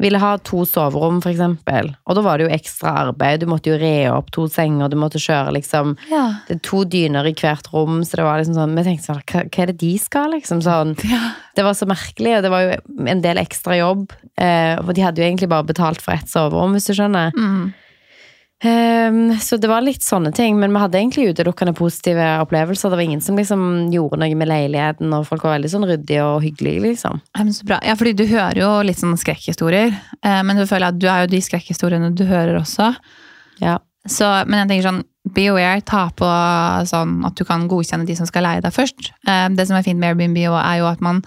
ville 0.00 0.18
ha 0.18 0.32
to 0.38 0.64
soverom, 0.64 1.18
for 1.22 1.30
eksempel. 1.30 1.90
Og 2.08 2.16
da 2.16 2.22
var 2.24 2.38
det 2.40 2.46
jo 2.48 2.54
ekstra 2.56 2.94
arbeid. 3.06 3.40
Du 3.42 3.46
måtte 3.50 3.68
jo 3.70 3.76
re 3.80 4.08
opp 4.10 4.30
to 4.34 4.46
senger, 4.48 4.88
du 4.88 4.96
måtte 4.96 5.20
kjøre 5.20 5.52
liksom 5.58 5.96
Ja. 6.10 6.24
to 6.64 6.84
dyner 6.88 7.28
i 7.28 7.34
hvert 7.36 7.68
rom, 7.72 8.00
så 8.02 8.16
det 8.16 8.24
var 8.24 8.40
liksom 8.40 8.56
sånn 8.56 8.74
Vi 8.76 8.84
tenkte 8.86 9.06
sånn, 9.10 9.22
hva, 9.26 9.44
hva 9.50 9.62
er 9.62 9.66
det 9.72 9.78
de 9.78 9.92
skal, 9.98 10.30
liksom? 10.32 10.62
Sånn. 10.64 10.94
Det 11.54 11.64
var 11.66 11.74
så 11.76 11.86
merkelig, 11.90 12.38
og 12.38 12.42
det 12.46 12.50
var 12.50 12.62
jo 12.64 13.06
en 13.06 13.20
del 13.20 13.36
ekstra 13.36 13.76
jobb. 13.76 14.10
Eh, 14.38 14.76
for 14.80 14.92
de 14.96 15.02
hadde 15.04 15.20
jo 15.20 15.26
egentlig 15.28 15.48
bare 15.52 15.66
betalt 15.68 16.00
for 16.00 16.12
ett 16.16 16.28
soverom, 16.30 16.72
hvis 16.72 16.86
du 16.88 16.94
skjønner. 16.94 17.32
Mm. 17.36 17.74
Ehm, 18.62 19.38
så 19.40 19.56
det 19.56 19.68
var 19.70 19.80
litt 19.80 20.04
sånne 20.04 20.32
ting, 20.36 20.58
men 20.60 20.74
vi 20.74 20.80
hadde 20.82 20.98
egentlig 21.00 21.30
utelukkende 21.32 21.72
positive 21.76 22.26
opplevelser. 22.42 22.92
Det 22.92 22.98
var 22.98 23.06
ingen 23.06 23.22
som 23.24 23.38
liksom 23.40 23.62
gjorde 23.92 24.18
noe 24.20 24.36
med 24.36 24.50
leiligheten, 24.50 25.12
og 25.16 25.24
folk 25.28 25.46
var 25.46 25.56
veldig 25.56 25.70
sånn 25.72 25.86
ryddige 25.88 26.24
og 26.26 26.42
hyggelige, 26.44 26.82
liksom. 26.90 27.22
Ja, 27.32 27.44
men 27.44 27.54
så 27.56 27.68
bra. 27.68 27.78
Ja, 27.86 27.94
fordi 27.96 28.12
du 28.18 28.26
hører 28.28 28.60
jo 28.60 28.72
litt 28.84 29.00
sånn 29.00 29.16
skrekkhistorier, 29.20 29.94
eh, 30.20 30.42
men 30.44 30.60
du 30.60 30.66
føler 30.68 30.92
at 30.92 30.98
du 31.00 31.08
er 31.08 31.24
jo 31.24 31.32
de 31.32 31.40
skrekkhistoriene 31.46 32.12
du 32.16 32.26
hører 32.28 32.60
også. 32.60 32.90
Ja. 33.64 33.78
Så, 34.08 34.28
men 34.48 34.62
jeg 34.62 34.68
tenker 34.68 34.88
sånn, 34.90 35.00
be 35.36 35.46
aware, 35.52 35.80
ta 35.84 36.06
på 36.16 36.28
sånn 36.88 37.18
at 37.28 37.36
du 37.36 37.44
kan 37.48 37.66
godkjenne 37.68 38.08
de 38.08 38.16
som 38.16 38.28
skal 38.28 38.44
leie 38.44 38.62
deg 38.64 38.72
først. 38.76 39.10
Eh, 39.28 39.48
Det 39.56 39.68
som 39.68 39.76
er 39.76 39.84
fint 39.86 40.00
med 40.00 40.12
Airbnb 40.12 40.36
er 40.36 40.78
jo 40.80 40.86
at 40.88 41.00
man 41.00 41.22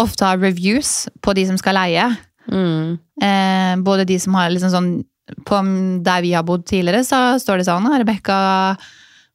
ofte 0.00 0.24
har 0.24 0.40
reviews 0.40 1.08
på 1.20 1.34
de 1.36 1.46
som 1.48 1.58
skal 1.60 1.76
leie. 1.76 2.08
Mm. 2.48 2.98
Eh, 3.20 3.76
både 3.84 4.06
de 4.08 4.18
som 4.20 4.34
har 4.34 4.48
liksom 4.52 4.72
sånn 4.72 4.92
På 5.48 5.60
der 6.04 6.22
vi 6.24 6.32
har 6.36 6.46
bodd 6.46 6.66
tidligere, 6.68 7.04
så 7.04 7.38
står 7.40 7.60
det 7.60 7.68
sånn 7.68 7.88
at 7.90 8.00
Rebekka 8.02 8.38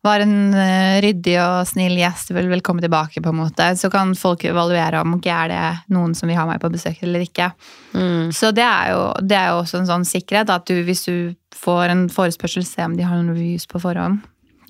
var 0.04 0.20
en 0.20 0.54
eh, 0.54 0.98
ryddig 1.02 1.38
og 1.40 1.68
snill 1.68 1.96
gjest, 1.96 2.34
vil 2.36 2.50
velkommen 2.52 2.84
tilbake, 2.84 3.22
på 3.24 3.32
en 3.32 3.40
måte. 3.40 3.70
Så 3.80 3.88
kan 3.92 4.12
folk 4.20 4.44
evaluere 4.50 5.00
om 5.00 5.16
ikke 5.16 5.32
er 5.46 5.54
det 5.54 5.62
noen 5.96 6.12
som 6.18 6.28
vil 6.28 6.36
ha 6.36 6.44
meg 6.50 6.60
på 6.60 6.72
besøk 6.74 7.00
eller 7.08 7.24
ikke. 7.24 7.54
Mm. 7.96 8.34
Så 8.36 8.52
det 8.52 8.66
er 8.68 8.92
jo, 8.92 9.06
det 9.24 9.38
er 9.40 9.54
jo 9.54 9.62
også 9.62 9.80
en 9.80 9.90
sånn 9.94 10.06
sikkerhet, 10.08 10.52
at 10.52 10.68
du, 10.68 10.82
hvis 10.84 11.06
du 11.08 11.16
får 11.56 11.94
en 11.94 12.06
forespørsel, 12.12 12.68
se 12.68 12.84
om 12.84 12.98
de 13.00 13.08
har 13.08 13.16
noen 13.16 13.32
reviews 13.32 13.70
på 13.70 13.80
forhånd. 13.80 14.20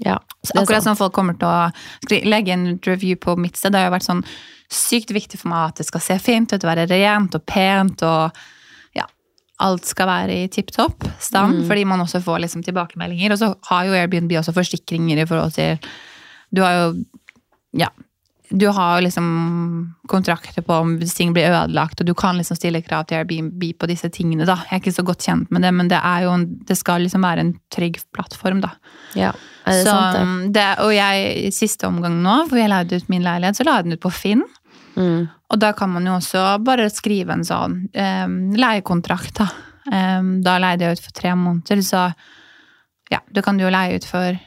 ja. 0.05 0.19
Så 0.45 0.59
akkurat 0.59 0.85
sånn 0.85 0.99
folk 0.99 1.15
kommer 1.15 1.37
til 1.39 1.49
å 1.49 2.21
legge 2.29 2.53
en 2.53 2.75
review 2.85 3.17
på 3.17 3.33
mitt 3.39 3.57
sted, 3.57 3.73
det 3.73 3.81
har 3.81 3.89
jo 3.89 3.95
vært 3.95 4.11
sånn 4.11 4.25
sykt 4.73 5.13
viktig 5.15 5.39
for 5.39 5.49
meg 5.49 5.71
at 5.71 5.81
det 5.81 5.87
skal 5.87 6.03
se 6.03 6.17
fint 6.21 6.53
ut, 6.53 6.65
være 6.65 6.85
rent 6.91 7.33
og 7.37 7.45
pent, 7.49 8.05
og 8.05 8.43
alt 9.61 9.85
skal 9.85 10.07
være 10.07 10.37
i 10.43 10.47
tipptopp 10.51 11.03
stand, 11.21 11.65
fordi 11.67 11.85
man 11.85 12.01
også 12.01 12.21
får 12.23 12.39
liksom 12.41 12.63
tilbakemeldinger. 12.65 13.31
Og 13.31 13.37
så 13.39 13.55
har 13.69 13.85
jo 13.85 13.93
Airbnb 13.93 14.31
også 14.39 14.53
forsikringer 14.55 15.21
i 15.21 15.25
forhold 15.29 15.53
til 15.53 15.77
Du 16.53 16.61
har 16.61 16.73
jo 16.73 17.05
Ja. 17.77 17.87
Du 18.55 18.67
har 18.69 19.01
liksom 19.01 19.95
kontrakter 20.07 20.61
på 20.61 20.73
om 20.73 20.99
ting 20.99 21.33
blir 21.33 21.49
ødelagt, 21.49 21.99
og 22.01 22.05
du 22.05 22.13
kan 22.13 22.35
liksom 22.37 22.55
stille 22.55 22.83
krav 22.83 23.07
til 23.07 23.17
Airbnb 23.17 23.63
på 23.79 23.87
disse 23.87 24.09
tingene. 24.09 24.45
da. 24.45 24.55
Jeg 24.69 24.77
er 24.77 24.81
ikke 24.81 24.93
så 24.93 25.03
godt 25.03 25.25
kjent 25.25 25.49
med 25.49 25.61
det, 25.63 25.73
men 25.73 25.87
det, 25.87 25.97
er 25.97 26.23
jo 26.23 26.29
en, 26.35 26.45
det 26.67 26.77
skal 26.77 27.01
liksom 27.01 27.23
være 27.23 27.39
en 27.39 27.53
trygg 27.71 27.97
plattform. 28.13 28.61
da. 28.61 28.69
Ja, 29.15 29.31
er 29.65 29.71
det 29.71 29.85
Så, 29.87 29.89
sant, 29.89 30.53
det? 30.53 30.53
det, 30.53 30.79
og 30.85 30.93
jeg, 30.93 31.47
i 31.47 31.51
siste 31.51 31.87
omgang 31.87 32.21
nå, 32.21 32.47
hvor 32.49 32.57
jeg 32.59 32.69
leide 32.69 32.95
ut 32.95 33.09
min 33.09 33.23
leilighet, 33.23 33.55
så 33.57 33.63
la 33.63 33.77
jeg 33.79 33.85
den 33.85 33.93
ut 33.93 34.01
på 34.01 34.11
Finn. 34.11 34.43
Mm. 34.95 35.27
Og 35.53 35.59
da 35.61 35.73
kan 35.77 35.91
man 35.93 36.07
jo 36.07 36.15
også 36.17 36.45
bare 36.65 36.89
skrive 36.93 37.35
en 37.35 37.45
sånn 37.47 37.77
um, 37.89 38.39
leiekontrakt, 38.57 39.37
da. 39.41 39.49
Um, 39.83 40.37
da 40.45 40.55
leide 40.63 40.87
jeg 40.87 40.97
ut 40.97 41.03
for 41.03 41.17
tre 41.17 41.35
måneder, 41.35 41.81
så 41.83 42.07
ja, 43.11 43.19
da 43.29 43.43
kan 43.45 43.59
du 43.59 43.65
jo 43.65 43.73
leie 43.73 43.99
ut 43.99 44.07
for 44.07 44.37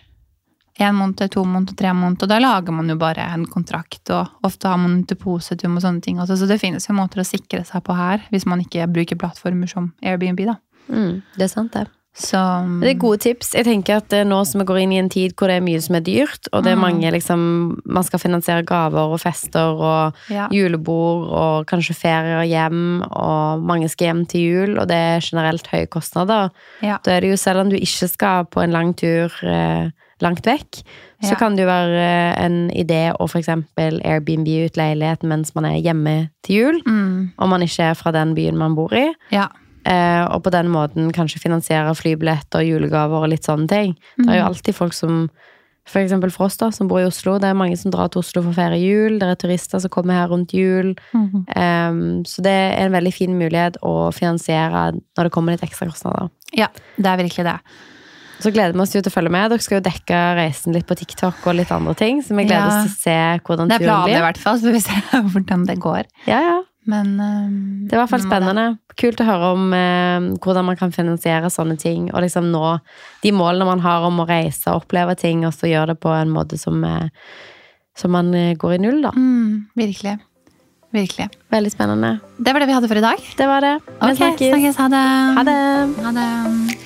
én 0.76 0.96
måned, 0.96 1.20
to 1.32 1.44
måneder, 1.44 1.76
tre 1.76 1.92
måneder, 1.96 2.26
og 2.26 2.32
da 2.32 2.38
lager 2.40 2.74
man 2.76 2.90
jo 2.92 2.98
bare 3.00 3.24
en 3.32 3.46
kontrakt, 3.48 4.02
og 4.12 4.46
ofte 4.46 4.68
har 4.68 4.80
man 4.80 5.02
depositum 5.09 5.78
og 5.78 5.85
sånne 5.85 6.04
ting 6.04 6.20
også, 6.20 6.38
så 6.40 6.48
det 6.50 6.61
finnes 6.61 6.88
jo 6.88 6.96
måter 6.96 7.22
å 7.22 7.28
sikre 7.28 7.62
seg 7.64 7.85
på 7.87 7.96
her, 7.96 8.24
hvis 8.32 8.48
man 8.48 8.64
ikke 8.64 8.88
bruker 8.92 9.20
plattformer 9.20 9.70
som 9.70 9.92
Airbnb, 10.04 10.42
da. 10.48 10.59
Mm. 10.88 11.22
Det 11.37 11.48
er 11.48 11.52
sant, 11.52 11.72
det. 11.76 11.88
Så 12.16 12.40
Det 12.81 12.88
er 12.94 12.98
gode 12.98 13.18
tips. 13.20 13.50
Jeg 13.55 13.66
tenker 13.66 13.98
at 14.00 14.14
nå 14.26 14.38
som 14.48 14.61
vi 14.62 14.64
går 14.64 14.79
inn 14.83 14.92
i 14.94 14.98
en 15.02 15.11
tid 15.12 15.35
hvor 15.37 15.48
det 15.52 15.59
er 15.59 15.64
mye 15.66 15.81
som 15.85 15.98
er 15.98 16.00
dyrt, 16.07 16.48
og 16.52 16.62
det 16.64 16.72
er 16.72 16.76
Mm. 16.76 16.81
mange 16.81 17.11
liksom 17.12 17.83
Man 17.85 18.02
skal 18.05 18.18
finansiere 18.18 18.64
gaver 18.64 19.12
og 19.12 19.20
fester 19.20 19.76
og 19.76 20.14
ja. 20.31 20.48
julebord 20.50 21.29
og 21.29 21.66
kanskje 21.66 21.94
ferier 21.94 22.42
hjem, 22.48 23.02
og 23.11 23.61
mange 23.62 23.88
skal 23.90 24.07
hjem 24.14 24.26
til 24.26 24.40
jul, 24.40 24.79
og 24.79 24.88
det 24.88 24.96
er 24.96 25.20
generelt 25.20 25.66
høye 25.66 25.87
kostnader. 25.87 26.50
Ja. 26.83 26.96
Da 27.05 27.11
er 27.16 27.20
det 27.20 27.31
jo 27.31 27.37
selv 27.37 27.61
om 27.61 27.70
du 27.70 27.76
ikke 27.76 28.09
skal 28.09 28.44
på 28.46 28.62
en 28.64 28.72
lang 28.72 28.94
tur 28.96 29.31
eh, 29.44 29.90
langt 30.22 30.46
vekk, 30.46 30.83
så 31.22 31.31
Ja. 31.33 31.35
kan 31.37 31.57
det 31.57 31.64
jo 31.64 31.68
være 31.68 32.00
eh, 32.00 32.44
en 32.46 32.70
idé 32.70 33.12
å 33.12 33.29
eksempel 33.29 34.00
Airbnb 34.05 34.48
ut 34.66 34.76
leiligheten 34.76 35.29
mens 35.29 35.55
man 35.55 35.66
er 35.66 35.81
hjemme 35.83 36.31
til 36.42 36.57
jul, 36.57 36.83
Mm, 36.87 37.33
om 37.38 37.48
man 37.50 37.61
ikke 37.61 37.90
er 37.90 37.94
fra 37.94 38.11
den 38.12 38.35
byen 38.35 38.57
man 38.57 38.74
bor 38.74 38.92
i. 38.94 39.12
ja. 39.31 39.48
Eh, 39.87 40.25
og 40.35 40.42
på 40.42 40.51
den 40.51 40.70
måten 40.72 41.12
kanskje 41.14 41.42
finansiere 41.44 41.94
flybilletter, 41.94 42.64
julegaver 42.66 43.22
og 43.22 43.31
litt 43.31 43.46
sånne 43.46 43.70
ting. 43.70 43.94
Det 44.18 44.33
er 44.33 44.40
jo 44.40 44.49
alltid 44.51 44.77
folk 44.77 44.96
som 44.96 45.29
For 45.87 46.03
eksempel 46.03 46.33
for 46.35 46.49
oss, 46.49 46.57
da, 46.59 46.72
som 46.75 46.88
bor 46.90 46.99
i 46.99 47.07
Oslo. 47.07 47.37
Det 47.38 47.46
er 47.46 47.55
mange 47.55 47.77
som 47.79 47.92
drar 47.94 48.09
til 48.11 48.18
Oslo 48.18 48.40
for 48.42 48.51
å 48.51 48.57
feire 48.57 48.75
jul. 48.75 49.20
Det 49.20 49.29
er 49.31 49.37
turister 49.38 49.79
som 49.79 49.92
kommer 49.94 50.16
her 50.18 50.27
rundt 50.33 50.51
jul. 50.51 50.96
Mm 51.12 51.29
-hmm. 51.31 51.90
um, 51.90 52.25
så 52.25 52.42
det 52.42 52.51
er 52.51 52.87
en 52.87 52.92
veldig 52.92 53.14
fin 53.14 53.38
mulighet 53.38 53.77
å 53.83 54.11
finansiere 54.12 54.99
når 55.16 55.22
det 55.22 55.31
kommer 55.31 55.53
litt 55.53 55.62
ekstra 55.62 55.87
kostnader. 55.87 56.29
Ja, 56.53 56.66
det 56.96 57.07
er 57.07 57.16
virkelig 57.16 57.44
det. 57.44 57.59
Så 58.40 58.51
gleder 58.51 58.72
vi 58.72 58.81
oss 58.81 58.94
jo 58.94 59.01
til 59.01 59.12
å 59.12 59.14
følge 59.14 59.31
med. 59.31 59.51
Dere 59.51 59.64
skal 59.64 59.79
jo 59.79 59.88
dekke 59.88 60.20
reisen 60.37 60.75
litt 60.77 60.87
på 60.87 60.96
TikTok 60.99 61.46
og 61.46 61.55
litt 61.55 61.70
andre 61.70 61.94
ting. 61.94 62.20
Så 62.22 62.37
vi 62.37 62.44
gleder 62.44 62.66
Ja. 62.66 62.83
oss 62.83 62.85
til 62.85 62.92
å 62.92 63.03
se 63.03 63.40
hvordan 63.46 63.68
Det 63.68 63.81
er 63.81 63.87
planen 63.87 64.16
i 64.16 64.25
hvert 64.27 64.38
fall, 64.38 64.59
så 64.59 64.72
vi 64.72 64.81
ser 64.81 65.01
hvordan 65.33 65.66
det 65.66 65.79
går. 65.79 66.05
Ja, 66.27 66.40
ja. 66.40 66.62
Men 66.87 67.09
um, 67.18 67.55
Det 67.88 67.92
er 67.94 67.99
i 67.99 68.01
hvert 68.05 68.12
fall 68.12 68.22
spennende. 68.22 68.64
det-. 68.70 68.96
Kult 69.03 69.20
å 69.20 69.27
høre 69.27 69.49
om 69.57 69.64
eh, 69.77 70.27
hvordan 70.44 70.64
man 70.68 70.77
kan 70.81 70.92
finansiere 70.94 71.51
sånne 71.53 71.75
ting. 71.83 72.07
Og 72.14 72.22
liksom 72.25 72.46
nå 72.53 72.62
de 73.25 73.33
målene 73.35 73.66
man 73.68 73.83
har 73.85 74.07
om 74.07 74.22
å 74.22 74.29
reise 74.29 74.70
og 74.72 74.85
oppleve 74.85 75.16
ting, 75.18 75.42
og 75.44 75.53
så 75.53 75.68
gjøre 75.68 75.92
det 75.94 76.01
på 76.01 76.14
en 76.14 76.31
måte 76.33 76.57
som, 76.61 76.79
eh, 76.87 77.11
som 77.99 78.14
man 78.14 78.33
eh, 78.35 78.55
går 78.57 78.79
i 78.79 78.81
null, 78.87 79.03
da. 79.05 79.11
Mm, 79.18 79.66
virkelig. 79.77 80.16
Virkelig. 80.96 81.27
Veldig 81.53 81.72
spennende. 81.75 82.14
Det 82.38 82.53
var 82.55 82.62
det 82.62 82.68
vi 82.70 82.77
hadde 82.79 82.88
for 82.88 82.96
i 83.03 83.05
dag. 83.05 83.20
Det 83.37 83.46
var 83.51 83.61
det. 83.66 83.75
Vi 83.85 84.12
Ok, 84.12 84.16
snakkes. 84.22 84.51
snakkes. 84.55 84.77
Ha 84.81 84.88
det. 84.94 85.07
Ha 85.37 85.42
det. 85.51 86.05
Ha 86.07 86.12
det. 86.22 86.86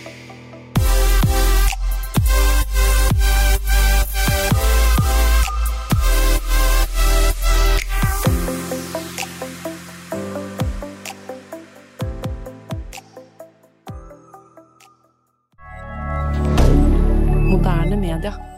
milliardaire 18.21 18.50